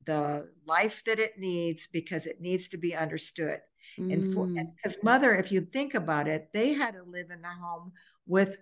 the 0.04 0.48
life 0.66 1.02
that 1.06 1.18
it 1.18 1.38
needs 1.38 1.88
because 1.92 2.26
it 2.26 2.40
needs 2.40 2.68
to 2.68 2.78
be 2.78 2.94
understood. 2.94 3.60
Mm. 3.98 4.12
And 4.12 4.34
for 4.34 4.46
because 4.46 4.96
mother, 5.02 5.34
if 5.34 5.52
you 5.52 5.60
think 5.60 5.94
about 5.94 6.28
it, 6.28 6.48
they 6.52 6.72
had 6.72 6.94
to 6.94 7.02
live 7.02 7.30
in 7.30 7.42
the 7.42 7.48
home 7.48 7.92
with 8.26 8.56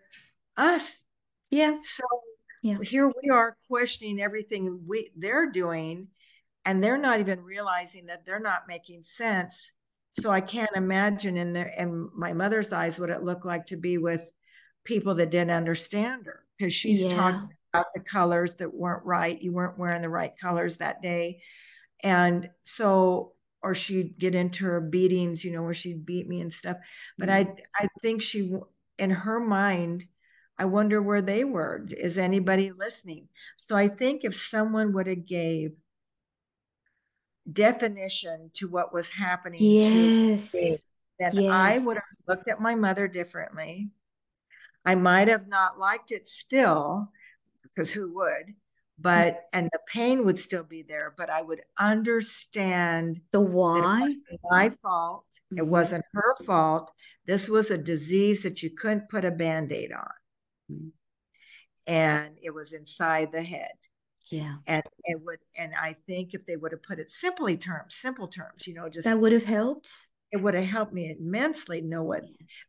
us. 0.57 1.03
Yeah. 1.51 1.79
So 1.83 2.05
yeah. 2.63 2.79
here 2.83 3.09
we 3.23 3.31
are 3.31 3.57
questioning 3.69 4.21
everything 4.21 4.85
we 4.87 5.09
they're 5.17 5.51
doing, 5.51 6.09
and 6.65 6.83
they're 6.83 6.99
not 6.99 7.21
even 7.21 7.43
realizing 7.43 8.07
that 8.07 8.25
they're 8.25 8.41
not 8.41 8.63
making 8.69 9.03
sense. 9.03 9.73
So 10.11 10.31
I 10.31 10.41
can't 10.41 10.71
imagine 10.75 11.37
in 11.37 11.53
their 11.53 11.73
in 11.79 12.11
my 12.15 12.33
mother's 12.33 12.73
eyes 12.73 12.99
what 12.99 13.11
it 13.11 13.23
looked 13.23 13.45
like 13.45 13.67
to 13.67 13.77
be 13.77 13.99
with 13.99 14.23
people 14.85 15.15
that 15.17 15.31
didn't 15.31 15.51
understand 15.51 16.27
her 16.27 16.45
because 16.57 16.73
she's 16.73 17.03
yeah. 17.03 17.15
talking 17.15 17.51
about 17.73 17.87
the 17.95 18.01
colors 18.01 18.55
that 18.55 18.73
weren't 18.73 19.05
right. 19.05 19.41
You 19.41 19.53
weren't 19.53 19.79
wearing 19.79 20.03
the 20.03 20.09
right 20.09 20.33
colors 20.37 20.79
that 20.79 21.03
day. 21.03 21.43
And 22.03 22.49
so, 22.63 23.33
or 23.63 23.75
she'd 23.75 24.19
get 24.19 24.35
into 24.35 24.65
her 24.65 24.81
beatings, 24.81 25.45
you 25.45 25.53
know, 25.53 25.63
where 25.63 25.75
she'd 25.75 26.07
beat 26.07 26.29
me 26.29 26.41
and 26.41 26.53
stuff. 26.53 26.77
But 27.19 27.29
mm-hmm. 27.29 27.53
I, 27.79 27.85
I 27.85 27.89
think 28.03 28.23
she, 28.23 28.53
in 28.99 29.11
her 29.11 29.41
mind, 29.41 30.07
I 30.57 30.65
wonder 30.65 31.01
where 31.01 31.23
they 31.23 31.45
were. 31.45 31.87
Is 31.91 32.19
anybody 32.19 32.73
listening? 32.73 33.29
So 33.57 33.77
I 33.77 33.89
think 33.89 34.25
if 34.25 34.35
someone 34.35 34.93
would 34.93 35.07
have 35.07 35.27
gave 35.27 35.73
definition 37.51 38.51
to 38.55 38.69
what 38.69 38.93
was 38.93 39.09
happening 39.09 39.61
yes. 39.63 40.53
to 40.53 40.59
me, 40.59 40.77
then 41.19 41.33
yes. 41.35 41.53
I 41.53 41.79
would 41.79 41.97
have 41.97 42.05
looked 42.27 42.49
at 42.49 42.61
my 42.61 42.75
mother 42.75 43.09
differently. 43.09 43.91
I 44.85 44.95
might 44.95 45.29
have 45.29 45.49
not 45.49 45.79
liked 45.79 46.13
it 46.13 46.29
still, 46.29 47.11
because 47.63 47.91
who 47.91 48.15
would? 48.15 48.55
But 49.01 49.43
and 49.53 49.69
the 49.73 49.79
pain 49.87 50.25
would 50.25 50.39
still 50.39 50.65
be 50.65 50.83
there, 50.83 51.15
but 51.17 51.31
I 51.31 51.41
would 51.41 51.61
understand 51.79 53.21
the 53.31 53.41
why. 53.41 54.15
my 54.51 54.71
fault. 54.83 55.27
Mm-hmm. 55.31 55.59
It 55.59 55.67
wasn't 55.67 56.05
her 56.13 56.37
fault. 56.45 56.91
This 57.25 57.49
was 57.49 57.71
a 57.71 57.79
disease 57.79 58.43
that 58.43 58.63
you 58.63 58.71
couldn't 58.71 59.09
put 59.09 59.25
a 59.25 59.31
band-aid 59.31 59.93
on. 59.93 60.73
Mm-hmm. 60.73 60.89
And 61.87 62.37
it 62.43 62.53
was 62.53 62.73
inside 62.73 63.31
the 63.33 63.43
head. 63.43 63.71
Yeah. 64.31 64.57
And 64.67 64.83
it 65.05 65.19
would, 65.25 65.39
and 65.57 65.73
I 65.81 65.97
think 66.07 66.35
if 66.35 66.45
they 66.45 66.57
would 66.57 66.73
have 66.73 66.83
put 66.83 66.99
it 66.99 67.11
simply 67.11 67.57
terms, 67.57 67.95
simple 67.95 68.29
terms, 68.29 68.67
you 68.67 68.75
know, 68.75 68.89
just 68.91 69.05
that 69.05 69.19
would 69.19 69.33
have 69.33 69.45
helped 69.45 69.91
it 70.31 70.37
would 70.43 70.55
have 70.55 70.65
helped 70.65 70.93
me 70.93 71.17
immensely 71.19 71.81
know 71.81 72.03
what 72.03 72.23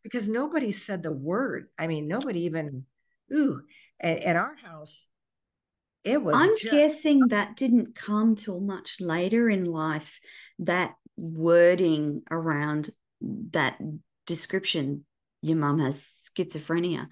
because 0.03 0.29
nobody 0.29 0.71
said 0.71 1.03
the 1.03 1.11
word 1.11 1.67
i 1.77 1.87
mean 1.87 2.07
nobody 2.07 2.41
even 2.43 2.85
ooh 3.33 3.61
at, 3.99 4.19
at 4.19 4.35
our 4.35 4.55
house 4.63 5.07
it 6.03 6.21
was 6.21 6.35
i'm 6.35 6.55
just, 6.57 6.71
guessing 6.71 7.27
that 7.27 7.55
didn't 7.55 7.95
come 7.95 8.35
till 8.35 8.59
much 8.59 9.01
later 9.01 9.49
in 9.49 9.65
life 9.65 10.19
that 10.59 10.95
wording 11.17 12.21
around 12.31 12.89
that 13.21 13.77
description 14.25 15.03
your 15.41 15.57
mum 15.57 15.79
has 15.79 16.19
schizophrenia. 16.37 17.07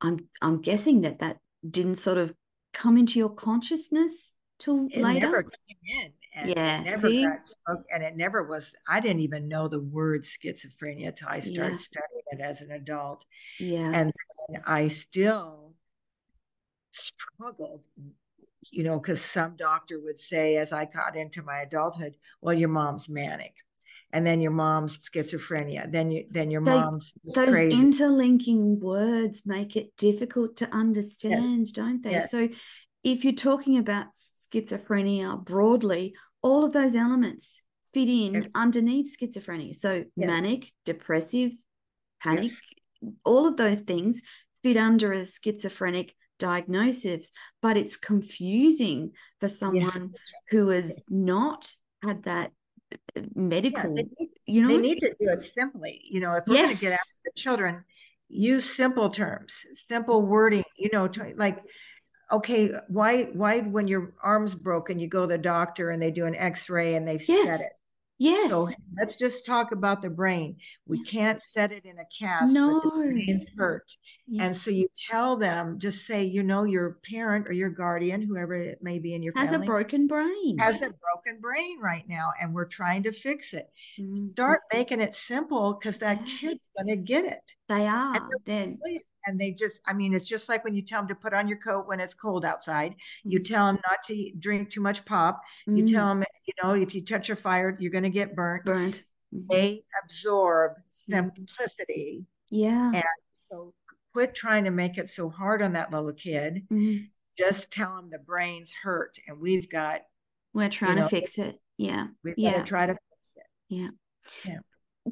I'm 0.00 0.28
I'm 0.40 0.60
guessing 0.60 1.02
that 1.02 1.20
that 1.20 1.38
didn't 1.68 1.96
sort 1.96 2.18
of 2.18 2.34
come 2.72 2.96
into 2.96 3.18
your 3.18 3.30
consciousness 3.30 4.34
till 4.58 4.86
it 4.90 5.02
later. 5.02 5.26
never 5.26 5.42
came 5.42 6.02
in. 6.02 6.12
And 6.34 6.48
yeah, 6.56 6.80
it 6.80 6.84
never 6.84 7.08
see? 7.08 7.24
got 7.24 7.82
and 7.92 8.02
it 8.02 8.16
never 8.16 8.44
was. 8.44 8.74
I 8.88 9.00
didn't 9.00 9.20
even 9.20 9.48
know 9.48 9.68
the 9.68 9.80
word 9.80 10.22
schizophrenia 10.22 11.14
till 11.14 11.28
I 11.28 11.40
started 11.40 11.72
Yeah. 11.72 11.76
studying 11.76 12.22
it 12.30 12.40
as 12.40 12.62
an 12.62 12.70
adult, 12.70 13.24
Yeah, 13.58 13.92
and 13.94 14.12
I 14.64 14.88
still 14.88 15.74
struggled. 16.92 17.82
You 18.70 18.82
know, 18.82 18.98
because 18.98 19.22
some 19.22 19.56
doctor 19.56 19.98
would 20.00 20.18
say, 20.18 20.56
as 20.56 20.72
I 20.72 20.84
got 20.84 21.16
into 21.16 21.42
my 21.42 21.60
adulthood, 21.60 22.16
"Well, 22.40 22.54
your 22.54 22.68
mom's 22.68 23.08
manic." 23.08 23.54
And 24.12 24.26
then 24.26 24.40
your 24.40 24.50
mom's 24.50 24.98
schizophrenia. 24.98 25.90
Then 25.90 26.10
you, 26.10 26.26
then 26.30 26.50
your 26.50 26.62
They- 26.62 26.72
mom's 26.82 27.14
those 27.24 27.48
crazy. 27.48 27.78
interlinking 27.80 28.80
words 28.80 29.46
make 29.46 29.76
it 29.76 29.96
difficult 29.96 30.56
to 30.56 30.68
understand, 30.74 31.72
don't 31.72 32.02
they? 32.02 32.12
Yes. 32.12 32.30
So, 32.30 32.48
if 33.04 33.24
you're 33.24 33.32
talking 33.32 33.78
about 33.78 34.12
schizophrenia 34.12 35.42
broadly, 35.44 36.14
all 36.42 36.64
of 36.64 36.72
those 36.72 36.94
elements 36.94 37.62
fit 37.94 38.08
in 38.08 38.34
Yes. 38.34 38.46
underneath 38.54 39.16
schizophrenia. 39.16 39.74
So, 39.74 40.04
Yes. 40.16 40.26
manic, 40.26 40.72
depressive, 40.84 41.52
panic, 42.20 42.50
Yes. 43.02 43.12
all 43.24 43.46
of 43.46 43.56
those 43.56 43.80
things 43.80 44.20
fit 44.62 44.76
under 44.76 45.12
a 45.12 45.24
schizophrenic 45.24 46.14
diagnosis, 46.40 47.30
but 47.62 47.76
it's 47.76 47.96
confusing 47.96 49.12
for 49.38 49.48
someone 49.48 50.14
who 50.50 50.70
has 50.70 51.02
not 51.08 51.72
had 52.02 52.24
that 52.24 52.50
uh, 52.92 52.96
Yeah, 53.14 53.22
medical, 53.36 53.94
they 53.94 54.02
need 54.18 54.30
you 54.46 54.62
know? 54.62 54.68
They 54.68 54.78
need 54.78 54.98
to 55.00 55.10
do 55.20 55.28
it 55.28 55.42
simply. 55.42 56.00
You 56.02 56.18
know, 56.20 56.32
if 56.32 56.44
we're 56.48 56.56
going 56.56 56.70
to 56.70 56.80
get 56.80 56.90
Yes. 56.90 57.00
after 57.00 57.14
the 57.26 57.30
children, 57.36 57.84
use 58.28 58.64
simple 58.64 59.10
terms, 59.10 59.54
simple 59.72 60.22
wording. 60.22 60.64
You 60.76 60.90
know, 60.92 61.06
to, 61.06 61.34
like, 61.36 61.58
okay, 62.32 62.70
why, 62.88 63.24
why 63.32 63.60
when 63.60 63.86
your 63.86 64.14
arm's 64.22 64.54
broken, 64.54 64.98
you 64.98 65.08
go 65.08 65.22
to 65.22 65.26
the 65.26 65.38
doctor 65.38 65.90
and 65.90 66.02
they 66.02 66.10
do 66.10 66.26
an 66.26 66.34
X-ray 66.34 66.94
and 66.94 67.06
they've 67.06 67.22
Yes. 67.22 67.46
set 67.46 67.60
it. 67.60 67.72
Yes. 68.20 68.50
So 68.50 68.68
let's 68.98 69.16
just 69.16 69.46
talk 69.46 69.72
about 69.72 70.02
the 70.02 70.10
brain. 70.10 70.58
We 70.86 71.02
can't 71.02 71.40
set 71.40 71.72
it 71.72 71.86
in 71.86 71.98
a 71.98 72.04
cast, 72.16 72.52
but 72.52 72.60
no. 72.60 72.80
the 72.80 72.90
brain's 72.90 73.46
hurt. 73.56 73.90
Yeah. 74.28 74.44
And 74.44 74.56
so 74.56 74.70
you 74.70 74.88
tell 75.10 75.36
them, 75.36 75.78
just 75.78 76.06
say, 76.06 76.22
you 76.24 76.42
know, 76.42 76.64
your 76.64 76.98
parent 77.10 77.48
or 77.48 77.52
your 77.52 77.70
guardian, 77.70 78.20
whoever 78.20 78.54
it 78.54 78.80
may 78.82 78.98
be 78.98 79.14
in 79.14 79.22
your 79.22 79.32
family, 79.32 79.46
has 79.46 79.52
family, 79.54 79.66
a 79.66 79.70
broken 79.70 80.06
brain. 80.06 80.58
has 80.58 80.76
a 80.76 80.90
broken 80.90 81.40
brain 81.40 81.80
right 81.80 82.06
now, 82.08 82.30
and 82.38 82.52
we're 82.52 82.66
trying 82.66 83.02
to 83.04 83.12
fix 83.12 83.54
it 83.54 83.68
Mm. 83.98 84.16
start 84.18 84.60
making 84.72 85.00
it 85.00 85.14
simple 85.14 85.72
because 85.80 85.96
that 85.98 86.18
Yeah. 86.20 86.36
kid's 86.38 86.60
gonna 86.76 86.96
get 86.96 87.24
it. 87.24 87.54
They 87.68 87.86
are. 87.86 88.28
They're, 88.44 88.74
And 89.26 89.40
they 89.40 89.50
just, 89.52 89.80
I 89.86 89.92
mean, 89.92 90.14
it's 90.14 90.24
just 90.28 90.48
like 90.48 90.64
when 90.64 90.74
you 90.74 90.82
tell 90.82 91.00
them 91.00 91.08
to 91.08 91.14
put 91.14 91.34
on 91.34 91.46
your 91.48 91.58
coat 91.58 91.86
when 91.86 92.00
it's 92.00 92.14
cold 92.14 92.44
outside. 92.44 92.94
You 93.24 93.40
Mm. 93.40 93.44
tell 93.48 93.66
them 93.66 93.78
not 93.88 94.02
to 94.06 94.32
drink 94.38 94.70
too 94.70 94.80
much 94.80 95.04
pop. 95.04 95.42
You 95.66 95.84
mm, 95.84 95.92
tell 95.92 96.08
them, 96.08 96.24
you 96.46 96.54
know, 96.62 96.74
if 96.74 96.94
you 96.94 97.04
touch 97.04 97.30
a 97.30 97.36
fire, 97.36 97.76
you're 97.80 97.92
gonna 97.92 98.08
get 98.10 98.34
burnt. 98.34 98.64
burnt. 98.64 99.04
Mhm. 99.34 99.46
They 99.50 99.84
absorb 100.02 100.72
simplicity. 100.88 102.26
Yeah. 102.50 102.92
And 102.94 103.04
so 103.36 103.74
quit 104.12 104.34
trying 104.34 104.64
to 104.64 104.70
make 104.70 104.98
it 104.98 105.08
so 105.08 105.28
hard 105.28 105.62
on 105.62 105.74
that 105.74 105.92
little 105.92 106.12
kid. 106.12 106.66
Mm. 106.68 107.10
Just 107.38 107.70
tell 107.70 107.94
them 107.96 108.10
the 108.10 108.18
brain's 108.18 108.72
hurt 108.72 109.18
and 109.28 109.38
we've 109.40 109.68
got, 109.70 110.02
We're 110.52 110.68
trying 110.68 110.96
know, 110.96 111.04
to 111.04 111.08
fix 111.08 111.38
it. 111.38 111.60
Yeah. 111.76 112.08
we've 112.24 112.34
Yeah. 112.36 112.52
got 112.52 112.58
to 112.58 112.64
try 112.64 112.86
to 112.86 112.92
fix 112.94 113.32
it. 113.36 113.46
Yeah. 113.68 113.88
Yeah. 114.44 114.58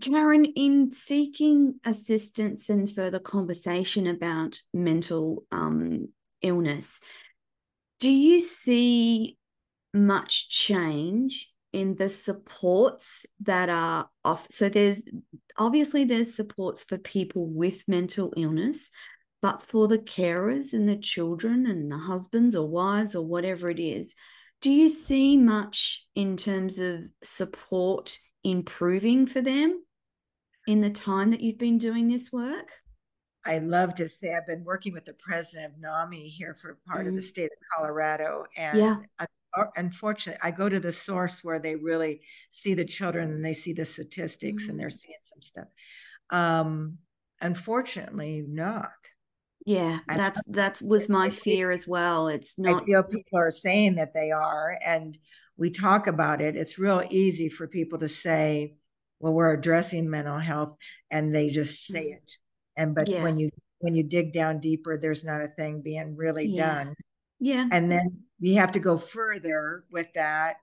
Karen, 0.00 0.44
in 0.44 0.90
seeking 0.90 1.80
assistance 1.84 2.68
and 2.68 2.90
further 2.90 3.18
conversation 3.18 4.06
about 4.06 4.60
mental 4.72 5.44
um, 5.50 6.08
illness, 6.42 7.00
do 8.00 8.10
you 8.10 8.40
see 8.40 9.36
much 9.94 10.48
change 10.50 11.52
in 11.72 11.96
the 11.96 12.10
supports 12.10 13.24
that 13.40 13.68
are 13.68 14.08
off? 14.24 14.46
So 14.50 14.68
there's 14.68 15.00
obviously 15.56 16.04
there's 16.04 16.34
supports 16.34 16.84
for 16.84 16.98
people 16.98 17.46
with 17.46 17.86
mental 17.88 18.32
illness, 18.36 18.90
but 19.42 19.62
for 19.62 19.88
the 19.88 19.98
carers 19.98 20.72
and 20.72 20.88
the 20.88 20.96
children 20.96 21.66
and 21.66 21.90
the 21.90 21.98
husbands 21.98 22.54
or 22.56 22.68
wives 22.68 23.14
or 23.14 23.24
whatever 23.24 23.70
it 23.70 23.80
is, 23.80 24.14
do 24.60 24.70
you 24.70 24.88
see 24.88 25.36
much 25.36 26.06
in 26.14 26.36
terms 26.36 26.78
of 26.78 27.04
support 27.22 28.18
improving 28.44 29.26
for 29.26 29.40
them 29.40 29.82
in 30.68 30.82
the 30.82 30.90
time 30.90 31.30
that 31.30 31.40
you've 31.40 31.56
been 31.56 31.78
doing 31.78 32.08
this 32.08 32.30
work? 32.30 32.70
I 33.46 33.56
love 33.58 33.94
to 33.94 34.06
say 34.08 34.34
I've 34.34 34.46
been 34.46 34.64
working 34.64 34.92
with 34.92 35.06
the 35.06 35.14
president 35.14 35.72
of 35.72 35.80
NAMI 35.80 36.28
here 36.28 36.54
for 36.54 36.78
part 36.86 37.06
of 37.06 37.14
the 37.14 37.22
Mhm. 37.22 37.24
state 37.24 37.46
of 37.46 37.58
Colorado. 37.74 38.44
And 38.54 38.76
Yeah. 38.78 38.96
I, 39.18 39.26
uh, 39.56 39.64
unfortunately, 39.76 40.40
I 40.42 40.50
go 40.50 40.68
to 40.68 40.78
the 40.78 40.92
source 40.92 41.42
where 41.42 41.58
they 41.58 41.74
really 41.74 42.20
see 42.50 42.74
the 42.74 42.84
children 42.84 43.30
and 43.30 43.42
they 43.42 43.54
see 43.54 43.72
the 43.72 43.86
statistics 43.86 44.68
and 44.68 44.78
they're 44.78 44.88
Mm. 44.88 45.00
seeing 45.00 45.18
some 45.32 45.40
stuff. 45.40 45.68
Um, 46.28 46.98
unfortunately, 47.40 48.44
not. 48.46 48.92
Yeah, 49.64 50.00
I- 50.06 50.16
that's 50.18 50.42
that's 50.48 50.82
was 50.82 51.08
my 51.08 51.30
fear 51.30 51.70
as 51.70 51.88
well. 51.88 52.28
It's 52.28 52.58
not. 52.58 52.82
I 52.82 52.86
feel 52.86 53.02
people 53.04 53.38
are 53.38 53.50
saying 53.50 53.94
that 53.94 54.12
they 54.12 54.32
are, 54.32 54.78
and 54.84 55.18
we 55.56 55.70
talk 55.70 56.06
about 56.06 56.42
it. 56.42 56.56
It's 56.56 56.78
real 56.78 57.02
easy 57.10 57.48
for 57.48 57.66
people 57.66 57.98
to 58.00 58.08
say, 58.08 58.76
well, 59.20 59.32
we're 59.32 59.52
addressing 59.52 60.08
mental 60.08 60.38
health, 60.38 60.76
and 61.10 61.34
they 61.34 61.48
just 61.48 61.86
say 61.86 62.06
Mm. 62.06 62.16
it. 62.16 62.38
And 62.76 62.94
but 62.94 63.08
Yeah. 63.08 63.22
when 63.22 63.38
you 63.38 63.50
when 63.78 63.94
you 63.94 64.02
dig 64.02 64.32
down 64.32 64.60
deeper, 64.60 64.98
there's 64.98 65.24
not 65.24 65.42
a 65.42 65.48
thing 65.48 65.82
being 65.82 66.16
really 66.16 66.48
Yeah. 66.48 66.84
done. 66.84 66.94
yeah. 67.38 67.68
And 67.70 67.90
then 67.90 68.24
you 68.40 68.56
have 68.56 68.72
to 68.72 68.80
go 68.80 68.96
further 68.96 69.84
with 69.90 70.12
that. 70.14 70.56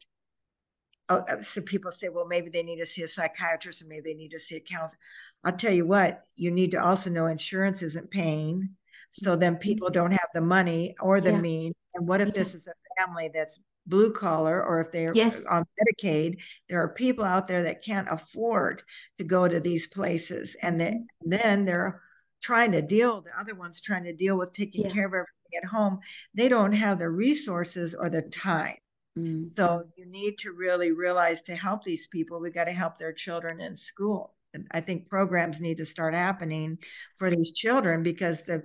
Oh, 1.07 1.17
uh, 1.17 1.41
so 1.41 1.61
people 1.61 1.91
say, 1.91 2.09
well, 2.09 2.25
maybe 2.25 2.49
they 2.49 2.63
need 2.63 2.77
to 2.79 2.85
see 2.85 3.03
a 3.03 3.07
psychiatrist 3.07 3.81
or 3.83 3.85
maybe 3.85 4.11
they 4.11 4.17
need 4.17 4.31
to 4.31 4.39
see 4.39 4.55
a 4.55 4.59
counselor. 4.59 4.99
I'll 5.43 5.55
tell 5.55 5.71
you 5.71 5.85
what, 5.85 6.23
you 6.35 6.49
need 6.49 6.71
to 6.71 6.83
also 6.83 7.09
know 7.11 7.27
insurance 7.27 7.83
isn't 7.83 8.09
paying. 8.09 8.69
So 9.11 9.35
then 9.35 9.57
people 9.57 9.89
don't 9.89 10.11
have 10.11 10.29
the 10.33 10.41
money 10.41 10.95
or 10.99 11.21
the 11.21 11.31
Yeah. 11.31 11.41
means. 11.41 11.75
And 11.93 12.07
what 12.07 12.21
if 12.21 12.29
Yeah. 12.29 12.33
this 12.33 12.55
is 12.55 12.67
a 12.67 12.73
family 12.99 13.29
that's 13.33 13.59
blue 13.87 14.11
collar 14.11 14.63
or 14.63 14.79
if 14.81 14.91
they're 14.91 15.13
Yes. 15.13 15.45
on 15.45 15.63
Medicaid, 15.79 16.41
there 16.69 16.81
are 16.81 16.89
people 16.89 17.23
out 17.23 17.47
there 17.47 17.63
that 17.63 17.83
can't 17.83 18.07
afford 18.09 18.83
to 19.19 19.23
go 19.23 19.47
to 19.47 19.59
these 19.59 19.87
places. 19.87 20.55
And 20.61 20.79
then, 20.79 21.07
then 21.21 21.65
they're 21.65 22.01
trying 22.41 22.71
to 22.73 22.81
deal, 22.81 23.21
the 23.21 23.39
other 23.39 23.55
one's 23.55 23.81
trying 23.81 24.03
to 24.05 24.13
deal 24.13 24.37
with 24.37 24.51
taking 24.53 24.85
Yeah. 24.85 24.91
care 24.91 25.05
of 25.05 25.13
everything 25.13 25.59
at 25.63 25.69
home. 25.69 25.99
They 26.33 26.49
don't 26.49 26.73
have 26.73 26.99
the 26.99 27.09
resources 27.09 27.95
or 27.95 28.09
the 28.09 28.23
time. 28.23 28.77
Mm. 29.17 29.45
So 29.45 29.83
you 29.95 30.05
need 30.05 30.37
to 30.39 30.51
really 30.51 30.91
realize 30.91 31.41
to 31.43 31.55
help 31.55 31.83
these 31.83 32.07
people, 32.07 32.39
we 32.39 32.49
got 32.51 32.65
to 32.65 32.73
help 32.73 32.97
their 32.97 33.13
children 33.13 33.61
in 33.61 33.75
school. 33.75 34.35
And 34.53 34.67
I 34.71 34.81
think 34.81 35.09
programs 35.09 35.61
need 35.61 35.77
to 35.77 35.85
start 35.85 36.13
happening 36.13 36.79
for 37.15 37.29
these 37.29 37.51
children 37.51 38.03
because 38.03 38.43
the 38.43 38.63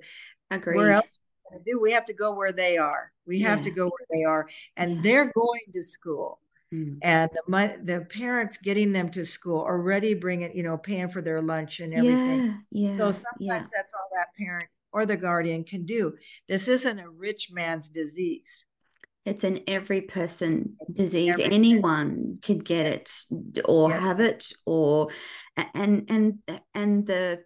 Agreed. 0.51 0.77
where 0.77 0.93
else 0.93 1.18
are 1.18 1.53
we 1.53 1.59
gonna 1.59 1.64
do? 1.66 1.81
We 1.81 1.93
have 1.93 2.05
to 2.07 2.12
go 2.12 2.35
where 2.35 2.53
they 2.53 2.79
are. 2.79 3.12
We 3.31 3.39
have 3.41 3.62
to 3.62 3.70
go 3.70 3.85
where 3.85 4.07
they 4.11 4.24
are, 4.24 4.49
and 4.76 4.97
Yeah. 4.97 5.03
they're 5.03 5.33
going 5.33 5.66
to 5.72 5.83
school. 5.85 6.41
Mm. 6.74 6.99
And 7.03 7.31
the 7.33 7.43
mon- 7.49 7.85
the 7.85 8.01
parents 8.11 8.59
getting 8.59 8.91
them 8.93 9.09
to 9.12 9.24
school 9.24 9.61
already 9.61 10.14
bringing, 10.14 10.57
you 10.57 10.64
know, 10.64 10.76
paying 10.78 11.09
for 11.09 11.22
their 11.22 11.41
lunch 11.41 11.78
and 11.81 11.95
everything. 11.95 12.41
Yeah, 12.70 12.91
yeah, 12.91 12.97
So 12.99 13.12
sometimes 13.12 13.70
that's 13.76 13.93
all 13.95 14.09
that 14.16 14.28
parent 14.37 14.68
or 14.93 15.07
the 15.07 15.16
guardian 15.16 15.62
can 15.64 15.85
do. 15.85 16.16
This 16.49 16.66
isn't 16.66 16.99
a 16.99 17.09
rich 17.09 17.51
man's 17.53 17.89
disease. 17.89 18.64
It's 19.24 19.45
an 19.45 19.61
every 19.66 20.01
person 20.01 20.76
disease. 20.93 21.31
every 21.31 21.45
person. 21.45 21.53
Anyone 21.53 22.39
could 22.43 22.64
get 22.64 22.87
it 22.87 23.11
or 23.64 23.91
Yes. 23.91 24.01
have 24.01 24.20
it, 24.20 24.53
or 24.66 25.11
and 25.74 26.11
and 26.11 26.39
and 26.74 27.07
the 27.07 27.45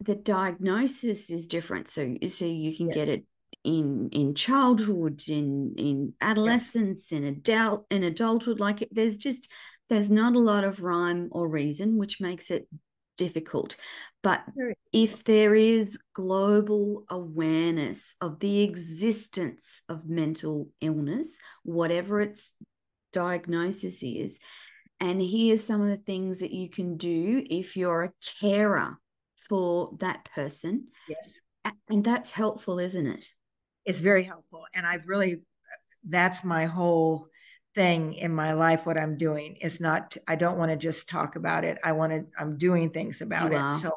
the 0.00 0.14
diagnosis 0.16 1.28
is 1.28 1.46
different. 1.46 1.88
So 1.88 2.16
so 2.28 2.44
you 2.46 2.76
can 2.76 2.88
get 2.88 3.08
it 3.08 3.24
in 3.64 4.08
in 4.12 4.34
childhood, 4.34 5.22
in 5.28 5.74
in 5.76 6.14
adolescence, 6.20 7.12
in 7.12 7.24
adult 7.24 7.86
in 7.90 8.04
adulthood. 8.04 8.60
Like 8.60 8.82
it, 8.82 8.88
there's 8.92 9.18
just 9.18 9.50
there's 9.88 10.10
not 10.10 10.36
a 10.36 10.40
lot 10.40 10.64
of 10.64 10.82
rhyme 10.82 11.28
or 11.32 11.48
reason, 11.48 11.96
which 11.96 12.20
makes 12.20 12.50
it 12.50 12.68
difficult. 13.16 13.76
But 14.22 14.44
if 14.92 15.24
there 15.24 15.54
is 15.54 15.98
global 16.14 17.04
awareness 17.10 18.14
of 18.20 18.40
the 18.40 18.62
existence 18.62 19.82
of 19.88 20.08
mental 20.08 20.68
illness, 20.80 21.38
whatever 21.62 22.20
its 22.20 22.54
diagnosis 23.12 24.02
is, 24.02 24.38
and 25.00 25.20
here's 25.20 25.64
some 25.64 25.80
of 25.80 25.88
the 25.88 25.96
things 25.96 26.38
that 26.38 26.52
you 26.52 26.70
can 26.70 26.96
do 26.96 27.44
if 27.48 27.76
you're 27.76 28.04
a 28.04 28.12
carer 28.40 28.98
for 29.48 29.96
that 30.00 30.26
person. 30.34 30.88
Yes. 31.08 31.40
And 31.88 32.04
that's 32.04 32.32
helpful, 32.32 32.78
isn't 32.78 33.06
it? 33.06 33.26
It's 33.90 34.00
very 34.00 34.22
helpful. 34.22 34.64
And 34.74 34.86
i've 34.86 35.06
really 35.06 35.42
that's 36.08 36.44
my 36.44 36.64
whole 36.64 37.26
thing 37.74 38.14
in 38.14 38.32
my 38.34 38.52
life 38.52 38.86
what 38.86 38.96
i'm 38.96 39.16
doing 39.16 39.56
is 39.60 39.80
not 39.80 40.16
i 40.26 40.34
don't 40.34 40.58
want 40.58 40.70
to 40.70 40.76
just 40.76 41.08
talk 41.08 41.36
about 41.36 41.64
it. 41.64 41.78
I 41.84 41.92
want 41.92 42.12
to 42.12 42.24
i'm 42.40 42.56
doing 42.56 42.90
things 42.90 43.20
about 43.20 43.50
You 43.50 43.58
it. 43.58 43.60
Are. 43.60 43.78
so 43.78 43.92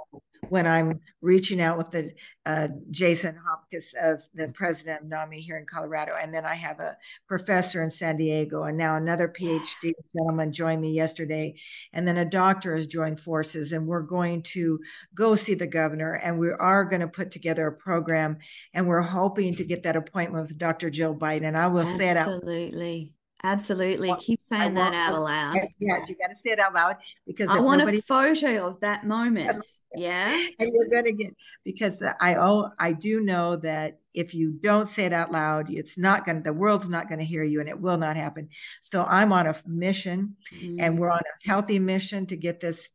when 0.50 0.68
I'm 0.68 1.00
reaching 1.22 1.62
out 1.62 1.78
with 1.78 1.92
the 1.92 2.12
uh, 2.46 2.68
Jason 2.92 3.36
Hopkins 3.36 3.94
of 4.02 4.22
the 4.34 4.50
president 4.50 5.02
of 5.02 5.08
NAMI 5.08 5.40
here 5.40 5.58
in 5.58 5.66
Colorado. 5.66 6.14
And 6.20 6.34
then 6.34 6.46
I 6.46 6.56
have 6.56 6.80
a 6.80 6.98
professor 7.28 7.82
in 7.82 7.90
San 7.90 8.18
Diego 8.18 8.64
and 8.64 8.78
now 8.78 8.96
another 8.96 9.28
PhD 9.28 9.94
gentleman 10.16 10.52
joined 10.52 10.82
me 10.82 10.92
yesterday. 10.92 11.56
And 11.94 12.08
then 12.08 12.18
a 12.18 12.26
doctor 12.26 12.76
has 12.76 12.88
joined 12.88 13.20
forces 13.20 13.72
and 13.72 13.88
we're 13.88 14.02
going 14.02 14.44
to 14.44 14.80
go 15.16 15.36
see 15.36 15.54
the 15.54 15.68
governor 15.68 16.14
and 16.14 16.40
we 16.40 16.52
are 16.52 16.84
going 16.84 17.02
to 17.02 17.08
put 17.08 17.32
together 17.32 17.68
a 17.68 17.74
program 17.74 18.38
and 18.74 18.88
we're 18.88 19.02
hoping 19.02 19.56
to 19.56 19.64
get 19.64 19.84
that 19.84 19.96
appointment 19.96 20.48
with 20.48 20.58
Dr. 20.58 20.90
Jill 20.90 21.16
Biden. 21.16 21.46
And 21.46 21.58
I 21.58 21.68
will 21.68 21.82
Absolutely. 21.82 22.06
say 22.06 22.12
it 22.12 22.18
out. 22.18 22.28
Absolutely. 22.30 23.14
Absolutely. 23.46 24.14
Keep 24.20 24.42
saying 24.42 24.74
that 24.76 24.94
out 24.94 25.14
aloud. 25.14 25.56
Yeah, 25.78 26.00
you 26.08 26.16
got 26.16 26.30
to 26.30 26.36
say 26.36 26.52
it 26.52 26.60
out 26.60 26.74
loud 26.74 26.96
because 27.28 27.50
I 27.50 27.60
want 27.60 27.80
nobody, 27.80 27.98
a 27.98 28.02
photo 28.02 28.68
of 28.68 28.80
that 28.80 29.06
moment. 29.06 29.64
Yeah. 29.96 30.48
And 30.60 30.72
you're 30.74 30.88
going 30.88 31.04
to 31.06 31.12
get, 31.12 31.36
because 31.66 32.02
I, 32.22 32.36
oh, 32.36 32.70
I 32.80 32.94
do 32.94 33.20
know 33.20 33.58
that 33.58 34.00
if 34.14 34.34
you 34.34 34.52
don't 34.52 34.88
say 34.88 35.06
it 35.06 35.14
out 35.14 35.32
loud, 35.32 35.70
it's 35.70 35.98
not 35.98 36.26
going 36.26 36.38
to, 36.38 36.44
the 36.44 36.54
world's 36.54 36.88
not 36.88 37.10
going 37.10 37.20
to 37.20 37.26
hear 37.26 37.44
you 37.44 37.60
and 37.60 37.68
it 37.68 37.80
will 37.80 37.98
not 37.98 38.16
happen. 38.16 38.48
So 38.82 39.04
I'm 39.04 39.34
on 39.34 39.46
a 39.46 39.56
mission 39.68 40.38
mm. 40.56 40.78
and 40.80 40.98
we're 40.98 41.12
on 41.12 41.20
a 41.20 41.48
healthy 41.48 41.80
mission 41.80 42.26
to 42.28 42.38
get 42.38 42.62
this 42.62 42.92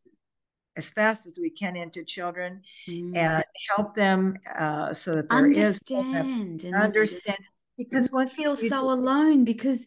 as 0.78 0.90
fast 0.90 1.26
as 1.26 1.36
we 1.38 1.50
can 1.50 1.76
into 1.76 2.04
children 2.04 2.62
mm. 2.88 3.14
and 3.14 3.44
help 3.68 3.94
them 3.94 4.36
uh, 4.56 4.94
so 4.94 5.16
that 5.16 5.28
there 5.28 5.38
understand 5.40 6.64
is 6.64 6.72
understand 6.72 7.38
because 7.76 8.10
one 8.10 8.28
feels 8.28 8.66
so 8.68 8.90
alone 8.90 9.44
because 9.44 9.86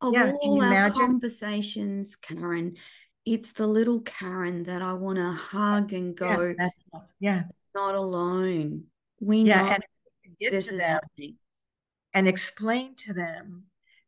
of 0.00 0.14
yeah, 0.14 0.32
all 0.40 0.62
our 0.62 0.68
imagine? 0.68 0.96
conversations, 0.96 2.16
Karen, 2.16 2.76
it's 3.24 3.52
the 3.52 3.66
little 3.66 4.00
Karen 4.00 4.64
that 4.64 4.82
I 4.82 4.92
want 4.94 5.18
to 5.18 5.30
hug 5.32 5.92
and 5.92 6.16
go, 6.16 6.54
yeah, 6.58 6.68
not, 6.92 7.06
yeah. 7.20 7.42
not 7.74 7.94
alone. 7.94 8.84
We 9.20 9.42
yeah, 9.42 9.62
know 9.62 9.76
and 10.24 10.38
get 10.40 10.52
this 10.52 10.66
to 10.66 10.74
is 10.74 10.78
them 10.78 10.90
happening. 10.90 11.36
And 12.12 12.26
explain 12.26 12.96
to 13.06 13.12
them 13.12 13.64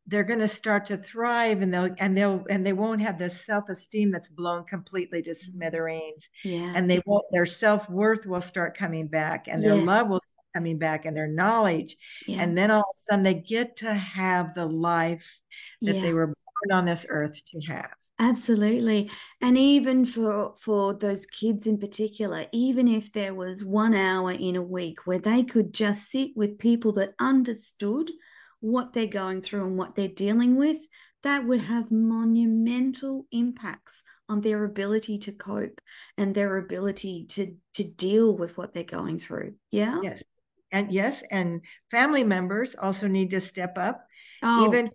they're 0.06 0.24
going 0.24 0.40
to 0.40 0.48
start 0.48 0.84
to 0.86 0.96
thrive 0.96 1.62
and 1.62 1.72
they'll 1.72 1.94
and 1.98 2.16
they'll 2.16 2.44
and 2.50 2.66
they 2.66 2.72
won't 2.72 3.00
have 3.00 3.18
this 3.18 3.44
self-esteem 3.44 4.10
that's 4.10 4.28
blown 4.28 4.64
completely 4.64 5.22
to 5.22 5.30
mm-hmm. 5.30 5.56
smithereens 5.56 6.28
yeah 6.44 6.72
and 6.74 6.90
they 6.90 7.00
won't 7.06 7.24
their 7.30 7.46
self-worth 7.46 8.26
will 8.26 8.40
start 8.40 8.76
coming 8.76 9.06
back 9.06 9.46
and 9.48 9.62
their 9.62 9.76
yes. 9.76 9.86
love 9.86 10.08
will 10.08 10.20
coming 10.54 10.76
back 10.76 11.06
and 11.06 11.16
their 11.16 11.28
knowledge 11.28 11.96
yeah. 12.26 12.42
and 12.42 12.58
then 12.58 12.70
all 12.70 12.80
of 12.80 12.94
a 12.94 12.98
sudden 12.98 13.22
they 13.22 13.32
get 13.32 13.76
to 13.76 13.94
have 13.94 14.52
the 14.54 14.66
life 14.66 15.40
that 15.82 15.96
yeah. 15.96 16.02
they 16.02 16.12
were 16.12 16.26
born 16.26 16.78
on 16.78 16.84
this 16.84 17.06
earth 17.08 17.40
to 17.46 17.60
have 17.60 17.90
absolutely 18.18 19.10
and 19.40 19.56
even 19.56 20.04
for 20.04 20.54
for 20.60 20.94
those 20.94 21.26
kids 21.26 21.66
in 21.66 21.78
particular 21.78 22.46
even 22.52 22.86
if 22.86 23.12
there 23.12 23.34
was 23.34 23.64
one 23.64 23.94
hour 23.94 24.30
in 24.30 24.54
a 24.54 24.62
week 24.62 25.06
where 25.06 25.18
they 25.18 25.42
could 25.42 25.72
just 25.72 26.10
sit 26.10 26.30
with 26.36 26.58
people 26.58 26.92
that 26.92 27.14
understood 27.18 28.10
what 28.60 28.92
they're 28.92 29.06
going 29.06 29.40
through 29.40 29.66
and 29.66 29.76
what 29.76 29.94
they're 29.94 30.08
dealing 30.08 30.56
with 30.56 30.76
that 31.22 31.44
would 31.46 31.60
have 31.60 31.90
monumental 31.90 33.26
impacts 33.32 34.02
on 34.28 34.40
their 34.40 34.64
ability 34.64 35.18
to 35.18 35.32
cope 35.32 35.80
and 36.16 36.34
their 36.34 36.58
ability 36.58 37.26
to 37.28 37.56
to 37.72 37.82
deal 37.82 38.36
with 38.36 38.56
what 38.56 38.72
they're 38.72 38.84
going 38.84 39.18
through 39.18 39.54
yeah 39.70 39.98
yes 40.02 40.22
and 40.72 40.90
yes, 40.90 41.22
and 41.30 41.60
family 41.90 42.24
members 42.24 42.74
also 42.74 43.06
need 43.06 43.30
to 43.30 43.40
step 43.40 43.76
up. 43.76 44.06
Oh. 44.42 44.66
Even 44.66 44.90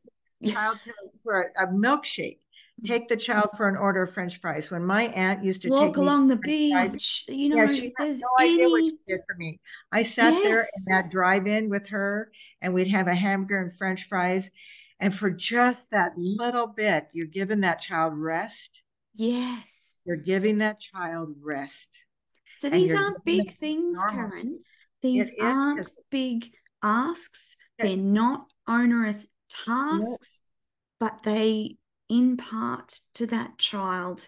child 0.46 0.80
for 1.24 1.52
a, 1.58 1.64
a 1.64 1.68
milkshake 1.68 2.40
take 2.84 3.08
the 3.08 3.18
child 3.18 3.50
for 3.56 3.68
an 3.68 3.76
order 3.76 4.04
of 4.04 4.14
French 4.14 4.40
fries. 4.40 4.70
When 4.70 4.86
my 4.86 5.04
aunt 5.08 5.44
used 5.44 5.64
to 5.64 5.70
walk 5.70 5.98
along 5.98 6.28
the 6.28 6.36
beach, 6.36 6.74
fries, 6.74 7.24
you 7.28 7.50
know, 7.50 7.64
yeah, 7.64 7.72
she 7.72 7.94
had 7.98 8.18
no 8.18 8.28
any... 8.40 8.54
idea 8.54 8.70
what 8.70 8.84
she 8.84 8.98
did 9.08 9.20
for 9.28 9.36
me. 9.38 9.60
I 9.92 10.04
sat 10.04 10.34
yes. 10.34 10.44
there 10.44 10.60
in 10.60 10.84
that 10.88 11.10
drive-in 11.10 11.70
with 11.70 11.88
her, 11.90 12.32
and 12.62 12.74
we'd 12.74 12.88
have 12.88 13.08
a 13.08 13.16
hamburger 13.16 13.62
and 13.62 13.76
French 13.76 14.04
fries. 14.08 14.50
And 15.00 15.14
for 15.14 15.30
just 15.30 15.92
that 15.92 16.14
little 16.18 16.68
bit, 16.68 17.08
you're 17.14 17.28
giving 17.28 17.62
that 17.62 17.80
child 17.80 18.14
rest. 18.16 18.82
Yes, 19.16 19.94
you're 20.06 20.18
giving 20.18 20.60
that 20.60 20.80
child 20.80 21.36
rest. 21.42 22.04
So 22.60 22.70
these 22.70 22.94
aren't 22.94 23.24
big 23.24 23.56
things, 23.58 23.98
Karen. 24.10 24.60
These 25.02 25.32
aren't 25.40 25.88
big 26.10 26.52
asks. 26.84 27.56
They're 27.78 27.98
not 27.98 28.48
onerous 28.68 29.28
tasks, 29.50 30.42
but 31.00 31.24
they 31.24 31.78
impart 32.10 33.00
to 33.16 33.26
that 33.28 33.58
child 33.58 34.28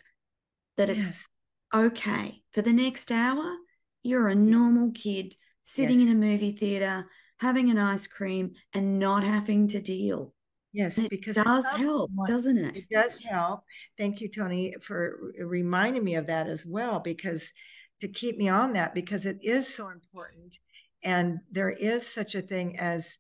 that 0.77 0.89
yes. 0.89 1.07
it's 1.07 1.27
okay 1.73 2.41
for 2.51 2.61
the 2.61 2.73
next 2.73 3.11
hour. 3.11 3.55
You're 4.03 4.27
a 4.27 4.35
normal 4.35 4.91
kid 4.91 5.35
sitting 5.63 6.01
yes. 6.01 6.09
in 6.09 6.17
a 6.17 6.19
movie 6.19 6.51
theater, 6.51 7.07
having 7.37 7.69
an 7.69 7.77
ice 7.77 8.07
cream, 8.07 8.53
and 8.73 8.99
not 8.99 9.23
having 9.23 9.67
to 9.69 9.81
deal. 9.81 10.33
Yes, 10.71 10.99
because 11.09 11.35
it 11.35 11.43
does 11.43 11.65
help, 11.71 12.11
doesn't 12.27 12.57
it? 12.57 12.77
It 12.77 12.85
does 12.91 13.17
help. 13.23 13.61
Thank 13.97 14.21
you, 14.21 14.29
Tony, 14.29 14.75
for 14.81 15.33
reminding 15.39 16.03
me 16.03 16.15
of 16.15 16.27
that 16.27 16.47
as 16.47 16.65
well, 16.65 16.99
because 16.99 17.51
to 18.01 18.07
keep 18.07 18.37
me 18.37 18.49
on 18.49 18.73
that 18.73 18.93
because 18.93 19.25
it 19.25 19.37
is 19.41 19.73
so 19.73 19.89
important. 19.89 20.57
And 21.03 21.39
there 21.51 21.69
is 21.69 22.07
such 22.07 22.35
a 22.35 22.41
thing 22.41 22.77
as 22.77 23.17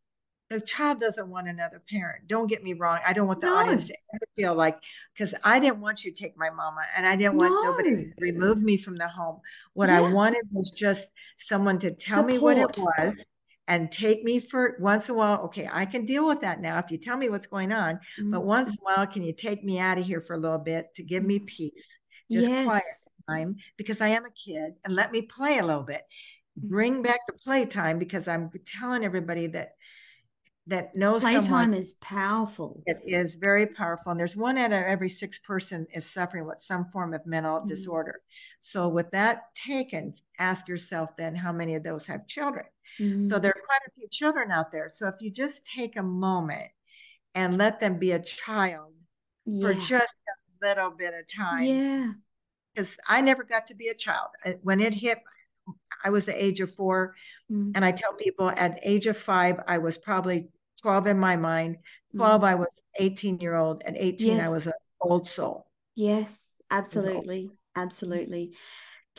the 0.49 0.59
child 0.59 0.99
doesn't 0.99 1.29
want 1.29 1.47
another 1.47 1.81
parent. 1.89 2.27
Don't 2.27 2.47
get 2.47 2.63
me 2.63 2.73
wrong. 2.73 2.99
I 3.05 3.13
don't 3.13 3.27
want 3.27 3.41
the 3.41 3.47
no. 3.47 3.55
audience 3.55 3.85
to 3.85 3.93
ever 4.13 4.25
feel 4.35 4.55
like 4.55 4.77
because 5.13 5.35
I 5.43 5.59
didn't 5.59 5.79
want 5.79 6.03
you 6.03 6.11
to 6.11 6.21
take 6.21 6.37
my 6.37 6.49
mama 6.49 6.81
and 6.95 7.05
I 7.05 7.15
didn't 7.15 7.35
want 7.35 7.51
no. 7.51 7.71
nobody 7.71 7.95
to 7.95 8.11
remove 8.19 8.61
me 8.61 8.77
from 8.77 8.95
the 8.95 9.07
home. 9.07 9.39
What 9.73 9.89
yeah. 9.89 9.99
I 9.99 10.11
wanted 10.11 10.43
was 10.51 10.71
just 10.71 11.09
someone 11.37 11.77
to 11.79 11.91
tell 11.91 12.19
Support. 12.19 12.33
me 12.33 12.39
what 12.39 12.57
it 12.57 12.77
was 12.77 13.25
and 13.67 13.91
take 13.91 14.23
me 14.23 14.39
for 14.39 14.75
once 14.79 15.07
in 15.07 15.15
a 15.15 15.17
while. 15.17 15.41
Okay, 15.43 15.69
I 15.71 15.85
can 15.85 16.03
deal 16.03 16.27
with 16.27 16.41
that 16.41 16.59
now 16.59 16.79
if 16.79 16.89
you 16.89 16.97
tell 16.97 17.15
me 17.15 17.29
what's 17.29 17.47
going 17.47 17.71
on. 17.71 17.95
Mm-hmm. 17.95 18.31
But 18.31 18.43
once 18.43 18.69
in 18.69 18.77
a 18.81 18.83
while, 18.83 19.07
can 19.07 19.23
you 19.23 19.33
take 19.33 19.63
me 19.63 19.79
out 19.79 19.99
of 19.99 20.05
here 20.05 20.21
for 20.21 20.33
a 20.33 20.39
little 20.39 20.57
bit 20.57 20.87
to 20.95 21.03
give 21.03 21.23
me 21.23 21.37
mm-hmm. 21.37 21.45
peace? 21.45 21.87
Just 22.31 22.49
yes. 22.49 22.65
quiet 22.65 22.83
time 23.27 23.57
because 23.77 24.01
I 24.01 24.09
am 24.09 24.25
a 24.25 24.31
kid 24.31 24.73
and 24.83 24.95
let 24.95 25.11
me 25.11 25.21
play 25.21 25.59
a 25.59 25.65
little 25.65 25.83
bit. 25.83 26.01
Bring 26.57 27.03
back 27.03 27.19
the 27.27 27.33
playtime 27.33 27.99
because 27.99 28.27
I'm 28.27 28.49
telling 28.65 29.05
everybody 29.05 29.47
that 29.47 29.73
that 30.69 30.95
knows 30.95 31.21
playtime 31.21 31.73
is 31.73 31.93
powerful. 32.01 32.81
It 32.85 32.99
is 33.05 33.35
very 33.35 33.67
powerful, 33.67 34.11
and 34.11 34.19
there's 34.19 34.35
one 34.35 34.57
out 34.57 34.71
of 34.71 34.83
every 34.83 35.09
six 35.09 35.39
person 35.39 35.85
is 35.93 36.05
suffering 36.05 36.45
with 36.45 36.59
some 36.59 36.85
form 36.85 37.13
of 37.13 37.25
mental 37.25 37.57
mm-hmm. 37.57 37.67
disorder. 37.67 38.21
So, 38.59 38.87
with 38.87 39.11
that 39.11 39.53
taken, 39.55 40.13
ask 40.37 40.67
yourself 40.67 41.15
then 41.17 41.35
how 41.35 41.51
many 41.51 41.75
of 41.75 41.83
those 41.83 42.05
have 42.07 42.27
children. 42.27 42.65
Mm-hmm. 42.99 43.27
So 43.27 43.39
there 43.39 43.51
are 43.51 43.65
quite 43.65 43.81
a 43.87 43.91
few 43.95 44.07
children 44.09 44.51
out 44.51 44.71
there. 44.71 44.89
So 44.89 45.07
if 45.07 45.15
you 45.21 45.31
just 45.31 45.67
take 45.75 45.97
a 45.97 46.03
moment 46.03 46.69
and 47.35 47.57
let 47.57 47.79
them 47.79 47.99
be 47.99 48.11
a 48.11 48.19
child 48.19 48.93
yeah. 49.45 49.67
for 49.67 49.73
just 49.73 49.91
a 49.91 50.65
little 50.65 50.91
bit 50.91 51.13
of 51.13 51.25
time, 51.33 51.63
yeah, 51.63 52.11
because 52.73 52.97
I 53.07 53.21
never 53.21 53.43
got 53.43 53.67
to 53.67 53.75
be 53.75 53.87
a 53.87 53.93
child. 53.93 54.29
When 54.61 54.79
it 54.79 54.93
hit, 54.93 55.19
I 56.03 56.09
was 56.09 56.25
the 56.25 56.43
age 56.43 56.61
of 56.61 56.71
4 56.73 57.15
mm-hmm. 57.51 57.71
And 57.75 57.85
I 57.85 57.91
tell 57.91 58.13
people 58.13 58.49
at 58.49 58.79
age 58.83 59.07
of 59.07 59.17
five, 59.17 59.59
I 59.67 59.77
was 59.77 59.97
probably 59.97 60.47
12 60.81 61.07
in 61.07 61.19
my 61.19 61.35
mind. 61.35 61.77
12, 62.15 62.41
mm-hmm. 62.41 62.45
I 62.45 62.55
was 62.55 62.67
18 62.99 63.39
year 63.39 63.55
old. 63.55 63.83
and 63.85 63.95
18, 63.97 64.27
yes. 64.27 64.45
I 64.45 64.49
was 64.49 64.67
an 64.67 64.73
old 65.01 65.27
soul. 65.27 65.67
Yes, 65.95 66.33
absolutely. 66.71 67.51
Absolutely. 67.75 68.53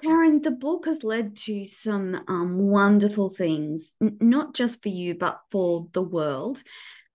Karen, 0.03 0.41
the 0.41 0.51
book 0.51 0.87
has 0.87 1.05
led 1.05 1.37
to 1.37 1.65
some 1.67 2.25
um, 2.27 2.57
wonderful 2.59 3.29
things, 3.29 3.95
n- 4.01 4.17
not 4.21 4.55
just 4.55 4.83
for 4.83 4.89
you, 4.89 5.15
but 5.15 5.41
for 5.51 5.89
the 5.93 6.03
world. 6.03 6.63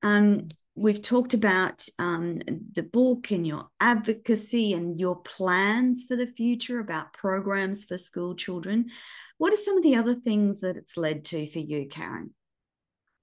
Um, 0.03 0.47
we've 0.75 1.01
talked 1.01 1.33
about 1.33 1.87
um, 1.97 2.39
the 2.73 2.87
book 2.91 3.31
and 3.31 3.47
your 3.47 3.69
advocacy 3.79 4.73
and 4.73 4.99
your 4.99 5.15
plans 5.15 6.05
for 6.07 6.15
the 6.15 6.27
future 6.27 6.79
about 6.79 7.13
programs 7.13 7.85
for 7.85 7.97
school 7.97 8.35
children. 8.35 8.91
What 9.37 9.53
are 9.53 9.57
some 9.57 9.77
of 9.77 9.83
the 9.83 9.95
other 9.95 10.15
things 10.15 10.59
that 10.59 10.77
it's 10.77 10.97
led 10.97 11.25
to 11.25 11.47
for 11.47 11.59
you, 11.59 11.87
Karen? 11.87 12.33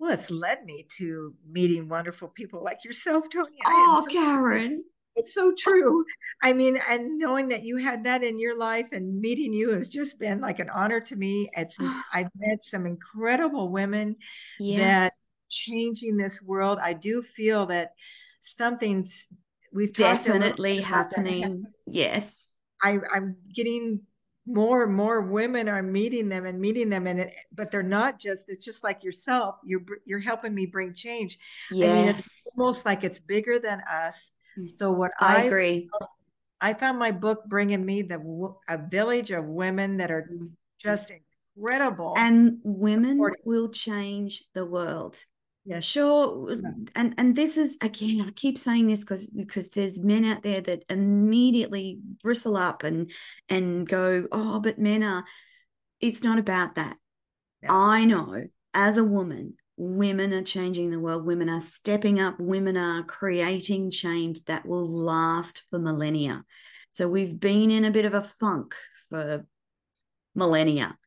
Well, 0.03 0.11
it's 0.11 0.32
led 0.32 0.64
me 0.64 0.84
to 0.98 1.32
meeting 1.48 1.88
wonderful 1.88 2.26
people 2.26 2.61
like 2.61 2.84
yourself, 2.84 3.30
Tony. 3.30 3.57
Oh, 3.64 4.05
so 4.05 4.12
Karen. 4.12 4.82
It's 5.14 5.32
so 5.32 5.53
true. 5.57 6.05
I 6.42 6.53
mean, 6.53 6.80
and 6.88 7.20
knowing 7.20 7.50
that 7.50 7.62
you 7.62 7.76
had 7.76 8.03
that 8.03 8.24
in 8.24 8.40
your 8.40 8.59
life 8.59 8.88
and 8.90 9.20
meeting 9.20 9.53
you 9.53 9.70
has 9.70 9.88
just 9.88 10.18
been 10.18 10.40
like 10.40 10.59
an 10.59 10.70
honor 10.70 10.98
to 10.98 11.14
me. 11.14 11.48
It's 11.57 11.76
I've 12.12 12.30
met 12.34 12.62
some 12.62 12.84
incredible 12.84 13.68
women 13.68 14.16
yeah. 14.59 14.78
that 14.78 15.12
changing 15.48 16.16
this 16.16 16.42
world. 16.42 16.80
I 16.82 16.94
do 16.94 17.22
feel 17.22 17.66
that 17.66 17.92
something's 18.40 19.28
we've 19.72 19.92
definitely 19.92 20.80
happening. 20.80 21.62
Yes. 21.86 22.57
I, 22.82 22.98
I'm 23.14 23.36
getting 23.55 24.00
more 24.47 24.84
and 24.84 24.95
more 24.95 25.20
women 25.20 25.68
are 25.68 25.82
meeting 25.82 26.28
them 26.28 26.47
and 26.47 26.61
meeting 26.61 26.88
them 26.88 27.07
and 27.07 27.20
it, 27.20 27.32
but 27.55 27.70
they're 27.70 27.82
not 27.82 28.18
just 28.18 28.47
it's 28.49 28.64
just 28.64 28.82
like 28.82 29.05
yourself 29.05 29.57
you're 29.64 29.82
you're 30.05 30.18
helping 30.18 30.53
me 30.53 30.66
bring 30.66 30.93
change 30.93 31.38
yes. 31.70 31.88
i 31.88 31.95
mean 31.95 32.09
it's 32.09 32.47
almost 32.57 32.84
like 32.84 33.05
it's 33.05 33.20
bigger 33.20 33.61
than 33.61 33.80
us 33.82 34.32
mm. 34.59 34.66
so 34.66 34.90
what 34.90 35.12
i, 35.20 35.36
I 35.36 35.43
agree 35.43 35.88
i 36.61 36.74
found 36.74 36.99
my 36.99 37.12
book 37.12 37.45
bringing 37.47 37.86
me 37.86 38.03
the 38.03 38.18
a 38.68 38.78
village 38.78 39.30
of 39.30 39.45
women 39.45 39.99
that 39.99 40.11
are 40.11 40.28
mm. 40.28 40.51
just 40.80 41.12
incredible. 41.57 42.14
And 42.16 42.59
women 42.62 43.20
will 43.45 43.68
change 43.68 44.45
the 44.55 44.64
world. 44.64 45.22
Yes. 45.65 45.85
Sure. 45.85 46.57
And 46.97 47.15
and 47.19 47.37
this 47.37 47.57
is 47.57 47.79
again, 47.81 48.25
I 48.27 48.33
keep 48.33 48.59
saying 48.59 48.89
this 48.89 49.01
because 49.01 49.31
because 49.31 49.71
there's 49.71 50.01
men 50.01 50.25
out 50.25 50.43
there 50.43 50.61
that 50.61 50.83
immediately 50.89 52.01
bristle 52.23 52.57
up 52.57 52.83
and 52.83 53.11
and 53.49 53.87
go, 53.89 54.27
oh, 54.33 54.59
but 54.59 54.79
men 54.79 55.05
are 55.05 55.25
it's 56.01 56.25
not 56.25 56.39
about 56.41 56.75
that. 56.75 56.97
Yeah. 57.63 57.73
I 57.73 58.05
know 58.07 58.45
as 58.75 58.99
a 58.99 59.05
woman, 59.05 59.55
women 59.77 60.33
are 60.35 60.43
changing 60.43 60.91
the 60.91 60.99
world, 60.99 61.25
women 61.25 61.49
are 61.49 61.61
stepping 61.61 62.19
up, 62.19 62.41
women 62.41 62.77
are 62.77 63.05
creating 63.05 63.93
change 63.93 64.43
that 64.47 64.67
will 64.67 64.89
last 64.91 65.63
for 65.71 65.79
millennia. 65.79 66.45
So 66.91 67.09
we've 67.09 67.39
been 67.39 67.71
in 67.71 67.85
a 67.85 67.93
bit 67.93 68.05
of 68.05 68.15
a 68.15 68.23
funk 68.25 68.75
for 69.11 69.47
millennia 70.35 70.99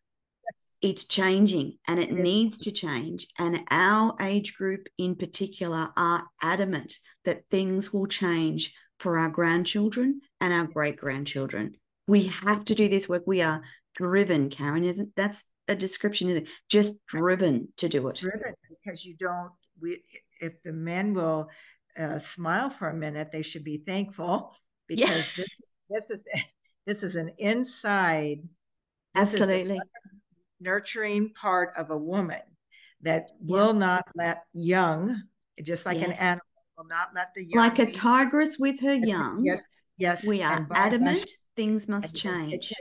it's 0.85 1.05
changing 1.05 1.75
and 1.87 1.99
it 1.99 2.11
yes. 2.11 2.19
needs 2.19 2.57
to 2.59 2.71
change. 2.71 3.27
And 3.39 3.63
our 3.71 4.15
age 4.21 4.55
group 4.55 4.87
in 4.99 5.15
particular 5.15 5.89
are 5.97 6.27
adamant 6.43 6.99
that 7.25 7.41
things 7.49 7.91
will 7.91 8.05
change 8.05 8.71
for 8.99 9.17
our 9.17 9.29
grandchildren 9.29 10.21
and 10.39 10.53
our 10.53 10.67
great 10.67 10.97
grandchildren. 10.97 11.73
We 12.07 12.27
have 12.27 12.65
to 12.65 12.75
do 12.75 12.87
this 12.87 13.09
work. 13.09 13.23
We 13.25 13.41
are 13.41 13.63
driven, 13.95 14.51
Karen, 14.51 14.83
isn't 14.83 15.09
that's 15.15 15.45
a 15.67 15.75
description, 15.75 16.29
is 16.29 16.35
it? 16.37 16.49
Just 16.69 17.03
driven 17.07 17.69
to 17.77 17.89
do 17.89 18.07
it. 18.09 18.17
Driven 18.17 18.53
because 18.69 19.03
you 19.03 19.15
don't, 19.19 19.49
we, 19.81 19.97
if 20.39 20.61
the 20.61 20.71
men 20.71 21.15
will 21.15 21.49
uh, 21.97 22.19
smile 22.19 22.69
for 22.69 22.89
a 22.89 22.93
minute, 22.93 23.31
they 23.31 23.41
should 23.41 23.63
be 23.63 23.81
thankful 23.83 24.55
because 24.87 25.09
yeah. 25.09 25.15
this, 25.35 25.61
this 25.89 26.09
is, 26.11 26.23
this 26.85 27.01
is 27.01 27.15
an 27.15 27.31
inside 27.39 28.41
Absolutely 29.15 29.79
nurturing 30.65 31.31
part 31.33 31.69
of 31.77 31.91
a 31.91 31.97
woman 31.97 32.41
that 33.01 33.31
will 33.39 33.73
not 33.73 34.05
let 34.15 34.43
young, 34.53 35.21
just 35.63 35.85
like 35.85 35.99
yes. 35.99 36.07
an 36.07 36.13
animal, 36.13 36.45
will 36.77 36.85
not 36.85 37.09
let 37.15 37.33
the 37.35 37.45
young. 37.45 37.63
Like 37.63 37.79
a 37.79 37.91
tigress 37.91 38.57
with 38.57 38.79
her 38.81 38.95
young. 38.95 39.45
Yes, 39.45 39.61
yes. 39.97 40.27
We 40.27 40.41
are 40.41 40.67
adamant 40.71 41.19
gosh, 41.19 41.29
things 41.55 41.87
must 41.87 42.17
change. 42.17 42.73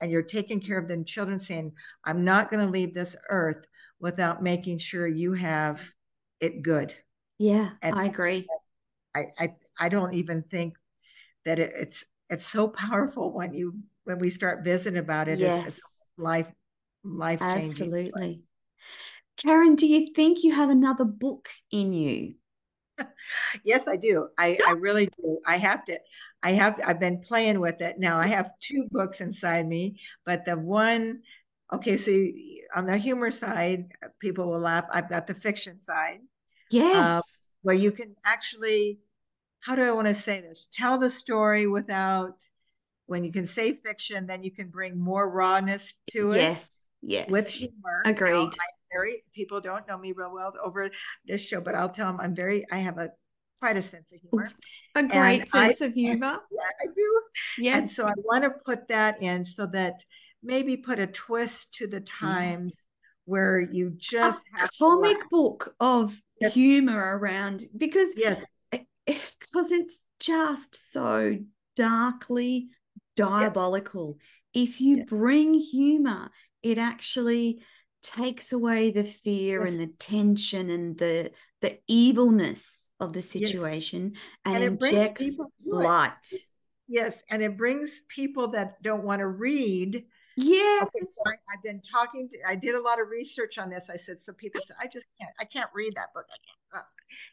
And 0.00 0.10
you're 0.10 0.22
taking 0.22 0.60
care 0.60 0.78
of 0.78 0.88
them 0.88 1.04
children, 1.04 1.38
saying, 1.38 1.72
I'm 2.04 2.24
not 2.24 2.50
going 2.50 2.64
to 2.64 2.70
leave 2.70 2.92
this 2.92 3.16
earth 3.28 3.66
without 4.00 4.42
making 4.42 4.78
sure 4.78 5.06
you 5.06 5.32
have 5.32 5.90
it 6.40 6.62
good. 6.62 6.94
Yeah, 7.38 7.70
and 7.80 7.98
I 7.98 8.04
agree. 8.06 8.46
I, 9.14 9.26
I 9.38 9.54
I 9.78 9.88
don't 9.88 10.14
even 10.14 10.42
think 10.42 10.76
that 11.44 11.58
it, 11.58 11.72
it's 11.74 12.04
it's 12.30 12.46
so 12.46 12.68
powerful 12.68 13.32
when 13.32 13.52
you 13.54 13.74
when 14.04 14.18
we 14.18 14.30
start 14.30 14.64
visiting 14.64 14.98
about 14.98 15.28
it. 15.28 15.38
Yes. 15.38 15.66
It's 15.66 15.80
life 16.18 16.50
life 17.04 17.40
changing. 17.40 17.70
Absolutely. 17.70 18.44
Karen, 19.36 19.74
do 19.74 19.86
you 19.86 20.08
think 20.14 20.44
you 20.44 20.52
have 20.52 20.70
another 20.70 21.04
book 21.04 21.48
in 21.70 21.92
you? 21.92 22.34
yes, 23.64 23.88
I 23.88 23.96
do. 23.96 24.28
I, 24.38 24.58
I 24.66 24.72
really 24.72 25.06
do. 25.06 25.38
I 25.46 25.56
have 25.56 25.84
to. 25.86 25.98
I 26.42 26.52
have. 26.52 26.80
I've 26.86 27.00
been 27.00 27.20
playing 27.20 27.60
with 27.60 27.80
it 27.80 27.98
now. 27.98 28.18
I 28.18 28.26
have 28.28 28.50
two 28.60 28.86
books 28.90 29.20
inside 29.20 29.66
me, 29.66 30.00
but 30.24 30.44
the 30.44 30.56
one. 30.56 31.20
Okay, 31.72 31.96
so 31.96 32.12
on 32.76 32.84
the 32.84 32.98
humor 32.98 33.30
side, 33.30 33.92
people 34.20 34.50
will 34.50 34.60
laugh. 34.60 34.84
I've 34.92 35.08
got 35.08 35.26
the 35.26 35.34
fiction 35.34 35.80
side. 35.80 36.20
Yes. 36.70 36.96
Uh, 36.96 37.20
where 37.62 37.74
you 37.74 37.92
can 37.92 38.14
actually, 38.24 38.98
how 39.60 39.74
do 39.74 39.82
I 39.82 39.92
want 39.92 40.08
to 40.08 40.14
say 40.14 40.42
this? 40.42 40.68
Tell 40.74 40.98
the 40.98 41.08
story 41.08 41.66
without, 41.66 42.44
when 43.06 43.24
you 43.24 43.32
can 43.32 43.46
say 43.46 43.72
fiction, 43.72 44.26
then 44.26 44.42
you 44.42 44.50
can 44.50 44.68
bring 44.68 44.98
more 44.98 45.30
rawness 45.30 45.94
to 46.10 46.32
it. 46.32 46.36
Yes 46.36 46.68
yes 47.02 47.28
with 47.28 47.48
humor 47.48 48.02
agreed 48.04 48.32
now, 48.32 48.50
very 48.92 49.22
people 49.34 49.60
don't 49.60 49.86
know 49.88 49.98
me 49.98 50.12
real 50.12 50.32
well 50.32 50.52
over 50.62 50.90
this 51.26 51.46
show 51.46 51.60
but 51.60 51.74
i'll 51.74 51.88
tell 51.88 52.06
them 52.06 52.20
i'm 52.20 52.34
very 52.34 52.64
i 52.70 52.76
have 52.76 52.98
a 52.98 53.10
quite 53.60 53.76
a 53.76 53.82
sense 53.82 54.12
of 54.12 54.20
humor 54.20 54.50
a 54.94 55.02
great 55.02 55.40
and 55.40 55.48
sense 55.48 55.82
I, 55.82 55.86
of 55.86 55.92
humor 55.94 56.38
yeah 56.50 56.68
i 56.80 56.86
do 56.94 57.20
yes 57.58 57.78
and 57.78 57.90
so 57.90 58.06
i 58.06 58.12
want 58.16 58.44
to 58.44 58.50
put 58.64 58.88
that 58.88 59.22
in 59.22 59.44
so 59.44 59.66
that 59.66 60.02
maybe 60.42 60.76
put 60.76 60.98
a 60.98 61.06
twist 61.06 61.72
to 61.74 61.86
the 61.86 62.00
mm-hmm. 62.00 62.26
times 62.26 62.74
mm-hmm. 62.74 63.32
where 63.32 63.60
you 63.60 63.92
just 63.96 64.42
a 64.62 64.68
comic 64.78 65.18
book 65.30 65.74
of 65.80 66.20
yes. 66.40 66.54
humor 66.54 67.18
around 67.18 67.64
because 67.76 68.10
yes 68.16 68.44
because 69.06 69.72
it's 69.72 69.98
just 70.20 70.92
so 70.92 71.36
darkly 71.76 72.68
diabolical 73.16 74.16
yes. 74.52 74.68
if 74.68 74.80
you 74.80 74.98
yes. 74.98 75.06
bring 75.08 75.54
humor 75.54 76.30
it 76.62 76.78
actually 76.78 77.62
takes 78.02 78.52
away 78.52 78.90
the 78.90 79.04
fear 79.04 79.60
yes. 79.60 79.70
and 79.70 79.80
the 79.80 79.92
tension 79.98 80.70
and 80.70 80.98
the 80.98 81.30
the 81.60 81.78
evilness 81.86 82.90
of 82.98 83.12
the 83.12 83.22
situation 83.22 84.12
yes. 84.14 84.22
and, 84.44 84.64
and 84.64 84.82
injects 84.82 85.38
light. 85.64 86.32
Yes, 86.88 87.22
and 87.30 87.42
it 87.42 87.56
brings 87.56 88.02
people 88.08 88.48
that 88.48 88.82
don't 88.82 89.04
want 89.04 89.20
to 89.20 89.26
read. 89.26 90.04
Yeah. 90.36 90.80
Okay, 90.82 91.00
so 91.00 91.22
I, 91.26 91.34
have 91.52 91.62
been 91.62 91.80
talking 91.80 92.28
to. 92.30 92.38
I 92.46 92.54
did 92.54 92.74
a 92.74 92.80
lot 92.80 93.00
of 93.00 93.08
research 93.08 93.58
on 93.58 93.70
this. 93.70 93.88
I 93.90 93.96
said, 93.96 94.18
so 94.18 94.32
people 94.32 94.60
say, 94.62 94.74
I 94.80 94.86
just 94.86 95.06
can't. 95.20 95.32
I 95.40 95.44
can't 95.44 95.70
read 95.74 95.94
that 95.96 96.12
book. 96.14 96.24
I 96.28 96.36
can't. 96.76 96.84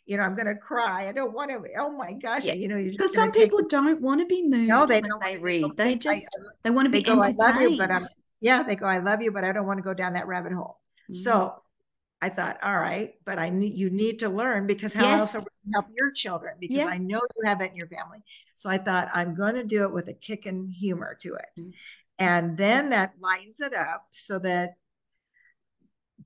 You 0.06 0.18
know, 0.18 0.24
I'm 0.24 0.36
going 0.36 0.48
to 0.48 0.56
cry. 0.56 1.08
I 1.08 1.14
don't 1.14 1.34
want 1.34 1.50
to. 1.52 1.64
Oh 1.78 1.92
my 1.92 2.14
gosh. 2.14 2.46
Yeah. 2.46 2.54
You 2.54 2.68
know, 2.68 2.84
because 2.84 3.14
some 3.14 3.32
people 3.32 3.60
take, 3.60 3.70
don't 3.70 4.02
want 4.02 4.20
to 4.20 4.28
be 4.28 4.46
moved. 4.46 4.68
No, 4.68 4.86
they 4.86 5.02
don't. 5.02 5.24
They 5.26 5.38
read. 5.38 5.66
They, 5.78 5.96
just 5.96 6.26
I, 6.26 6.42
they 6.64 6.70
want 6.70 6.86
to 6.86 6.90
be 6.90 7.08
entertained. 7.08 7.72
You, 7.72 7.78
but 7.78 7.90
I'm 7.92 8.04
yeah, 8.42 8.64
they 8.64 8.76
go, 8.76 8.86
I 8.86 9.00
love 9.00 9.22
you, 9.22 9.32
but 9.32 9.44
I 9.44 9.52
don't 9.52 9.68
want 9.68 9.80
to 9.80 9.84
go 9.84 9.94
down 9.94 10.14
that 10.14 10.28
rabbit 10.28 10.54
hole. 10.54 10.80
Mm-hmm. 11.04 11.14
So 11.14 11.56
I 12.22 12.30
thought, 12.30 12.58
all 12.62 12.78
right, 12.78 13.14
but 13.26 13.40
I 13.40 13.50
need 13.50 13.78
you 13.78 13.90
need 13.90 14.20
to 14.20 14.30
learn 14.30 14.68
because 14.68 14.94
how 14.94 15.04
yes. 15.04 15.20
else 15.20 15.36
are 15.36 15.40
we 15.40 15.46
going 15.46 15.72
to 15.72 15.74
help 15.74 15.86
your 15.96 16.12
children? 16.12 16.56
Because 16.60 16.78
yeah. 16.78 16.88
I 16.88 16.98
know 16.98 17.22
you 17.38 17.48
have 17.48 17.62
it 17.62 17.72
in 17.72 17.78
your 17.78 17.88
family. 17.88 18.20
So 18.56 18.70
I 18.70 18.78
thought 18.78 19.10
I'm 19.14 19.36
going 19.36 19.56
to 19.56 19.64
do 19.64 19.84
it 19.84 19.94
with 19.94 20.08
a 20.10 20.14
kick 20.14 20.46
and 20.46 20.70
humor 20.70 21.18
to 21.22 21.36
it. 21.36 21.46
Mm-hmm. 21.58 21.70
And 22.20 22.58
then 22.58 22.90
that 22.90 23.14
lightens 23.22 23.62
it 23.62 23.74
up 23.74 24.08
so 24.12 24.40
that 24.40 24.76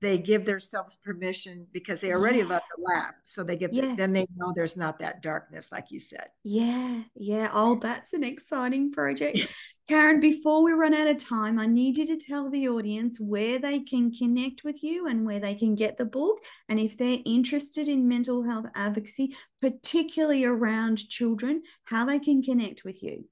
they 0.00 0.18
give 0.18 0.44
themselves 0.44 0.96
permission 0.96 1.66
because 1.72 2.00
they 2.00 2.12
already 2.12 2.38
yeah. 2.38 2.44
love 2.44 2.62
to 2.62 2.82
laugh. 2.82 3.14
So 3.22 3.44
they 3.44 3.56
give 3.56 3.72
yes. 3.72 3.96
then 3.96 4.12
they 4.12 4.26
know 4.36 4.52
there's 4.54 4.76
not 4.76 4.98
that 4.98 5.22
darkness, 5.22 5.70
like 5.70 5.90
you 5.90 5.98
said. 5.98 6.28
Yeah, 6.42 7.02
yeah. 7.14 7.50
Oh, 7.52 7.76
that's 7.76 8.12
an 8.12 8.24
exciting 8.24 8.92
project. 8.92 9.38
Karen, 9.88 10.18
before 10.18 10.64
we 10.64 10.72
run 10.72 10.94
out 10.94 11.08
of 11.08 11.18
time, 11.18 11.58
I 11.58 11.66
need 11.66 11.98
you 11.98 12.06
to 12.06 12.16
tell 12.16 12.50
the 12.50 12.68
audience 12.68 13.20
where 13.20 13.58
they 13.58 13.80
can 13.80 14.10
connect 14.12 14.64
with 14.64 14.82
you 14.82 15.06
and 15.06 15.26
where 15.26 15.40
they 15.40 15.54
can 15.54 15.74
get 15.74 15.98
the 15.98 16.06
book. 16.06 16.38
And 16.68 16.80
if 16.80 16.96
they're 16.96 17.18
interested 17.26 17.86
in 17.86 18.08
mental 18.08 18.42
health 18.42 18.66
advocacy, 18.74 19.36
particularly 19.60 20.44
around 20.44 21.06
children, 21.08 21.62
how 21.84 22.06
they 22.06 22.18
can 22.18 22.42
connect 22.42 22.84
with 22.84 23.02
you. 23.02 23.24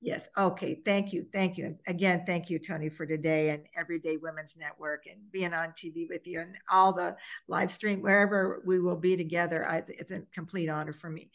Yes. 0.00 0.28
Okay. 0.36 0.80
Thank 0.84 1.12
you. 1.12 1.26
Thank 1.32 1.58
you. 1.58 1.76
Again, 1.88 2.22
thank 2.24 2.48
you, 2.50 2.58
Tony, 2.60 2.88
for 2.88 3.04
today 3.04 3.50
and 3.50 3.64
Everyday 3.76 4.16
Women's 4.16 4.56
Network 4.56 5.06
and 5.06 5.18
being 5.32 5.52
on 5.52 5.70
TV 5.70 6.08
with 6.08 6.26
you 6.26 6.40
and 6.40 6.56
all 6.70 6.92
the 6.92 7.16
live 7.48 7.72
stream, 7.72 8.00
wherever 8.00 8.62
we 8.64 8.78
will 8.78 8.96
be 8.96 9.16
together. 9.16 9.68
I, 9.68 9.82
it's 9.88 10.12
a 10.12 10.20
complete 10.32 10.68
honor 10.68 10.92
for 10.92 11.10
me. 11.10 11.30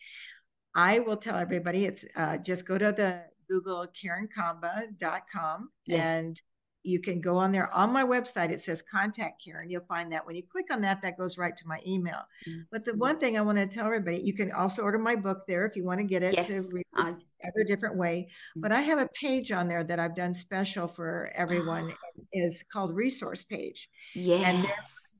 I 0.75 0.99
will 0.99 1.17
tell 1.17 1.35
everybody 1.35 1.85
it's 1.85 2.05
uh, 2.15 2.37
just 2.37 2.65
go 2.65 2.77
to 2.77 2.91
the 2.93 3.23
Google 3.49 3.85
KarenComba.com 3.87 5.69
yes. 5.85 5.99
and 5.99 6.41
you 6.83 6.99
can 6.99 7.21
go 7.21 7.37
on 7.37 7.51
there 7.51 7.73
on 7.73 7.91
my 7.91 8.03
website 8.03 8.51
it 8.51 8.61
says 8.61 8.83
contact 8.91 9.41
karen 9.43 9.69
you'll 9.69 9.85
find 9.85 10.11
that 10.11 10.25
when 10.25 10.35
you 10.35 10.43
click 10.43 10.65
on 10.69 10.81
that 10.81 11.01
that 11.01 11.17
goes 11.17 11.37
right 11.37 11.55
to 11.55 11.67
my 11.67 11.79
email 11.87 12.19
mm-hmm. 12.47 12.61
but 12.71 12.83
the 12.83 12.93
one 12.95 13.17
thing 13.17 13.37
i 13.37 13.41
want 13.41 13.57
to 13.57 13.65
tell 13.65 13.85
everybody 13.85 14.17
you 14.17 14.33
can 14.33 14.51
also 14.51 14.81
order 14.81 14.99
my 14.99 15.15
book 15.15 15.45
there 15.47 15.65
if 15.65 15.75
you 15.75 15.83
want 15.83 15.99
to 15.99 16.05
get 16.05 16.23
it 16.23 16.33
yes. 16.35 16.47
to 16.47 16.67
read 16.71 16.85
uh, 16.97 17.13
every 17.43 17.65
different 17.65 17.95
way 17.95 18.27
but 18.55 18.71
i 18.71 18.81
have 18.81 18.99
a 18.99 19.09
page 19.13 19.51
on 19.51 19.67
there 19.67 19.83
that 19.83 19.99
i've 19.99 20.15
done 20.15 20.33
special 20.33 20.87
for 20.87 21.31
everyone 21.35 21.93
is 22.33 22.63
called 22.71 22.95
resource 22.95 23.43
page 23.43 23.89
yeah 24.15 24.37
and 24.37 24.63
there's 24.63 25.11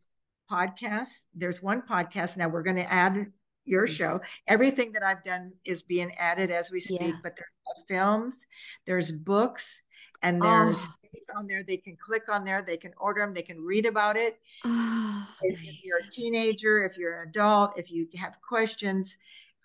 podcasts 0.51 1.25
there's 1.35 1.61
one 1.61 1.81
podcast 1.81 2.37
now 2.37 2.47
we're 2.47 2.63
going 2.63 2.75
to 2.75 2.91
add 2.91 3.27
your 3.65 3.85
mm-hmm. 3.85 3.93
show. 3.93 4.21
Everything 4.47 4.91
that 4.91 5.03
I've 5.03 5.23
done 5.23 5.49
is 5.65 5.81
being 5.83 6.11
added 6.15 6.51
as 6.51 6.71
we 6.71 6.79
speak, 6.79 6.99
yeah. 6.99 7.11
but 7.23 7.37
there's 7.37 7.55
films, 7.87 8.45
there's 8.85 9.09
books, 9.09 9.81
and 10.21 10.41
there's 10.41 10.85
oh 10.85 10.93
on 11.37 11.47
there. 11.47 11.63
They 11.63 11.77
can 11.77 11.95
click 11.95 12.23
on 12.29 12.43
there. 12.43 12.61
They 12.61 12.77
can 12.77 12.91
order 12.97 13.21
them. 13.21 13.33
They 13.33 13.43
can 13.43 13.61
read 13.61 13.85
about 13.85 14.17
it. 14.17 14.39
Oh, 14.65 15.27
if, 15.41 15.61
if, 15.61 15.83
you're 15.83 15.99
a 15.99 16.09
teenager, 16.09 16.83
if 16.83 16.97
you're 16.97 17.21
an 17.21 17.29
adult, 17.29 17.77
if 17.77 17.91
you 17.91 18.07
have 18.15 18.37
questions, 18.41 19.17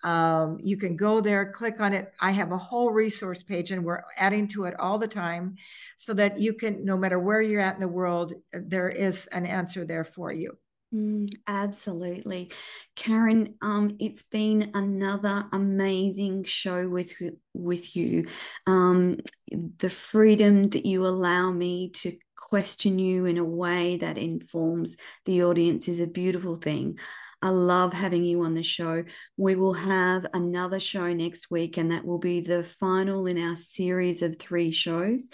um, 0.03 0.59
you 0.61 0.77
can 0.77 0.95
go 0.95 1.21
there, 1.21 1.51
click 1.51 1.79
on 1.79 1.93
it. 1.93 2.13
I 2.19 2.31
have 2.31 2.51
a 2.51 2.57
whole 2.57 2.91
resource 2.91 3.43
page, 3.43 3.71
and 3.71 3.83
we're 3.83 4.03
adding 4.17 4.47
to 4.49 4.65
it 4.65 4.79
all 4.79 4.97
the 4.97 5.07
time, 5.07 5.55
so 5.95 6.13
that 6.13 6.39
you 6.39 6.53
can, 6.53 6.85
no 6.85 6.97
matter 6.97 7.19
where 7.19 7.41
you're 7.41 7.61
at 7.61 7.75
in 7.75 7.81
the 7.81 7.87
world, 7.87 8.33
there 8.53 8.89
is 8.89 9.27
an 9.27 9.45
answer 9.45 9.85
there 9.85 10.03
for 10.03 10.31
you. 10.31 10.57
Mm, 10.93 11.29
absolutely. 11.45 12.51
Karen, 12.95 13.55
um, 13.61 13.95
it's 13.99 14.23
been 14.23 14.71
another 14.73 15.45
amazing 15.51 16.45
show 16.45 16.89
with 16.89 17.13
with 17.53 17.95
you. 17.95 18.27
Um, 18.65 19.17
the 19.51 19.89
freedom 19.91 20.69
that 20.69 20.87
you 20.87 21.05
allow 21.05 21.51
me 21.51 21.91
to 21.91 22.17
question 22.35 22.97
you 22.97 23.25
in 23.25 23.37
a 23.37 23.45
way 23.45 23.97
that 23.97 24.17
informs 24.17 24.97
the 25.25 25.43
audience 25.43 25.87
is 25.87 25.99
a 25.99 26.07
beautiful 26.07 26.55
thing. 26.55 26.97
I 27.41 27.49
love 27.49 27.93
having 27.93 28.23
you 28.25 28.41
on 28.43 28.53
the 28.53 28.63
show. 28.63 29.03
We 29.37 29.55
will 29.55 29.73
have 29.73 30.25
another 30.33 30.79
show 30.79 31.13
next 31.13 31.49
week, 31.49 31.77
and 31.77 31.91
that 31.91 32.05
will 32.05 32.19
be 32.19 32.41
the 32.41 32.63
final 32.63 33.27
in 33.27 33.37
our 33.37 33.55
series 33.55 34.21
of 34.21 34.37
three 34.37 34.71
shows. 34.71 35.29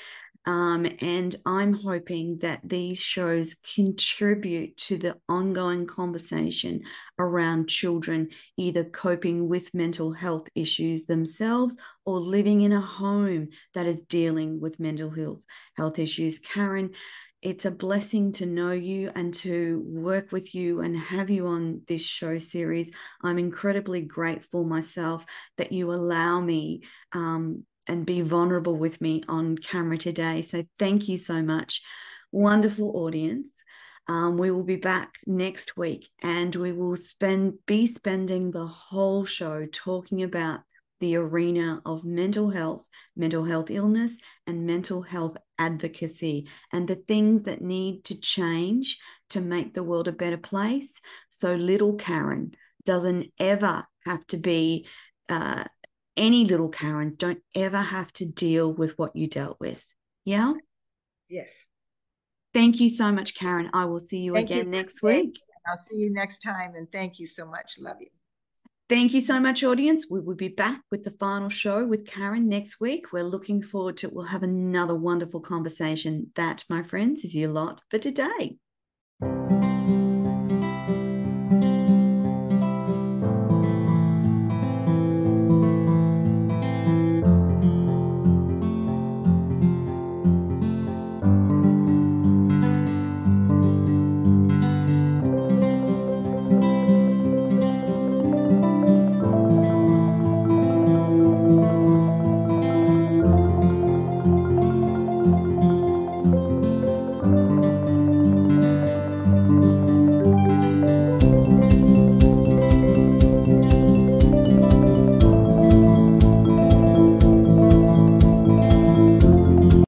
Um, 0.48 0.86
and 1.02 1.36
I'm 1.48 1.74
hoping 1.74 2.38
that 2.42 2.62
these 2.64 3.00
shows 3.00 3.56
contribute 3.76 4.78
to 4.78 4.98
the 4.98 5.18
ongoing 5.28 5.88
conversation 5.88 6.84
around 7.18 7.68
children 7.68 8.30
either 8.56 8.84
coping 8.84 9.50
with 9.50 9.74
mental 9.74 10.14
health 10.14 10.48
issues 10.54 11.08
themselves 11.08 11.76
or 12.06 12.20
living 12.20 12.62
in 12.62 12.74
a 12.74 12.82
home 12.82 13.50
that 13.74 13.88
is 13.88 14.04
dealing 14.04 14.60
with 14.62 14.80
mental 14.80 15.10
health 15.10 15.42
health 15.76 15.98
issues. 15.98 16.38
Karen, 16.38 16.92
it's 17.42 17.66
a 17.66 17.72
blessing 17.72 18.32
to 18.34 18.46
know 18.46 18.72
you 18.72 19.12
and 19.16 19.34
to 19.36 19.84
work 19.86 20.32
with 20.32 20.56
you 20.56 20.82
and 20.82 20.98
have 20.98 21.30
you 21.30 21.48
on 21.48 21.82
this 21.88 22.02
show 22.02 22.38
series. 22.38 22.92
I'm 23.22 23.38
incredibly 23.38 24.02
grateful 24.02 24.64
myself 24.64 25.26
that 25.58 25.72
you 25.72 25.92
allow 25.92 26.42
me 26.42 26.82
um, 27.12 27.64
and 27.88 28.06
be 28.06 28.22
vulnerable 28.22 28.78
with 28.78 29.00
me 29.00 29.24
on 29.28 29.58
camera 29.58 29.98
today. 29.98 30.42
So 30.42 30.64
thank 30.80 31.08
you 31.08 31.18
so 31.18 31.44
much. 31.44 31.84
Wonderful 32.32 32.98
audience. 32.98 33.52
Um, 34.08 34.38
we 34.38 34.52
will 34.52 34.64
be 34.64 34.76
back 34.76 35.16
next 35.26 35.78
week 35.78 36.10
and 36.22 36.56
we 36.56 36.72
will 36.72 36.96
spend 36.96 37.66
be 37.66 37.88
spending 37.88 38.52
the 38.52 38.68
whole 38.68 39.26
show 39.26 39.66
talking 39.72 40.24
about 40.24 40.62
the 41.00 41.16
arena 41.16 41.82
of 41.86 42.06
mental 42.06 42.50
health, 42.50 42.88
mental 43.16 43.44
health 43.44 43.70
illness, 43.70 44.18
and 44.48 44.66
mental 44.66 45.02
health 45.02 45.38
advocacy, 45.58 46.48
and 46.72 46.88
the 46.88 46.96
things 46.96 47.44
that 47.44 47.62
need 47.62 48.04
to 48.06 48.20
change 48.20 48.98
to 49.30 49.42
make 49.42 49.74
the 49.74 49.84
world 49.84 50.08
a 50.08 50.14
better 50.14 50.38
place. 50.38 51.02
So 51.30 51.56
little 51.56 51.96
Karen 51.96 52.54
doesn't 52.86 53.32
ever 53.40 53.86
have 54.06 54.26
to 54.28 54.38
be 54.38 54.88
uh, 55.30 55.66
any 56.16 56.46
little 56.46 56.70
Karens 56.70 57.18
don't 57.18 57.42
ever 57.54 57.78
have 57.78 58.12
to 58.14 58.26
deal 58.26 58.74
with 58.74 58.98
what 58.98 59.16
you 59.16 59.28
dealt 59.28 59.60
with. 59.60 59.86
Yeah? 60.24 60.54
Yes. 61.28 61.66
Thank 62.54 62.80
you 62.80 62.90
so 62.90 63.12
much, 63.12 63.36
Karen. 63.36 63.70
I 63.74 63.86
will 63.86 64.00
see 64.00 64.20
you 64.20 64.34
thank 64.34 64.50
again 64.50 64.66
you 64.66 64.72
next 64.72 65.04
week. 65.04 65.38
I'll 65.68 65.78
see 65.78 65.98
you 65.98 66.14
next 66.14 66.40
time. 66.40 66.76
And 66.76 66.90
thank 66.92 67.20
you 67.20 67.26
so 67.26 67.46
much. 67.46 67.80
Love 67.80 67.98
you. 68.00 68.08
Thank 68.88 69.16
you 69.16 69.22
so 69.22 69.40
much, 69.40 69.64
audience. 69.64 70.06
We 70.08 70.20
will 70.20 70.36
be 70.36 70.50
back 70.50 70.80
with 70.92 71.04
the 71.04 71.16
final 71.20 71.50
show 71.50 71.88
with 71.88 72.06
Karen 72.06 72.48
next 72.48 72.80
week. 72.80 73.12
We're 73.12 73.24
looking 73.24 73.64
forward 73.64 73.98
to 73.98 74.08
it. 74.08 74.14
We'll 74.14 74.26
have 74.26 74.44
another 74.44 74.94
wonderful 74.94 75.40
conversation. 75.40 76.32
That, 76.36 76.64
my 76.70 76.84
friends, 76.84 77.24
is 77.24 77.34
your 77.34 77.50
lot 77.50 77.82
for 77.90 77.98
today. 77.98 78.58